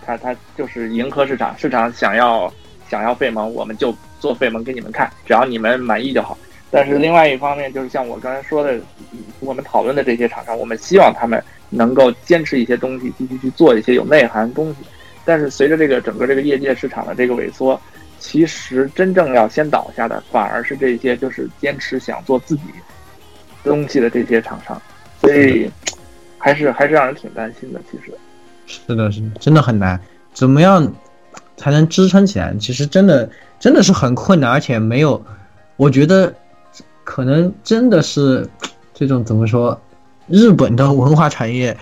[0.06, 2.52] 他他就是迎合市场，市场想要
[2.90, 6.38] 想要费蒙，我们就做费蒙给你们看，只要你们满意就好。
[6.72, 8.78] 但是另外一方面，就是像我刚才说的，
[9.40, 11.42] 我们讨论的这些厂商，我们希望他们。
[11.70, 14.78] 能够坚持一些东西，继续去做一些有内涵的东西，
[15.26, 17.78] 但是随着这个整个这个业界市场的这个萎缩，
[18.28, 22.64] 其实真正要先倒下的反而是这些就是坚持想做自己
[23.64, 24.80] 东西的这些厂商，
[25.22, 25.72] 所以
[26.38, 27.80] 还是还是让人挺担心的。
[27.90, 28.14] 其实
[28.66, 29.98] 是的，是的，真的很难。
[30.34, 30.86] 怎么样
[31.56, 32.54] 才能支撑起来？
[32.60, 33.30] 其实真的
[33.62, 35.24] 真的是很困难，而且没有，
[35.78, 36.34] 我觉得
[37.06, 38.46] 可能真的是
[38.94, 39.80] 这种怎么说？
[40.28, 41.76] 日本的文化产业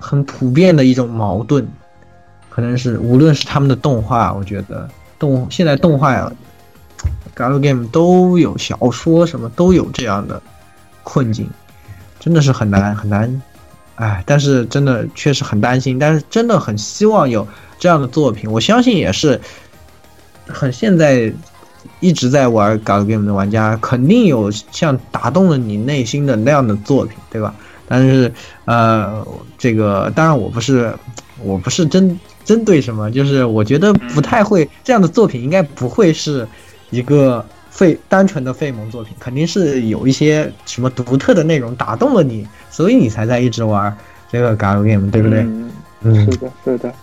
[0.00, 1.64] 很普遍的一种矛盾，
[2.50, 4.88] 可能是无论是他们的动画，我觉得
[5.18, 6.30] 动现在动画呀
[7.36, 10.40] ，Galgame 都有小说什么都有这样的
[11.02, 11.48] 困境，
[12.20, 13.42] 真的是很难很难
[13.96, 17.46] 哎，但是真的确实很担心，但是真的很希望有
[17.78, 18.50] 这样的作品。
[18.50, 19.40] 我相信也是
[20.48, 21.32] 很现在
[22.00, 27.54] 一直在玩 galgame 的玩家，肯定有像打动了你内心的那样的作品，对吧？
[27.86, 28.32] 但是
[28.64, 29.24] 呃，
[29.58, 30.92] 这个当然我不是
[31.42, 36.46] 我不是真针对什么，就是我觉得不太会这样的作品，应该不会是
[36.90, 43.94] 一个费单纯的费蒙作品，肯定是有一些什么独特的内容打动了你，所以你才在一直玩
[44.30, 45.40] 这个 galgame，对不对？
[46.02, 46.94] 嗯，是的，是的，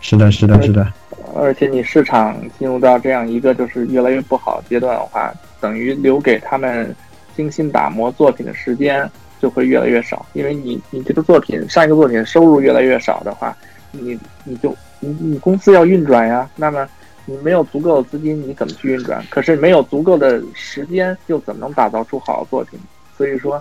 [0.00, 0.92] 是的，是的，是的。
[1.34, 6.94] 而且你市场进入到这样一个就是越来越不好阶段的话，等于留给他们
[7.36, 9.10] 精心打磨作品的时间
[9.40, 13.56] 就会越来越少，因为你你这个作品上一个作品收入越来越少的话，
[14.00, 16.88] 你你就你你公司要运转呀，那么
[17.24, 19.24] 你没有足够的资金，你怎么去运转？
[19.30, 22.78] 可是没有足够的时间，又怎么能打造出好的作品？
[23.16, 23.60] 所以说，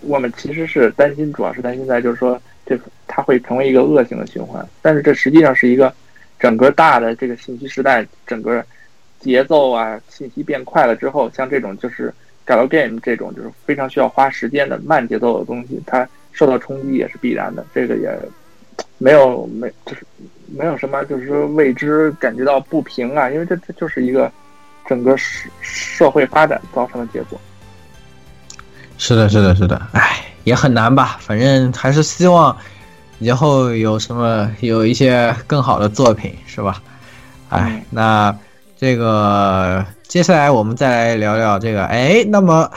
[0.00, 4.66] 我们其实是担心，主要是担心在就是说，这它会成为一个恶性的循环。
[4.80, 5.92] 但是这实际上是一个
[6.38, 8.64] 整个大的这个信息时代，整个
[9.20, 12.12] 节奏啊，信息变快了之后，像这种就是
[12.46, 17.64] galgame 这种就是非常需要花时间的慢节奏的东西，它受到冲击也是必然的。
[17.74, 18.10] 这个也
[19.04, 20.06] 没有没就是
[20.46, 24.32] 没有什么就是说为之感觉到不平啊，因为这这就是一个
[24.88, 27.38] 整个社社会发展造成的结果。
[28.96, 31.18] 是的，是的，是的，哎，也很难吧。
[31.20, 32.56] 反正还是希望
[33.18, 36.82] 以后有什么有一些更好的作品，是吧？
[37.50, 38.34] 哎，那
[38.78, 42.70] 这个接下来我们再来聊聊这个，哎，那么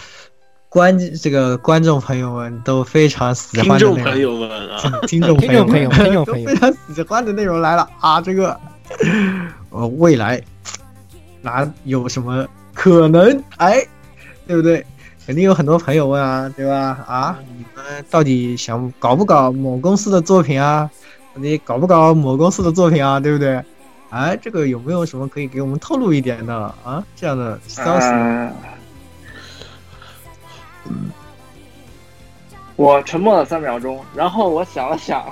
[0.69, 8.19] 观这个观众朋友们都非常喜欢的听众朋友们啊， 听众听众朋友们，听众都朋友非常喜欢的内容来了啊！
[8.19, 8.59] 这个
[9.69, 10.41] 呃，未来
[11.41, 13.41] 哪有什么可能？
[13.57, 13.81] 哎，
[14.45, 14.85] 对不对？
[15.25, 17.03] 肯定有很多朋友问啊，对吧？
[17.07, 20.89] 啊，你们到底想搞不搞某公司的作品啊？
[21.33, 23.19] 你搞不搞某公司的作品啊？
[23.19, 23.61] 对不对？
[24.09, 26.53] 哎，这个有没有什么可以给我们透露一点的
[26.83, 27.03] 啊？
[27.15, 28.07] 这样的消息？
[32.75, 35.25] 我沉默了三秒钟，然后我想了想，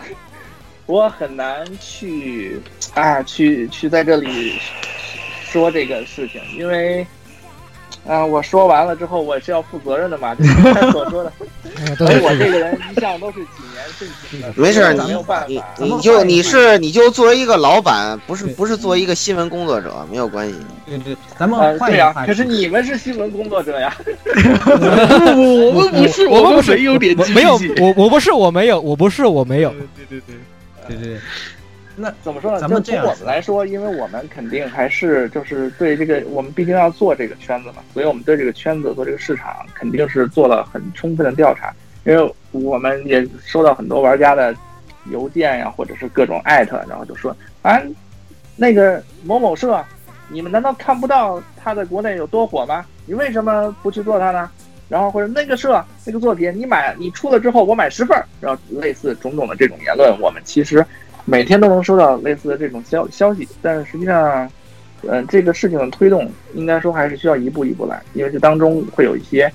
[0.85, 2.59] 我很难去
[2.93, 4.59] 啊，去去在这里
[5.45, 7.05] 说这个事情，因为。
[8.07, 11.31] 啊，我说完了之后，我是要负责任的嘛， 就是他所说的。
[11.97, 14.53] 所以我这个人一向都是谨言慎行的。
[14.55, 20.55] 没事，没有办法，你你就你是你就作为一个老板，不是不是作为一个新闻工作者，没有关系。
[20.85, 22.13] 对对，咱们换对呀。
[22.25, 23.93] 可是你们是新闻工作者呀。
[25.35, 29.69] 我们不是，我们不是有点没有，我我不是，我没有，我不是，我没有。
[29.71, 30.35] 对对对
[30.87, 31.19] 对对对。
[31.97, 32.59] 那怎么说呢？
[32.59, 41.73] 咱们从我们来说，因为我们肯定还是就是对这个，我们毕竟要做这个圈子嘛，所以我们对这个圈子做这个市场肯定是做了很充分的调查。
[42.05, 44.53] 因为我们也收到很多玩家的
[45.09, 47.81] 邮件呀，或者是各种艾特，然后就说啊，
[48.55, 49.83] 那个某某社，
[50.29, 52.85] 你们难道看不到他在国内有多火吗？
[53.05, 54.49] 你为什么不去做它呢？
[54.87, 60.85] 然后或者那个社那个作品，你买你出了之后，我买十份，然后类似种种的这种言论，我们其实。
[61.27, 64.47] 每天都能收到类似的这种消消息，但是实际上，
[65.07, 69.51] 嗯，这个事情的推动应该说还是需要一步一步来，因为这当中会有一些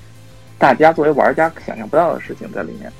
[0.57, 2.91] 大家作为玩家想象不到的事情在里面。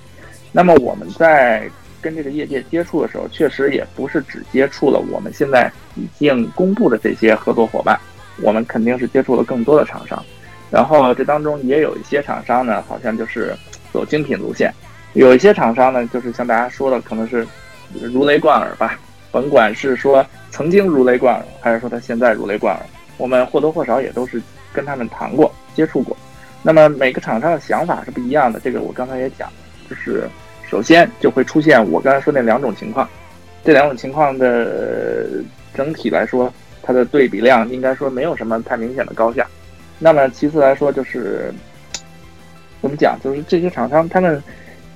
[0.54, 1.70] 那么我们在
[2.02, 8.00] 跟这个业界接触的时候，确实也不是只接触了我们现在已经公布的这些合作伙伴，
[8.42, 10.24] 我们肯定是接触了更多的厂商。
[10.70, 13.54] 然后这当中也有一些厂商呢，好像就是
[13.92, 14.72] 走精品路线；
[15.12, 17.46] 有一些厂商呢，就是像大家说的，可能是。
[18.00, 19.00] 如雷贯耳吧，
[19.32, 22.86] 甭管是说曾经如雷贯耳，还是说他现在如雷贯耳，
[23.18, 24.42] 我们或多或少也都是
[24.74, 26.16] 跟他们谈过、接触过。
[26.62, 29.52] 那么每个厂商的想法是不一样的，这个我刚才也讲，
[29.90, 30.28] 就是
[30.70, 33.10] 首先就会出现我刚才说那两种情况，
[33.64, 35.28] 这两种情况的
[35.74, 39.48] 整体来说，它的对比量应该说没有什么太明显的高下。
[40.00, 41.54] 那么其次来说就是
[42.82, 44.42] 怎么讲，就是这些厂商他们。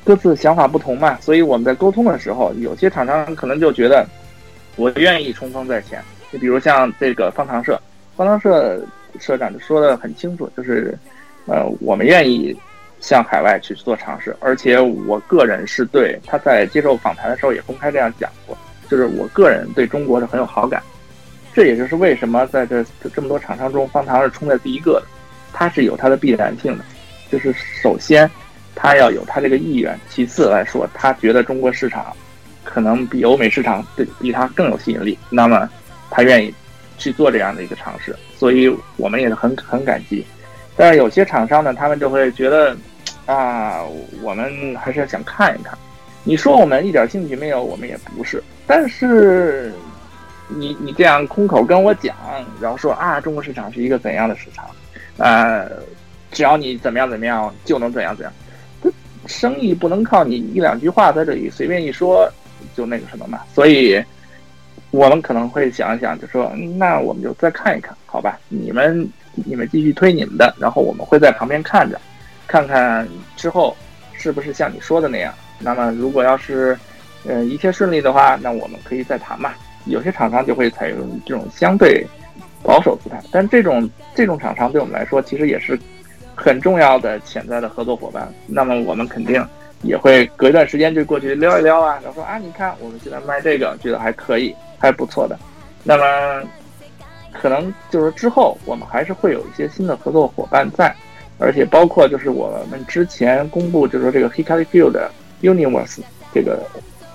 [0.05, 4.05] 各自想法不同嘛，所以我们在沟通的时候，有些厂商可能就觉得
[4.75, 5.99] 我愿意冲锋在前。
[6.31, 7.81] 就比如像这个方糖社，
[8.15, 8.79] 方糖社
[9.19, 10.95] 社长就说的很清楚，就是
[11.47, 12.55] 呃，我们愿意
[12.99, 18.55] 向海外去做尝试，而且我个人是对他在接受访谈的时候也公开这样讲过，
[18.87, 20.83] 就是我个人对中国是很有好感。
[21.51, 25.07] 这也就是为什么在这这么多厂商中，方糖是冲在第一个的，
[25.51, 26.85] 它是有它的必然性的，
[27.31, 27.51] 就是
[27.81, 28.29] 首先。
[28.75, 32.15] 他要有他这个意愿，其次来说，他觉得中国市场
[32.63, 35.67] 可能比欧美市场对比他更有吸引力，那么
[36.09, 36.53] 他愿意
[36.97, 40.25] 去做这样的一个尝试，所以我们也是很很感激。
[40.75, 42.75] 但是有些厂商呢，他们就会觉得
[43.25, 43.81] 啊，
[44.21, 45.77] 我们还是想看一看，
[46.23, 48.43] 你说我们一点兴趣没有，我们也不是。
[48.67, 49.73] 但是
[50.49, 52.15] 你 你这样空口跟我讲，
[52.59, 54.65] 然后说啊，中国市场是一个怎样的市场，
[55.17, 55.69] 呃，
[56.31, 58.33] 只要你怎么样怎么样就能怎样怎样。
[59.27, 62.29] 生意不能靠你一两句话在这里随便一说
[62.75, 63.41] 就那个什么嘛。
[63.53, 64.03] 所以
[64.91, 68.39] 我们可能会想一想，就说那我们就再看一看，好吧？
[68.49, 71.99] 你们你们继续推你们的，然后我们会在旁边看着，
[72.47, 73.75] 看看之后
[74.13, 75.33] 是不是像你说的那样。
[75.59, 76.77] 那么如果要是
[77.27, 79.53] 呃一切顺利的话，那我们可以再谈嘛。
[79.85, 82.05] 有些厂商就会采用这种相对
[82.63, 85.79] 保守姿态，但这种这种厂商对我们来说其实也是
[86.35, 88.31] 很重要的潜在的合作伙伴。
[88.45, 89.43] 那么我们肯定
[89.81, 95.37] 也会隔一段时间就过去撩一撩啊，然后说啊，你看我们现在卖这个，觉得还可以，还不错的。
[95.83, 96.47] 那么
[97.31, 100.93] 可能就是之后我们还是会有一些新的合作伙伴在，
[101.37, 104.99] 而且包括就是我们之前公布就是说这个 Hikari Field
[105.41, 105.99] Universe
[106.33, 106.65] 这个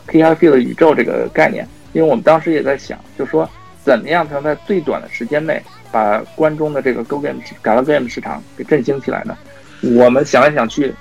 [0.08, 1.66] Hikari Field 宇宙这个概念。
[1.92, 3.48] 因为我们当时也在想，就说
[3.82, 5.60] 怎么样才能在最短的时间内
[5.90, 9.36] 把关中的这个 Go Game、Gal Game 市场给振兴起来呢？
[9.82, 10.94] 我们想来想去，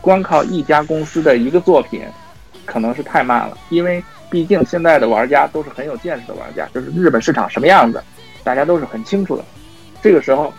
[0.00, 2.02] 光靠一家公司的一个作品
[2.64, 8.02] 可能是太慢了，因为毕竟现在的玩家都是很有见识的玩家，就是日本市场什么样子，
[8.44, 9.44] 大家都是很清楚的。
[10.00, 10.52] 这个时候，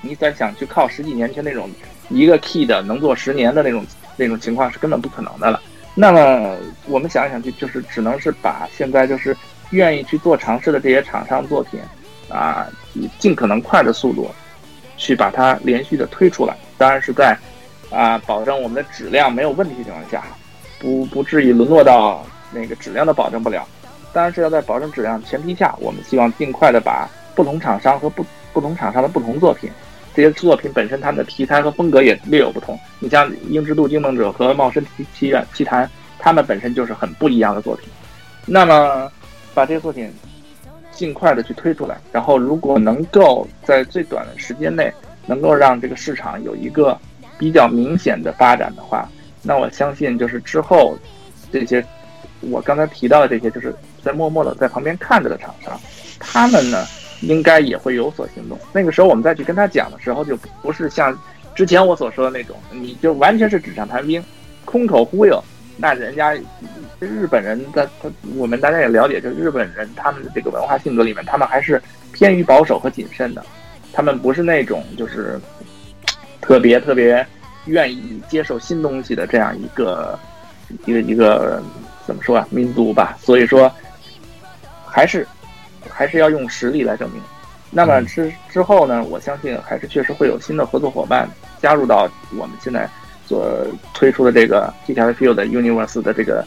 [0.00, 1.70] 你再想去靠十几年前那种
[2.08, 3.86] 一个 key 的能做十年的那种
[4.16, 5.60] 那种情况是根本不可能的了。
[5.94, 6.56] 那么
[6.86, 9.36] 我们想来想去，就是只能是把现在就是
[9.70, 11.80] 愿意去做尝试的这些厂商作品，
[12.28, 14.30] 啊，以尽可能快的速度，
[14.96, 16.56] 去把它连续的推出来。
[16.76, 17.36] 当然是在
[17.90, 20.24] 啊保证我们的质量没有问题的情况下，
[20.78, 23.66] 不不至于沦落到那个质量都保证不了。
[24.12, 29.70] 当然是要在保证质量前提下，我们希望尽快的把不同厂商和不不同厂商的不同作品，
[30.14, 32.78] 这些作品本身它们的题材和风格也略有不同。
[32.98, 35.84] 你像《英之度惊梦者》和《茂深奇奇缘奇谈》，
[36.18, 37.88] 他们本身就是很不一样的作品。
[38.46, 39.12] 那么，
[39.54, 40.12] 把这些作品
[40.98, 44.92] 尽快的去推出来，然后如果能够在最短的时间内，
[45.26, 46.98] 能够让这个市场有一个
[47.38, 49.08] 比较明显的发展的话，
[49.42, 50.98] 那我相信就是之后
[51.52, 51.84] 这些
[52.40, 53.72] 我刚才提到的这些，就是
[54.02, 55.80] 在默默的在旁边看着的厂商，
[56.18, 56.84] 他们呢
[57.20, 58.58] 应该也会有所行动。
[58.72, 61.16] 那个时候我们再去跟他讲的时候，就不是像。
[61.54, 64.22] 之前我所说的那种，你就完全是纸上谈兵，
[64.64, 65.42] 空口忽悠。
[65.80, 66.34] 那人家
[66.98, 71.80] 日本人的他，我们大家也了解，就日本人他们的这个文化性格里面，他们还是
[72.12, 73.44] 偏于保守和谨慎的。
[73.92, 75.40] 他们不是那种就是
[76.40, 77.24] 特别特别
[77.66, 80.18] 愿意接受新东西的这样一个
[80.84, 81.62] 一个一个
[82.06, 83.16] 怎么说啊民族吧。
[83.20, 83.72] 所以说，
[84.84, 85.26] 还是
[85.88, 87.22] 还是要用实力来证明。
[87.70, 91.28] 那么之之后呢，我相信还是确实会有新的合作伙伴。
[91.60, 92.88] 加入到我们现在
[93.28, 93.46] 所
[93.92, 96.42] 推出的这个 T T Field Universe 的这个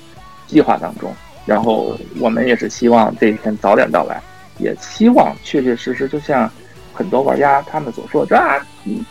[0.47, 1.13] 计划当中，
[1.45, 4.19] 然后我们也是希望这一天早点到来，
[4.57, 6.51] 也希望确确实实就像
[6.91, 8.57] 很多玩家他们所说，这啊，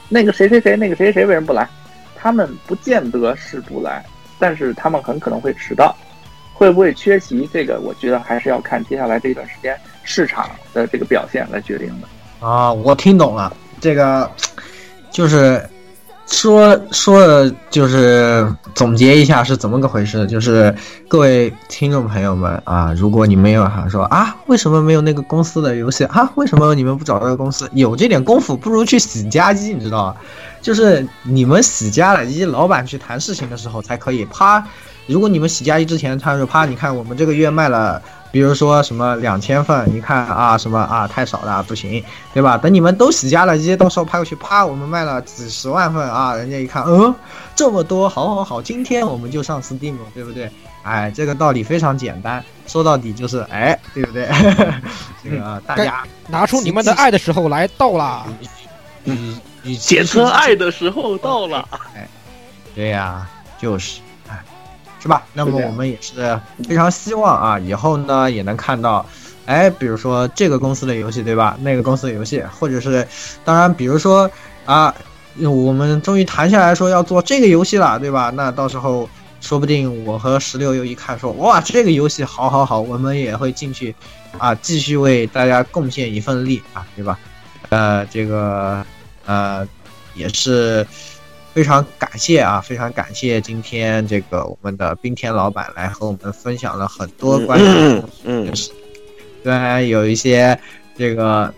[0.09, 1.69] 那个谁谁谁，那个谁谁谁为什么不来？
[2.17, 4.05] 他们不见得是不来，
[4.41, 5.95] 但是他们很可能会迟到，
[6.53, 7.49] 会不会缺席？
[7.53, 12.09] 这个我觉得还是要看接下来这一段时间市场的这个表现来决定的。
[12.45, 14.29] 啊，我听懂了，这个
[15.13, 15.65] 就是。
[16.31, 20.75] 说说就是总结一下是怎么个回事，就是
[21.09, 26.31] 各位听众朋友们啊，如果你们有想说啊，为什么没有那个公司的游戏啊？
[26.37, 27.69] 为什么你们不找那个公司？
[27.75, 30.17] 有这点功夫，不如去洗家机，你知道吗？
[30.63, 34.65] 就是你们洗家了机，老板去谈事情的时候才可以啪。
[35.07, 38.01] 如果你们洗家机之前，他说啪，你看我们这个月卖了。
[38.33, 42.03] 比如说什么两千份，你看啊，什么啊太少了，不行，
[42.33, 42.57] 对吧？
[42.57, 47.13] 等你们都洗家了直接，到时候拍过去，啪，我们卖了几十万份啊，人家一看，嗯，
[47.57, 50.51] 这么多，好好好，今天我们就上 Steam，对不对？
[50.83, 54.29] 哎，这个道理非常简单，说到底就是，哎，对不对？
[55.23, 58.27] 这个大家拿出你们的爱的时候来到了，
[59.05, 59.41] 嗯，
[59.79, 62.09] 简称爱的时候到了，哎，
[62.75, 63.29] 对呀，
[63.61, 64.01] 就是。
[65.01, 65.25] 是吧？
[65.33, 66.39] 那么我们也是
[66.69, 69.05] 非常希望啊，以后呢也能看到，
[69.47, 71.57] 哎，比如说这个公司的游戏，对吧？
[71.63, 73.07] 那个公司的游戏，或者是，
[73.43, 74.31] 当然，比如说
[74.67, 74.95] 啊，
[75.41, 78.31] 我们终于谈下来说要做这个游戏了，对吧？
[78.35, 79.09] 那到时候
[79.41, 83.95] 说不定我和石榴又一看说，哇，这个游戏好好好，我们也会进去
[84.37, 87.19] 啊，继续为大家贡献一份力啊，对吧？
[87.71, 88.85] 呃，这个
[89.25, 89.67] 呃
[90.15, 90.87] 也是。
[91.53, 92.61] 非常感谢啊！
[92.61, 100.59] 非常感谢今天这个我们的冰天老板来和我们分享了很多关于嗯，虽然有一些
[100.97, 101.53] 这个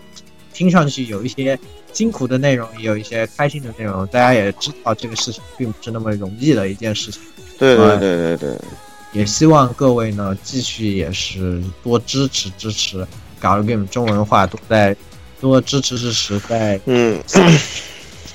[0.51, 1.57] 听上去有一些
[1.91, 4.05] 辛苦的内容，也有一些开心的内容。
[4.07, 7.21] 大家也知道这个事情并不是那么容易的一件事情。
[7.59, 8.57] 对对对对对。
[9.11, 13.05] 也希望各位呢继续也是多支持支持
[13.39, 14.95] Galgame 中文化，多在
[15.39, 17.21] 多支持支持在嗯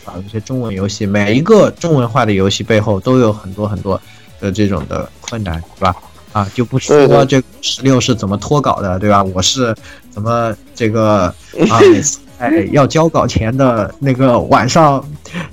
[0.09, 4.01] 啊一些中文游戏，每一个中文化的游戏背后都有很多很多
[4.41, 5.95] 的这种的困难，是吧？
[6.33, 9.23] 啊，就不说这十六是怎么脱稿的，对吧？
[9.23, 9.75] 我是
[10.11, 11.33] 怎么这个
[11.71, 15.03] 啊，每次在要交稿前的那个晚上，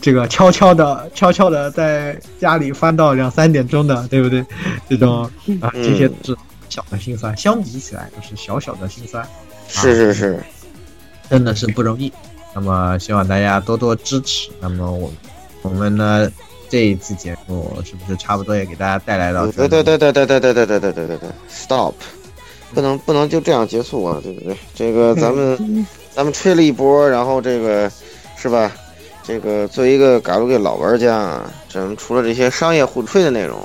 [0.01, 4.45] 这个悄悄的、悄悄的在家里翻到两三点钟的，对不对？
[4.89, 5.23] 这种
[5.61, 6.35] 啊，这些是
[6.69, 9.25] 小的心酸，相比起来都是小小的心酸。
[9.67, 10.43] 是是是，
[11.29, 12.11] 真的是不容易。
[12.55, 14.49] 那么希望大家多多支持。
[14.59, 15.11] 那么我
[15.61, 16.31] 我们呢？
[16.67, 19.49] 这一次节目是不是差不多也给大家带来了？
[19.51, 21.93] 对对对对对对对对对对对对对，stop，
[22.73, 24.57] 不能不能就这样结束啊，对不对？
[24.73, 27.89] 这个咱们 咱们吹了一波，然后这个
[28.35, 28.71] 是吧？
[29.23, 31.39] 这个作为一个嘎鲁给老玩家，
[31.71, 33.59] 咱们除了这些商业互吹的内容，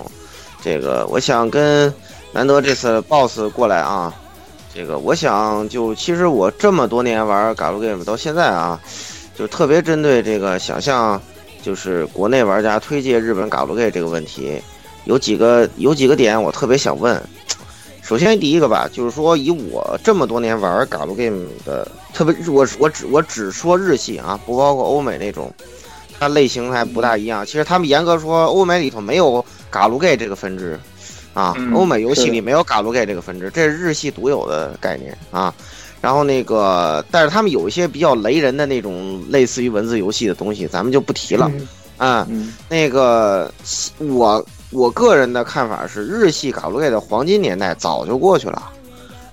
[0.62, 1.92] 这个我想跟
[2.32, 4.14] 难得这次 boss 过来啊，
[4.74, 8.80] 这个我想就其实我这么多年玩嘎鲁 game 到现在啊，
[9.36, 11.20] 就特别针对这个想象。
[11.62, 14.58] 就是国内玩家推荐日本嘎鲁 gay 这个问题，
[15.04, 17.22] 有几个有几个点我特别想问。
[18.00, 25.52] 首先第一个吧，就是说以我这么多年玩嘎鲁 game 的，特别我我只我只说日系啊，不包括欧美那种，
[26.18, 27.44] 它类型还不大一样。
[27.44, 30.80] 其实他们严格说，欧美里头没有嘎鲁 gay 这个分支
[31.32, 35.54] 啊，欧美游戏里没有嘎鲁 gay 这个分支，这是日系独有的概念啊。
[36.00, 41.50] 然后那个，但是他们有一些比较雷人的那种类似于文字游戏的东西，咱们就不提了。
[41.98, 42.26] 啊，
[42.70, 43.52] 那个
[43.98, 48.70] 我我个人的看法是，日系卡路 gay 的黄金年代早就过去了，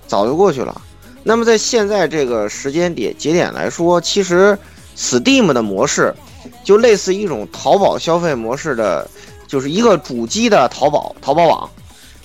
[0.06, 0.78] 早就过去了。
[1.22, 4.56] 那么在现在这个时间点节点来说，其实
[4.96, 6.14] Steam 的模式
[6.62, 9.08] 就类似一种淘宝消费模式的，
[9.46, 11.70] 就是一个主机的淘宝淘宝网，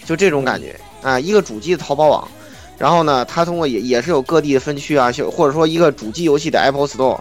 [0.05, 2.27] 就这种感觉啊，一个主机的淘宝网。
[2.77, 7.19] 然后呢，它通过也也是有各地的分区啊，或者说一个主机游戏的 Apple Store，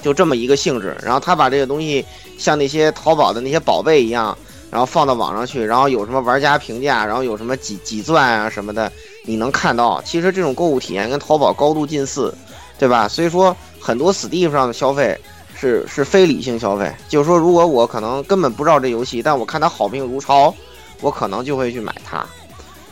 [0.00, 0.96] 就这么一个性质。
[1.02, 2.04] 然后他把这个东西
[2.38, 4.36] 像那些淘宝的那些宝贝一样，
[4.70, 8.90] 然后放到网上去，然后有什么玩家评价，然后有什么几几钻啊什么的，
[9.26, 10.00] 你能看到。
[10.02, 12.32] 其实这种购物体验跟淘宝高度近似，
[12.78, 13.06] 对吧？
[13.08, 15.18] 所以说很多 Steam 上的消费
[15.58, 20.54] 是是非理性消费，就是说如果我可能根本不知道这游戏，但我看它好评如潮，
[21.00, 22.24] 我可能就会去买它。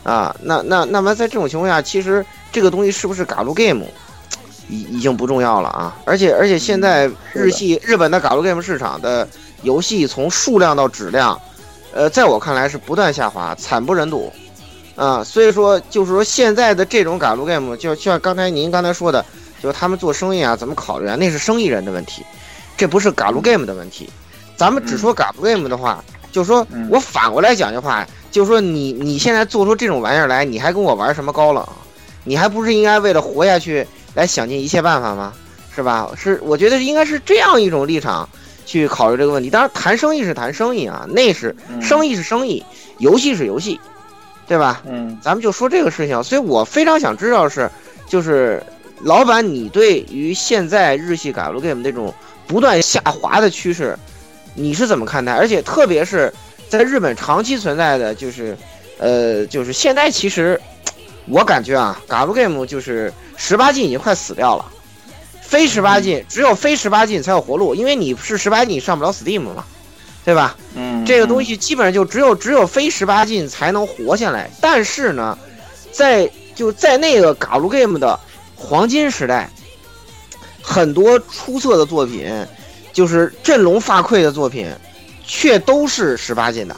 [0.03, 3.85] 啊，那那那么在这种情况下，其实这个东西是不是嘎鲁 game，
[4.69, 5.95] 已已经不重要了啊！
[6.05, 9.27] 而且而且现在日系日本的嘎鲁 game 市场的
[9.61, 11.39] 游戏从数量到质量，
[11.93, 14.31] 呃，在我看来是不断下滑，惨不忍睹
[14.95, 15.23] 啊！
[15.23, 19.23] 所以说就是说现在的这种嘎鲁 game，就像刚才您刚才说的，
[19.61, 21.15] 就他们做生意啊怎么考虑啊？
[21.15, 22.25] 那是生意人的问题，
[22.77, 24.09] 这不是嘎鲁 game 的问题。
[24.55, 28.05] 咱们只说嘎鲁 game 的话，就说我反过来讲的话。
[28.31, 31.67] 就说你你现在做出这种玩意儿来，你还跟我玩什么高冷？
[32.23, 35.33] 你还不是应该为了活下去来想尽一切办法吗？
[35.73, 36.07] 是吧？
[36.15, 38.29] 是，我觉得应该是这样一种立场
[38.67, 39.49] 去考虑这个问题。
[39.49, 42.63] 当然，谈生意是谈生意啊，那是生意是生意，
[42.99, 43.79] 游戏是游戏，
[44.47, 44.83] 对吧？
[44.85, 46.23] 嗯，咱们就说这个事情。
[46.23, 47.67] 所以我非常想知道是，
[48.07, 48.61] 就是
[49.01, 52.13] 老板，你对于现在日系 Galgame 这种
[52.45, 53.97] 不断下滑的趋势，
[54.53, 55.33] 你是怎么看待？
[55.33, 56.33] 而且特别是。
[56.69, 58.55] 在日本长期存在的就是，
[58.99, 60.61] 呃，就是现在其实，
[61.25, 64.63] 我感觉啊，Galgame 就是十八禁已经快死掉了，
[65.41, 69.65] 非十八禁只有非十八禁才有活路，因为你是十八禁你上不了 Steam 嘛，
[70.23, 70.55] 对吧？
[70.75, 74.47] 嗯，这个东西基本上就只有只有非十八禁才能活下来。
[74.61, 75.35] 但是呢，
[75.91, 78.19] 在就在那个 Galgame 的
[78.55, 79.49] 黄金时代，
[80.61, 82.31] 很多出色的作品，
[82.99, 84.67] 就是振聋发聩的作品。
[85.31, 86.75] 却都是十八禁的，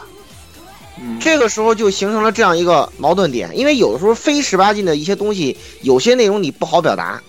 [1.21, 7.21] 这个时候就形成了这样一个矛盾点，因为有的时候非十八禁的一些东西，有些内容你不好表达，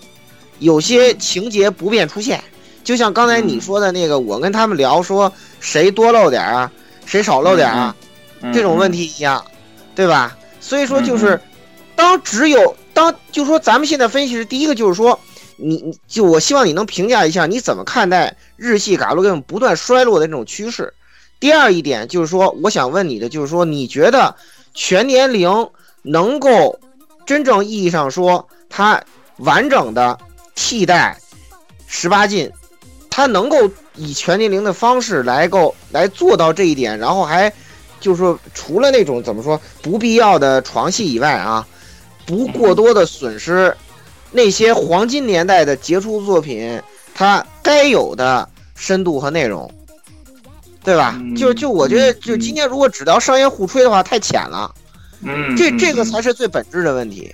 [0.59, 2.43] 有些情节不便出现，
[2.83, 6.69] 就像刚才你说的那个，我跟他们聊说谁多露点啊，
[7.05, 7.95] 谁少露点啊，
[8.53, 9.41] 这种问题一样，
[9.95, 10.35] 对吧？
[10.59, 11.39] 所以说就是，
[11.95, 15.17] 当只有当就说咱们现在分析是第一个就是说，
[15.57, 20.93] 你你就我希望你能评价一下你怎么看待日系嘎鲁 game 不断衰落的这种趋势。
[21.39, 24.35] 第二一点就是说，我想问你的就是说，你觉得
[24.73, 25.69] 全年龄
[26.01, 26.79] 能够
[27.25, 29.03] 真正意义上说它
[29.37, 30.17] 完整的
[30.55, 31.17] 替代
[31.87, 32.49] 十八禁，
[33.09, 37.51] 它能够以全年龄的方式来够来做到这一点，然后还
[37.99, 41.67] 就是说，除了那种怎么说不必要的床戏以外啊，
[42.25, 43.75] 不过多的损失
[44.33, 46.81] 那些黄金年代的杰出作品
[47.15, 49.71] 它该有的深度和内容。
[50.85, 51.17] 对吧？
[51.37, 54.69] 就就我觉得，就今天如果只聊商业互吹的话，太浅了，
[55.21, 57.33] 嗯，这这个才是最本质的问题，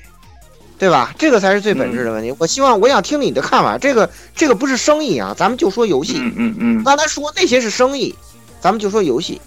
[0.77, 1.15] 对吧？
[1.17, 2.31] 这个才是最本质的问题。
[2.37, 3.75] 我希望，我想听你的看法。
[3.75, 6.19] 这个这个不是生意啊，咱们就说游戏。
[6.19, 6.83] 嗯嗯嗯。
[6.83, 8.13] 刚才说那些是生意，
[8.61, 9.41] 咱们就说游戏，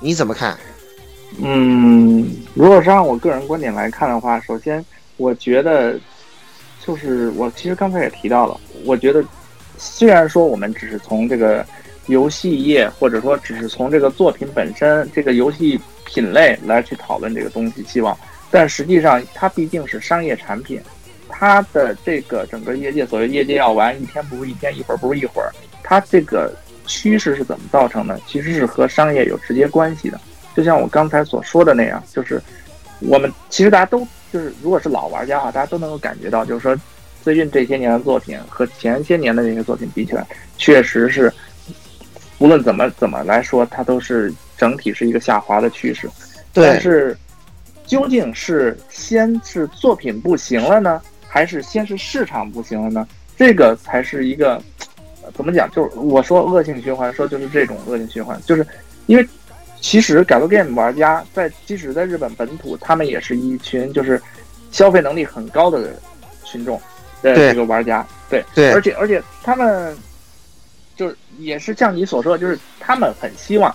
[0.00, 0.56] 你怎么看？
[1.42, 4.82] 嗯，如果是按我个人观点来看的话，首先
[5.18, 6.00] 我觉得，
[6.86, 9.24] 就是我其实刚才也提到了，我觉得
[9.76, 11.66] 虽然说我们只是从这个
[12.06, 18.16] 游戏业，或者说只是从这个作品本身这个游戏品类来去讨论这个东西，希望，
[18.50, 20.80] 但实际上它毕竟是商业产品，
[21.28, 25.50] 它的这个整个业界所谓业界要玩一天不如一天，一会儿不如一会儿，
[25.82, 26.54] 它这个
[26.86, 28.20] 趋势是怎么造成的？
[28.28, 30.20] 其实是和商业有直接关系的。
[30.54, 32.40] 就像我刚才所说的那样，就是
[33.00, 34.06] 我们其实大家都
[34.36, 36.76] 就是如果是老玩家啊，大家都能够感觉到，就是说
[37.22, 40.26] 最近这些年的作品和前些年的那些作品比起来，
[40.58, 41.32] 确实是
[42.38, 46.06] 无论怎么怎么来说，它都是整体是一个下滑的趋势。
[46.52, 47.16] 但是
[47.86, 53.08] 究竟是先是作品不行了呢，还是先是市场不行了呢？
[53.38, 54.62] 这个才是一个
[55.32, 55.66] 怎么讲？
[55.70, 58.66] 就是我说恶性循环，说就是这种恶性循环，就是
[59.06, 59.26] 因为。
[59.86, 64.20] 其实，Galgame 玩家在即使在日本本土，他们也是一群就是
[64.72, 65.94] 消费能力很高的
[66.42, 66.76] 群众
[67.22, 69.96] 的这个玩家，对对，而且而且他们
[70.96, 73.72] 就是也是像你所说的，就是他们很希望，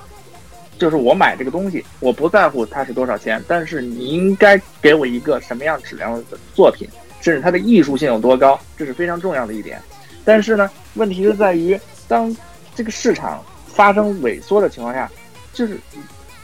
[0.78, 6.90] 就是我买这个东西，我不在乎它是多少钱，但是你应该给我一个什么样质量的作品，
[7.22, 9.82] 甚至它的艺术性有多高，这是非常重要的一点。
[10.26, 12.36] 但是呢，问题就在于当
[12.76, 15.10] 这个市场发生萎缩的情况下。
[15.54, 15.78] 就是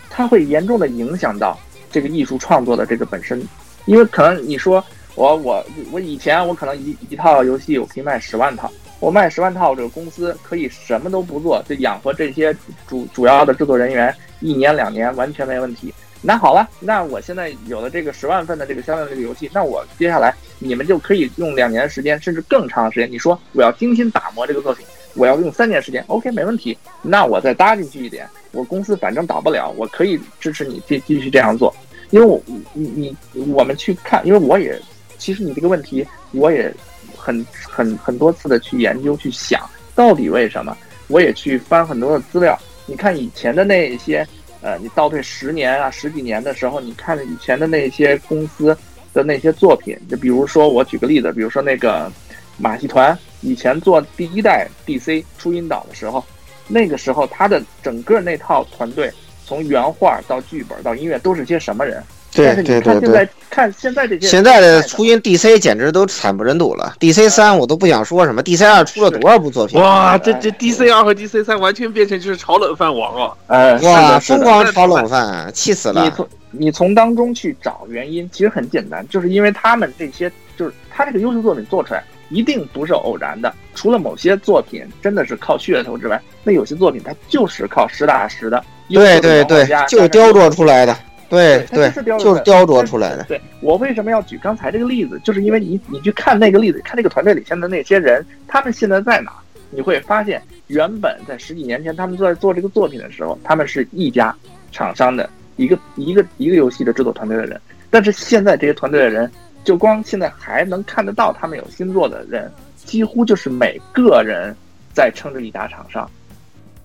[0.09, 1.57] 它会严重的影响到
[1.91, 3.41] 这个艺术创作的这个本身，
[3.85, 4.83] 因为可能你说
[5.15, 12.55] 我我我以前我可能一一套游戏我可以卖十万套，我卖十万套，这个公司可以什么都不做，就养活这些
[12.87, 15.93] 主主要的制作人员一年两年完全没问题。
[16.21, 23.09] 那好了，那我现在有了这个十万份的这个销量这个游戏，那我接下来你们就可以用两年时间，甚至更长的时间。
[23.11, 24.85] 你说我要精心打磨这个作品。
[25.17, 26.77] 我要用三年时间，OK，没问题。
[27.01, 31.75] 那我再搭进去一点，我公司反正倒不了，我可以支持你继继续这样做。
[32.11, 32.41] 因为我
[32.73, 32.87] 你
[33.33, 34.79] 你我们去看，因为我也
[35.17, 36.73] 其实你这个问题我也
[37.15, 40.77] 很很很多次的去研究去想到底为什么，
[41.07, 42.57] 我也去翻很多的资料。
[42.85, 44.25] 你看以前的那些
[44.61, 48.77] 呃，你倒退十年啊十几年的时候，你看以前的那些公司
[49.13, 52.11] 的那些作品，就比如说我举个例子，比如说那个
[52.57, 53.17] 马戏团。
[53.41, 56.23] 以前做第一代 DC 初音岛的时候，
[56.67, 59.11] 那个时候他的整个那套团队，
[59.45, 62.03] 从原画到剧本到音乐都是些什么人？
[62.33, 63.27] 对对对对。
[63.49, 66.95] 看现在这些，现在的初音 DC 简直都惨不忍睹了。
[66.99, 69.81] DC 三我都不想说什么，DC 二出了多少部作品？
[69.81, 73.35] 哇，这这 DC 二和 DC 三完全变成就是炒冷饭王了。
[73.47, 76.03] 哎，哇，疯狂炒冷饭，气死了。
[76.03, 82.03] 你从你从当中去找原因，其实很简单，就是因为他们这些，就是他这个优秀作品做出来。
[82.29, 90.97] 一定不是偶然的，除了某些作品真的是靠噱头之外，那有些作品它就是靠实打实的，对对对，就是雕琢出来的，
[91.29, 93.23] 对对，就是雕琢出来的。
[93.25, 99.31] 对我为什么要举刚才这个例子，就是因为你你去看那个例子，看那个团队里现在那些人，他们现在在哪？
[99.69, 104.35] 你会发现，原本在十几年前他们在做这个作品的时候，他们是一家
[104.71, 107.59] 厂商的一个一个一个游戏的制作团队的人，
[107.89, 109.31] 但是现在这些团队的人。
[109.67, 112.49] 就光现在还能看得到他们有新作的人，
[112.85, 114.55] 几乎就是每个人
[114.93, 116.09] 在撑着一家厂商。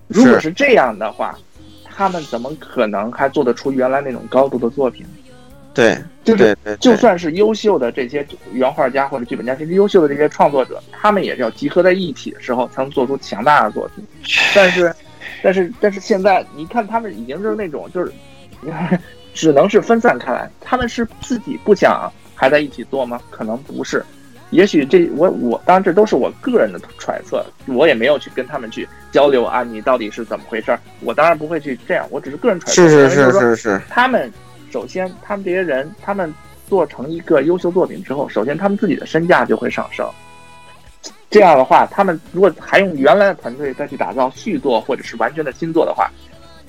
[0.09, 1.33] 如果是这样的话，
[1.85, 5.05] 他们怎么可能还做得出原来那种高度的作品？
[5.73, 14.05] 对，就是就算是优秀的这些原画家或者剧本家，甚至优秀的这些创作者，他们也是要集合在一起的时候才能做出强大的作品。
[14.53, 14.93] 但是，
[15.41, 18.11] 但是，但是现在你看，他们已经是那种就是，
[19.33, 20.51] 只能是分散开来。
[20.59, 22.11] 他们是自己不想。
[22.43, 23.21] 还在一起做吗？
[23.29, 24.03] 可能不是，
[24.49, 30.77] 也许这我我当然这都是我个人的揣测，我也没有去跟他们去交流啊，你到底是怎么回事？
[30.99, 32.73] 我当然不会去这样，我只是个人揣测。
[32.73, 33.81] 是是是是是。
[33.89, 34.29] 他们
[34.69, 36.33] 首先，他们这些人，他们
[36.67, 40.05] 做成一个优秀作品之后，首先他们自己的身价就会上升。
[41.29, 46.11] 这样的话，他们如果还用原来的团队再去打造续作或者是完全的新作的话，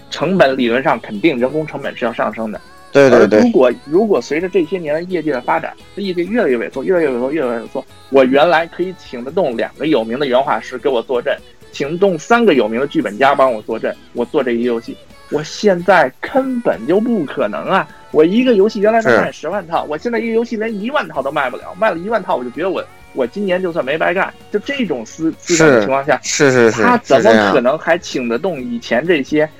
[0.09, 2.61] 成本理论上肯定人工成本是要上升的。
[2.95, 11.37] 对对对，如果如果随着这些年的业界的发展，业界越来越萎缩，越来越萎缩，越来越萎缩，我原来可以请得动两个有名的原画师给我坐镇，
[11.73, 14.97] 请动三个有名的剧本家帮我坐镇，我做这一游戏，
[15.31, 17.89] 我现在根本就不可能啊！
[18.13, 22.81] 我一个游戏原来能卖十万套，我现在一个游戏连一万套都卖不了，卖了一万套我就觉得我
[23.13, 29.51] 我今年就算没白干，就这种思思想的情况下，是是是，他怎么可能还请得动以前这些？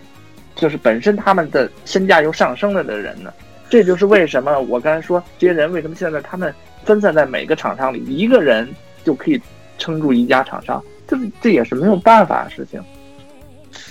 [0.55, 3.33] 就是本身他们的身价又上升了的人呢，
[3.69, 6.55] 这就是为什么我刚才说这些人为什么现在他们
[6.85, 8.69] 分散在每个厂商里，一个人
[9.03, 9.41] 就可以
[9.79, 12.83] 撑住一家厂商，这这也是没有办法的事情。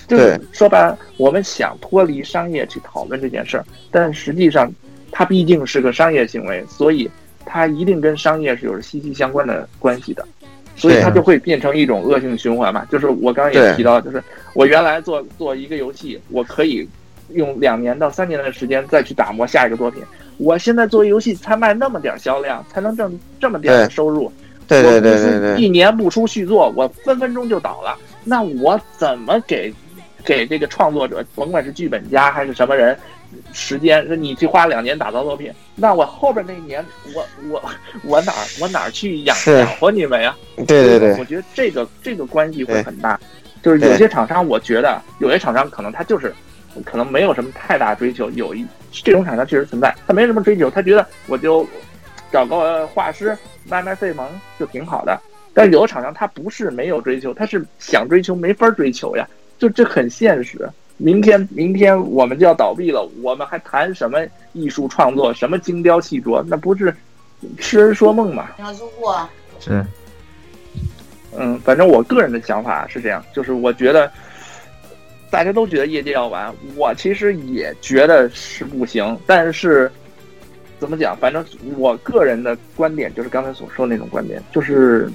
[0.07, 4.72] 就是说白了，我们想脱离商业去讨论这件事儿，但实际上
[5.11, 7.10] 它毕竟是个商业行为，所以
[7.45, 10.26] 它一定跟商业是有着息息相关的关系的，
[10.76, 12.86] 所以它就会变成一种恶性循环嘛。
[12.91, 14.24] 就是我刚刚也提到，就是
[14.54, 16.88] 我原来做做一个游戏，我可以
[17.30, 20.02] 用两年到三年的时间再去打磨下一个作品。
[20.38, 24.32] 我现在做游戏才卖那么点销量，才能挣这么点收入。
[24.68, 27.98] 对对对对对，一年不出续作，我分分钟就倒了。
[28.24, 29.74] 那我怎么给？
[30.26, 32.98] 给这个创作者，甭管是剧本家还是什么人，
[33.51, 37.64] 时间，你去花两年打造作品，那我后边那一年，我我
[38.03, 40.35] 我哪我哪去养养活你们呀？
[40.68, 43.19] 对对对，我觉得这个这个关系会很大。
[43.61, 46.34] 就是有些厂商，我觉得有些厂商可能他就是
[46.84, 51.65] 可能没有什么太大追求，有一这种厂商确实存在，他没什么追求，他觉得我就
[52.31, 53.38] 找个画师
[53.69, 54.27] 卖卖费蒙
[54.60, 55.18] 就挺好的。
[55.53, 59.26] 但有的厂商他不是没有追求，他是想追求没法追求呀。
[59.60, 64.20] 就这很现实，明天明天我们就要倒闭了，我们还谈什么
[64.53, 66.44] 艺术创作，什么精雕细琢？
[66.48, 66.95] 那不是
[67.57, 68.49] 痴人说梦吗？
[69.60, 69.86] 是，
[71.38, 74.10] 嗯，反正我个人的想法是这样，就是我觉得
[75.30, 79.18] 大家都觉得业界要完，我其实也觉得是不行。
[79.26, 79.91] 但是
[80.80, 81.18] 怎么讲？
[81.18, 81.44] 反正
[81.76, 85.10] 我个人的观点就是刚才所说的那种观点，就是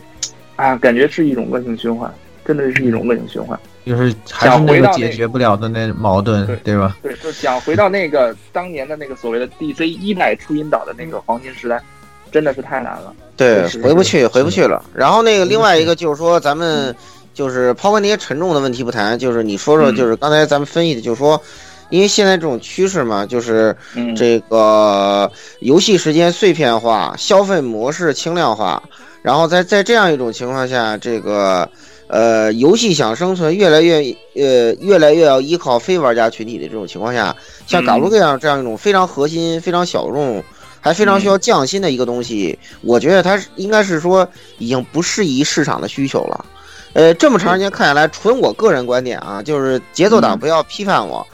[0.57, 2.13] 啊，感觉是一种恶性循环，
[2.45, 3.59] 真的是一种恶性循环。
[3.89, 6.99] 就是还是那个解决不了的那矛盾，对吧？
[7.03, 11.83] 对，就想回到那个当年的那个所谓的 DC 一代初音岛的那个黄金时代，
[12.31, 13.15] 真的是太难了。
[13.35, 14.85] 对，回不去，回不去了。
[14.95, 16.95] 然后那个另外一个就是说，咱们
[17.33, 21.41] 就是抛开那些沉重的问题不谈，就是你说说，就是刚才咱们分析的，就是说，
[21.89, 23.75] 因为现在这种趋势嘛，就是
[24.15, 28.83] 这个游戏时间碎片化，消费模式轻量化，
[29.23, 31.67] 然后在在这样一种情况下，这个。
[32.09, 33.97] 呃，游戏想生存，越来越
[34.35, 37.37] 呃，越来越要依靠非玩家群体的这种情况下，
[37.67, 40.43] 像《嘎鲁这样这样一种非常核心、非常小众，
[40.81, 44.27] 还非常需要匠心的一个东西，我觉得它应该是说
[44.57, 46.45] 已经不适宜市场的需求了。
[46.95, 51.25] 呃，这么长时间看下来，纯我个人观点啊，就是节奏党不要批判我。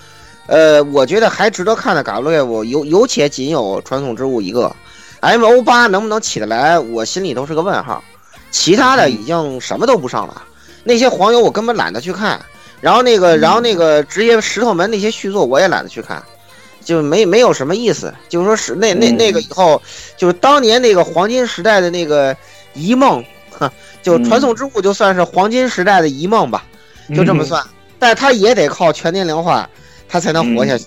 [0.49, 4.75] 呃，我觉得还值得看的《嘎鲁列我有有且仅有传送之物一个
[5.21, 8.03] ，M O 八能不能起得来，我心里都是个问号。
[8.51, 10.43] 其他的已经什么都不上了。
[10.85, 12.41] 那些黄油我根本懒得去看，
[12.81, 16.23] 然后那个，然后那个职业石头门那些续作我也懒得去看，
[16.85, 18.13] 就没没有什么意思。
[18.29, 19.81] 就是说是那那那个以后，
[20.17, 22.37] 就是当年那个黄金时代的那个
[22.75, 23.25] 遗梦，
[24.03, 26.65] 就传送之物就算是黄金时代的遗梦吧，
[27.15, 27.65] 就这么算。
[27.99, 29.67] 但他也得靠全年龄化，
[30.07, 30.85] 他才能活下去，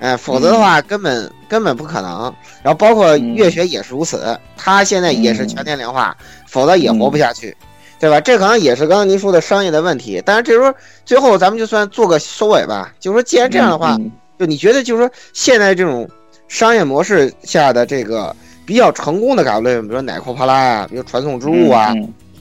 [0.00, 2.34] 哎，否则的话根本根本不可能。
[2.64, 6.16] 然后包括月雪也是如此，他现在也是全年龄化，
[6.48, 7.56] 否则也活不下去。
[7.98, 8.20] 对吧？
[8.20, 10.22] 这可能也是刚刚您说的商业的问题。
[10.24, 10.72] 但是这时候
[11.04, 12.92] 最后咱们就算做个收尾吧。
[13.00, 13.98] 就是说，既然这样的话，
[14.38, 16.08] 就你觉得就是说，现在这种
[16.46, 18.34] 商业模式下的这个
[18.64, 21.92] 比较成功的嘎鲁，比如说奶扣帕拉啊，比如传送之物啊，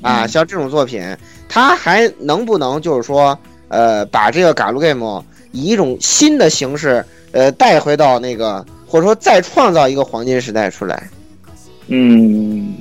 [0.03, 1.03] 啊，像这种作品，
[1.49, 11.09] 它还能不能就是说，呃，把这个嘎鲁 game 以一种新的形式，呃，带回到那个，或者说再创造一个黄金时代出来？
[11.87, 12.75] 嗯，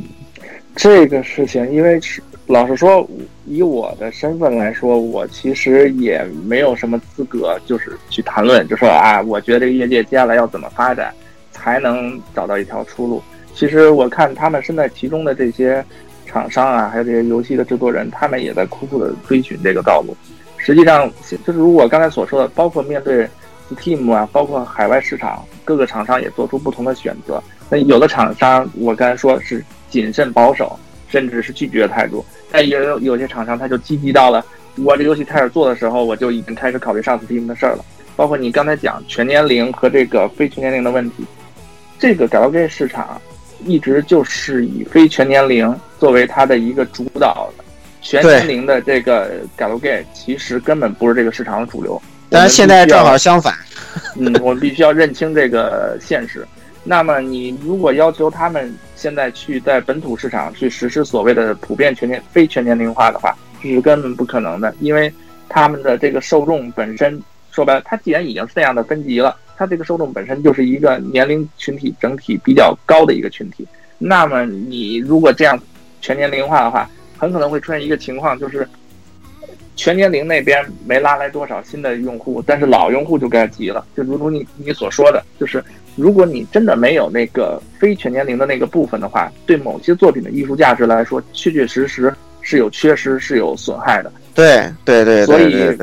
[0.75, 2.23] 这个事情因为是。
[2.49, 3.05] 老实说，
[3.45, 11.13] 以我的身份来说，我其实也没有什么资格，就是去谈论，就说啊，我觉得这个业界接下来要怎么发展，
[11.51, 13.21] 才能找到一条出路。
[13.53, 15.85] 其实我看他们身在其中的这些
[16.25, 20.17] 厂商啊，还有这些游戏的制作人，他们也在苦苦的追寻这个道路。
[20.57, 21.11] 实际上，
[21.45, 23.29] 就是如我刚才所说的，包括面对
[23.75, 27.43] Steam 啊，包括海外市场，各个厂商也做出不同的选择。
[27.69, 30.79] 那有的厂商，我刚才说是谨慎保守。
[31.09, 32.23] 甚至是拒绝的态度，
[32.61, 34.45] 也有有些厂商他就积极到了，
[34.77, 37.85] 我这游戏开始做的时候，我就已经开始考虑上 Steam 的事儿了。
[38.15, 41.27] 包括你刚才讲全年龄和这个非全年龄的问题，
[41.99, 43.21] 这个 Galgame 市场
[43.65, 47.65] 一直就是以非全年龄作为它的一个主导的，
[48.01, 52.01] 全年龄的这个 Galgame 其实根本不是这个市场的主流。
[52.29, 53.55] 但是现在正好相反，
[54.17, 56.47] 嗯，我们必须要认清这个现实。
[56.89, 65.13] 那么你如果要求他们现在去在本土市场去实施所谓的普遍全年非全年龄化的话，这是根本不可能的，因为
[65.49, 73.67] 他们的这个受众本身说白了，它既然已经是这样的分级了，它这个受众本身就是一个年龄群体整体比较高的一个群体。
[73.99, 75.59] 那么你如果这样
[76.01, 76.89] 全年龄化的话，
[77.19, 78.69] 很可能会出现一个情况，就是
[79.75, 83.85] 全年龄那边没拉来多少新的用户，但是老用户就该急了。
[83.97, 85.65] 就如同你你所说的，就是
[85.97, 94.13] 如果你真的没有那个非全年龄的那个部分的话，对某些作品的艺术价值来说，确确实实是有缺失，是有损害的。
[94.35, 95.77] 对对对，所以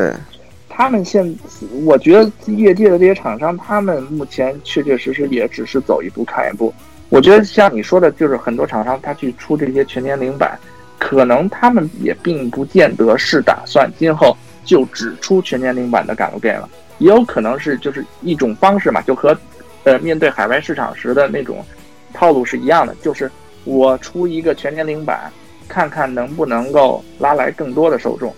[0.70, 1.36] 他们现，
[1.84, 6.74] 我觉得业界的这些厂商，他们目前确确实实也只是走一步看一步。
[7.10, 10.58] 我觉得像你说的，就是很多厂商他去出这些全年龄版，
[10.98, 14.36] 可能他们也并不见得是打算今后
[14.66, 16.68] 就只出全年龄版的《赶路 game》了，
[16.98, 19.38] 也有可能是就是一种方式嘛，就和
[19.84, 21.66] 呃面对海外市场时的那种
[22.14, 23.32] 套路是一样的，就是
[23.64, 25.32] 我出一个全年龄版。
[25.66, 28.32] 看看能不能够拉来更多的受众，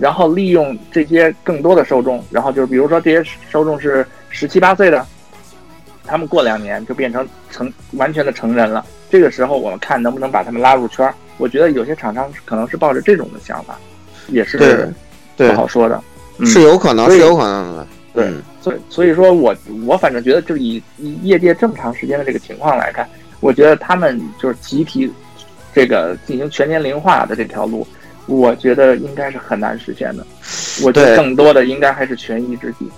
[0.00, 5.06] 然后利用这些更多的受众，然后就是比如说这些受众是十七八岁的，
[6.06, 8.84] 他们过两年就变成成完全的成人了。
[9.10, 11.14] 这个时候我们看能不能把他们拉入圈儿。
[11.36, 13.78] 我觉得有些厂商可能是抱着这种的想法，
[14.28, 14.90] 也是
[15.36, 16.02] 不好说的，
[16.46, 17.86] 是有可能是有可能的。
[18.14, 18.32] 对，
[18.62, 19.54] 所以所以说我
[19.84, 23.06] 我反正觉得，就以以业界这么长时间的这个情况来看，
[23.40, 25.12] 我觉得他们就是集体。
[25.76, 27.84] 这个进行全年龄化的这条路，
[28.26, 30.24] 我觉得应该是很难实现的。
[30.84, 32.88] 我觉得更多的应该还是权宜之计。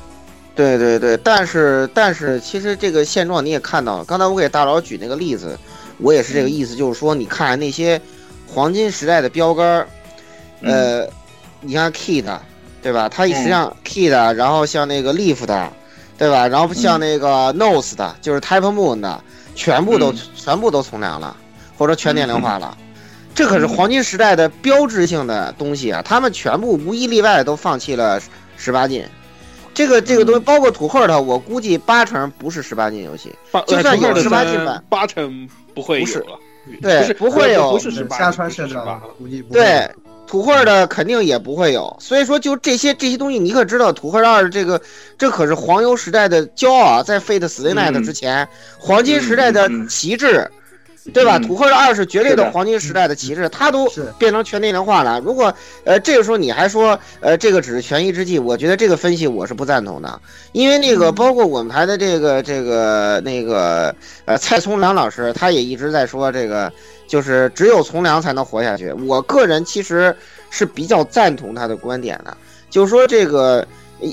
[0.54, 4.04] 对对对，但是但是其实这个现状你也看到了。
[4.04, 5.58] 刚才我给大佬举那个例子，
[6.00, 7.98] 我也是这个意思，就是说你看那些
[8.46, 9.86] 黄金时代的标杆，
[10.60, 11.08] 呃，
[11.62, 12.26] 你看 Kid，
[12.86, 13.08] 对吧？
[13.08, 15.72] 它实际上 Kid，然后像那个 Leaf 的，
[16.16, 16.46] 对吧？
[16.46, 19.20] 然后像那个 Nose 的，就是 Type Moon 的，
[19.54, 21.36] 全部都全部都从良了。
[21.78, 22.74] 或者全年龄化了，
[23.34, 26.00] 这可是黄金时代的标志性的东西啊！
[26.00, 28.18] 他们全部无一例外都放弃了
[28.56, 29.04] 十八禁，
[29.74, 33.30] 这个这个东西包括土赫的，我估计八成不是十八禁游戏，
[33.66, 36.38] 就算有十八禁版，八成不会有了。
[36.80, 38.32] 对，不会有，不是十八，
[39.52, 39.86] 对
[40.26, 41.96] 土块的肯定也不会有。
[42.00, 44.80] 所以说，就这些这些东西，你可知道土块二这个
[45.16, 47.02] 这可是黄油时代的骄傲啊！
[47.02, 48.46] 在 Fate Stay Night 之前，
[48.78, 50.50] 黄金时代的旗帜。
[51.14, 51.38] 对吧？
[51.38, 53.88] 土赫的二是绝对的黄金时代的旗帜，他都
[54.18, 55.20] 变成全年龄化了。
[55.20, 55.54] 如果
[55.84, 60.20] 呃这个时候你还说呃这个只是权宜之计，我觉得这个分析我是不赞同的。
[60.52, 66.72] 因为那个包括我们台的这个这个那个呃蔡从良老师，他也一直在说这个
[67.06, 68.92] 就是只有从良才能活下去。
[69.06, 70.14] 我个人其实
[70.50, 72.36] 是比较赞同他的观点的，
[72.68, 73.66] 就是说这个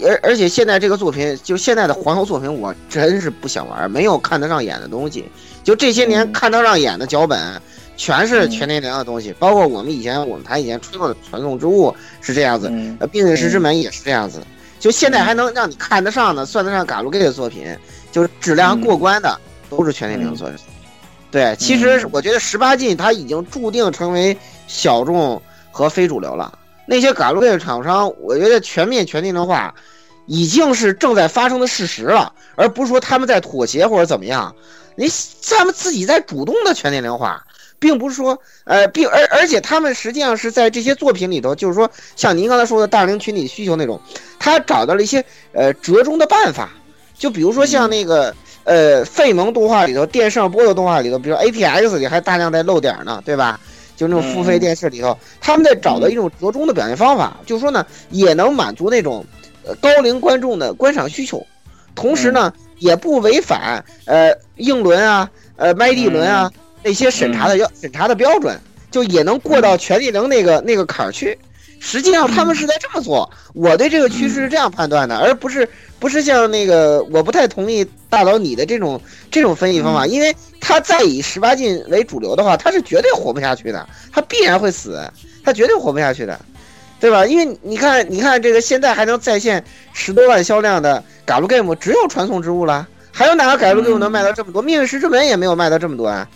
[0.06, 5.26] 而而且现在这个作品就现在的黄油作品，我真是不想玩，没有看得上眼的东西。
[5.64, 7.62] 就这些年看得上眼的脚本，
[7.96, 11.88] 全是全年龄的东西，包括我们以前我们台以前吹过的《传送之物》
[12.22, 12.68] 是这样子，
[13.00, 14.42] 呃，《冰雪石之门》也是这样子。
[14.80, 17.66] 就现在还能让你看得上的、算得上嘎鲁 gay 的作品，
[18.12, 20.58] 就是质量过关的，都是全年龄作品。
[21.32, 24.38] 对，其实我觉得十八禁它已经注定成为
[24.68, 25.42] 小众
[25.72, 26.60] 和非主流了。
[26.86, 29.74] 那些嘎鲁 gay 的厂商，我觉得全面全年龄化
[30.26, 34.54] 已经是正在发生的事实了，而不是说他们在妥协或者怎么样。
[34.96, 35.08] 你
[35.50, 37.44] 他们自己在主动的全年龄化，
[37.80, 44.00] 并不是说，呃，并而而且他们实际上是在这些作品里头，就是说像您刚才说的大龄群体需求那种，
[44.40, 46.72] 他找到了一些呃折中的办法，
[47.18, 48.34] 就比如说像那个
[48.64, 53.60] 呃费蒙动画里头，电视上播的动画里头，比如 A P X 里还大量在露点呢，对吧？
[53.96, 59.26] 就那种付费电视里头，他们在找到一种折中的表现方法，就是说呢，也能满足那种
[59.66, 61.46] 呃高龄观众的观赏需求，
[61.96, 62.54] 同时呢。
[62.80, 68.60] 也不违反呃英伦啊，呃麦地轮啊那些审查的要审查的标准，
[68.90, 71.38] 就也能过到全力能那个那个坎儿去。
[71.80, 75.68] 实际上他们是在这么做，我对这个趋势是这样判断的，而不是
[76.00, 79.00] 不是像那个我不太同意大佬你的这种
[79.30, 85.02] 这种分析方法，因为他再以十八禁为主流的话，他是绝对活不下去的，他必然会死，
[85.44, 86.40] 他绝对活不下去的。
[87.00, 87.26] 对吧？
[87.26, 89.62] 因为你看，你看这个现在还能在线
[89.92, 92.88] 十多万销量的《嘎鲁 game》，只有《传送之物》了。
[93.16, 94.62] 还有哪个《嘎鲁 game》能卖到这么多？
[94.66, 96.28] 《命运石之门》也没有卖到这么多啊，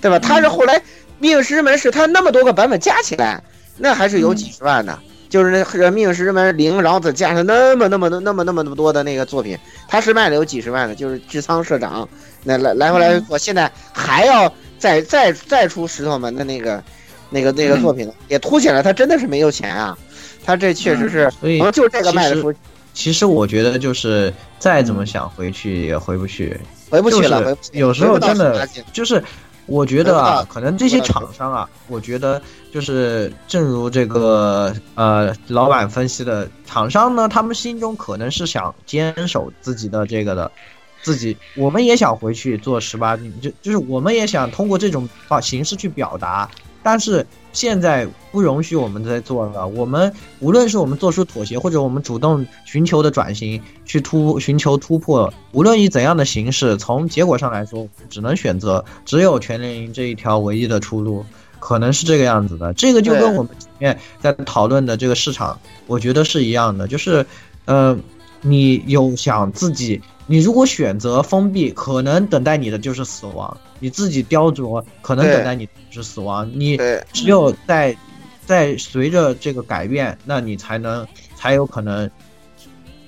[0.00, 0.18] 对吧？
[0.18, 0.76] 他是后来
[1.20, 3.40] 《命运石之门》是他那么多个版本加起来，
[3.78, 4.98] 那还是有几十万的。
[5.30, 9.56] 就是那《命运石之门》零，然后再加上那么那么那么那么那么多的那个作品，
[9.88, 10.94] 他是卖了有几十万的。
[10.94, 12.08] 就是智仓社长
[12.42, 16.82] 那来来回来我现在还要再再再出石头门的那个
[17.30, 19.96] 那个那个作品，也凸显了他真的是没有钱啊。
[20.44, 22.52] 他这确实是，所以就这个卖的出。
[22.94, 26.58] 其实我觉得就是再怎么想回去也回不去，
[26.88, 27.54] 回不去了。
[27.72, 29.22] 有时候真的就是，
[29.66, 32.40] 我觉得啊，可能这些厂商啊，我觉得
[32.72, 40.50] 就是正如这个呃老板分析的，厂商呢，他们心中可能是想坚守自己的这个的，
[41.02, 46.48] 自己我们也想回去做十八禁，就就是我们也想通过这种方形式去表达，
[46.82, 47.26] 但是。
[47.54, 49.66] 现在不容许我们再做了。
[49.66, 61.24] 我们无论是我们做出妥协，或者我们主动寻求的转型，去突寻求突破，无论以怎样的形式，从结果上来说，只能选择只有全联营这一条唯一的出路，
[61.60, 62.74] 可能是这个样子的。
[62.74, 67.24] 这个就跟我们前面在讨论的这个市场，我觉得是一样的，就是，
[67.66, 67.96] 呃，
[68.42, 70.02] 你有想自己。
[70.26, 76.50] 你如果选择封闭，可能等待你的就是死亡；你自己雕琢，可能等待你的就是死亡。
[76.54, 76.78] 你
[77.12, 77.94] 只有在
[78.46, 81.06] 在随着这个改变，那你才能
[81.36, 82.10] 才有可能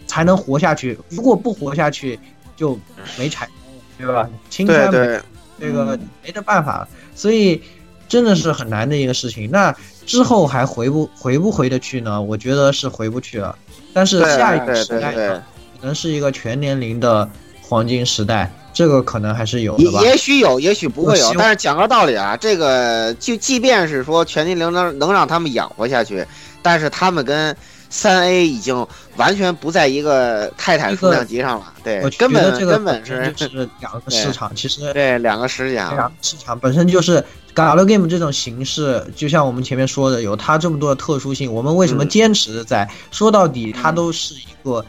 [0.06, 0.98] 才能活下去。
[1.09, 2.18] 如果不活下去，
[2.55, 2.78] 就
[3.18, 3.48] 没柴，
[3.97, 4.28] 对吧？
[4.51, 5.20] 青山对
[5.59, 7.62] 这个没得办法，所以
[8.09, 9.51] 真的是很难的一个事情。
[9.51, 9.74] 那
[10.05, 12.20] 之后还回不回不回得去呢？
[12.20, 13.56] 我觉得是回不去了。
[13.94, 15.14] 但是下一个时代
[15.86, 17.28] 能是一个全年龄的
[17.62, 20.02] 黄金时代，这个可能还是有的吧。
[20.02, 21.32] 也许有，也许不会有。
[21.38, 26.26] 但是讲个道理啊，这个就即便是说全年龄能能让他们养活下去，
[26.60, 27.56] 但是他们跟
[27.88, 28.86] 三 A 已经
[29.16, 31.72] 完全不在一个泰坦数量级上了。
[31.84, 37.24] 对，根本根本是是两个市场，其实对两个市场，两个市场本身就是。
[37.56, 42.86] Galgame 这种形式，就像我们前面说的，有它这么多的特殊性，我们为什么坚持在？
[43.10, 44.84] 说到底，它都是一个。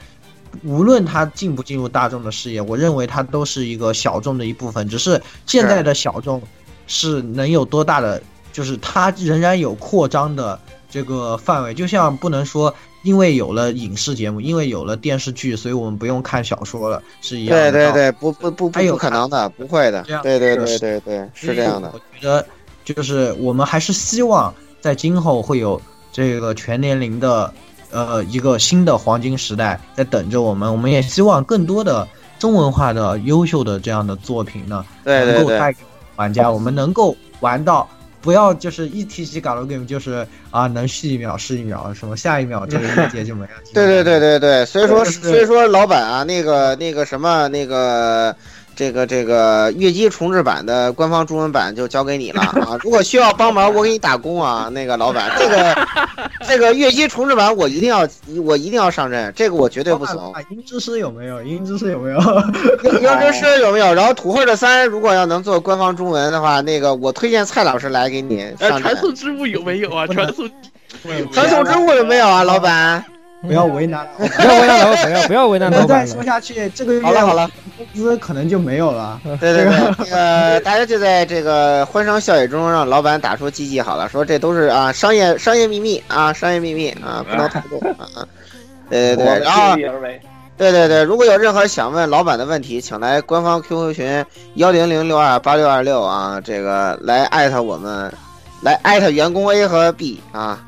[0.63, 4.87] 无论它进不进入大众的视野，我认为它都是一个小众的一部分。
[4.87, 6.41] 只是现在的小众
[6.87, 8.21] 是能有多大的，
[8.53, 10.59] 就是它仍然有扩张的
[10.89, 11.73] 这个范围。
[11.73, 12.73] 就像不能说
[13.03, 17.71] 因为有了影视节目，因为有了电视剧，所以我们不用看小说了，是一样的。
[17.71, 20.03] 对对对，不不不，不可能的，不会的。
[20.23, 21.91] 对对对对对，是这样的。
[21.93, 22.45] 我觉得
[22.83, 25.81] 就是我们还是希望在今后会有
[26.11, 27.53] 这个全年龄的。
[27.91, 30.71] 呃，一个新的黄金时代在等着我们。
[30.71, 32.07] 我们也希望更多的
[32.39, 35.79] 中文化的优秀的这样的作品呢，能够带给
[36.15, 37.87] 玩家，我们能够玩到
[38.21, 43.51] 不要就是一提起 galgame 就是啊，能续一秒是一秒，什么下一秒这个一节就没了。
[43.73, 48.35] 对对对对对，所以 说所以说老板啊，那个那个什么那个。
[48.77, 52.77] 这个这个月姬重置版的官方中文版就交给你了啊！
[52.83, 54.69] 如果需要帮忙，我给你打工啊！
[54.71, 55.75] 那个老板，这个
[56.47, 58.07] 这个月姬重置版我一定要
[58.45, 60.31] 我一定要上阵，这个我绝对不怂。
[60.51, 61.41] 音之师有没有？
[61.43, 62.19] 音之师有没有？
[62.19, 63.91] 音之师有没有？
[63.95, 68.79] 然后土味的三，如果要能做官方中文的话，那个我推荐蔡老师来给你上。
[68.79, 70.05] 传送之物有没有啊？
[70.05, 70.47] 传送
[71.33, 72.43] 传送之物有没有啊？
[72.43, 73.03] 老板。
[73.41, 75.87] 不要为难， 不要为难老板，不要不要为难老板。
[75.87, 79.21] 再说下去，这个月好了好了，工资可能就没有了。
[79.39, 88.25] 对对对，呃，大家就在这个欢声笑语中让老板打出积极好了，说这都是啊商业商业秘密啊商业秘密啊不能透露啊。
[88.89, 89.75] 对对 对，然后
[90.57, 98.11] 对对对，如果有任何想问老板的问题，请来官方 QQ 群幺零零六二八六二六啊，这个来艾特我们，
[98.63, 100.59] 来艾特员工 A 和 B 啊，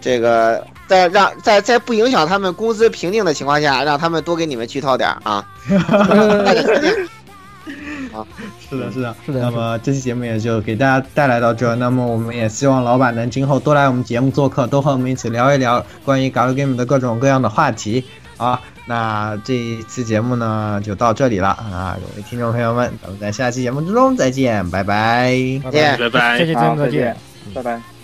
[0.00, 0.64] 这个。
[0.86, 5.44] 在让在在不影响他们工资评定的情况下，让他们多给你们剧透点啊！
[8.12, 8.26] 好，
[8.70, 9.40] 是的，是的，是的。
[9.40, 11.74] 那么这期节目也就给大家带来到这。
[11.76, 18.04] 那么我们也希望老板能今后多来我们节目做客，多和我们一起聊一聊关于 Galgame 的各种各样的话题
[18.36, 18.60] 啊。
[18.86, 21.96] 那这一期节目呢就到这里了啊！
[21.98, 25.32] 各位听众朋友们，咱们在下期节目之中再见，拜拜，
[25.64, 27.16] 再见，拜拜，下期节目再见，
[27.54, 28.03] 拜拜。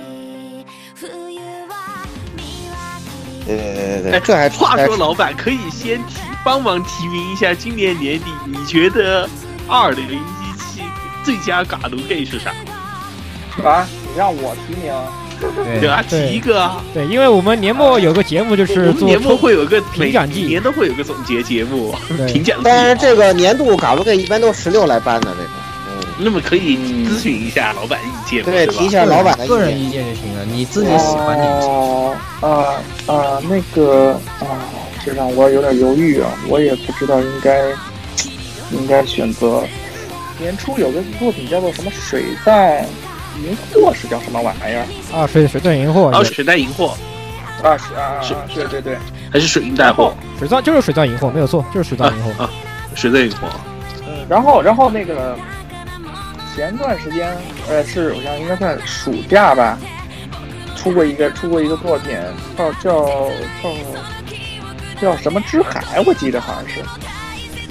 [3.55, 9.29] 对对对对对，这还话说，老板可以先提帮忙提名一下，今年年底你觉得
[9.67, 10.81] 二零一七
[11.23, 12.51] 最佳嘎鲁 gay 是啥？
[13.63, 14.93] 啊，你让我提名？
[15.79, 16.83] 对啊，提一个啊。
[16.93, 21.95] 对，因为我们年末有个节目，就是年末会有个评奖季，年都会有个总结节目，
[22.31, 22.63] 评奖季。
[22.63, 25.51] 但是这个年度嘎鲁 gay 一般都十六来颁的这种。
[26.23, 26.77] 那么可以
[27.07, 30.45] 咨询一下老板意见，对，提一下老板的个人意见就行了。
[30.45, 32.77] 你自己喜欢的哦，啊
[33.11, 34.45] 啊，那个啊，
[35.03, 37.69] 这让我有点犹豫啊，我也不知道应该
[38.71, 39.63] 应该选择。
[40.39, 42.85] 年初有个作品叫做什么《水弹
[43.43, 44.85] 银货》，是叫什么玩意儿？
[45.13, 46.95] 啊，水水弹银货，啊，水弹银货，
[47.63, 48.97] 啊是啊，是，对对对，
[49.31, 50.13] 还是水银带货？
[50.37, 52.49] 水钻就是水钻银货，没有错，就是水钻银货啊，
[52.95, 53.47] 水钻银货。
[54.07, 55.35] 嗯，然后然后那个。
[56.55, 57.35] 前段时间，
[57.69, 59.77] 呃，是我想应该算暑假吧，
[60.75, 62.17] 出过一个出过一个作品，
[62.57, 63.05] 叫叫
[63.61, 66.81] 叫叫什么之海，我记得好像是。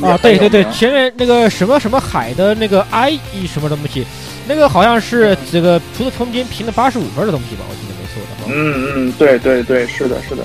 [0.05, 4.07] 啊，对对对前面那个什么什么海的那个 I E 什么东西，
[4.49, 8.51] 那个好像是这个除了空间评了八十五分的东西吧，我记得没错的话。
[8.51, 10.43] 嗯嗯，对对对，是的，是的，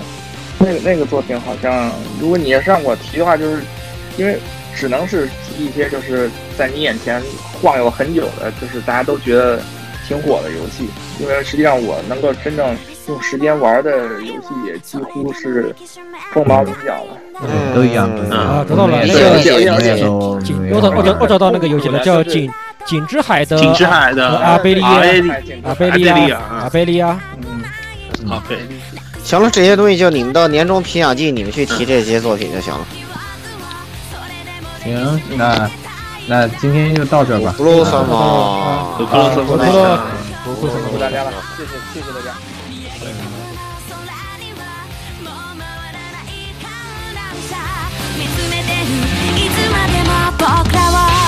[0.59, 1.89] 那个那个作品好像，
[2.19, 3.61] 如果你要是让我提的话，就是
[4.17, 4.37] 因为
[4.75, 7.21] 只能是一些就是在你眼前
[7.61, 9.59] 晃悠很久的，就是大家都觉得
[10.07, 10.89] 挺火的游戏。
[11.19, 12.75] 因为实际上我能够真正
[13.07, 13.91] 用时间玩的
[14.21, 15.73] 游戏也几乎是
[16.33, 17.17] 凤毛麟角了。
[17.41, 18.09] 嗯，都一样。
[18.29, 22.51] 啊，找到了那是个是是是景景，我找我找我找到那个游戏了，叫景
[22.85, 27.63] 景之海的景之海的阿贝利亚阿贝利亚阿贝利亚嗯阿贝利亚，嗯，
[28.27, 28.43] 好，
[29.23, 32.85] 行了，这些东西就你们到年终评奖季，你们去提这些作品就行了。
[34.84, 35.70] 行，那
[36.26, 37.54] 那今天就到这儿吧。
[37.56, 39.98] 不啰嗦嘛，不啰嗦不啰嗦。
[40.42, 42.34] 辛苦大家了，谢谢谢谢大家。
[48.16, 48.88] 見つめてる
[49.38, 50.42] いつまでも僕
[50.74, 51.23] らを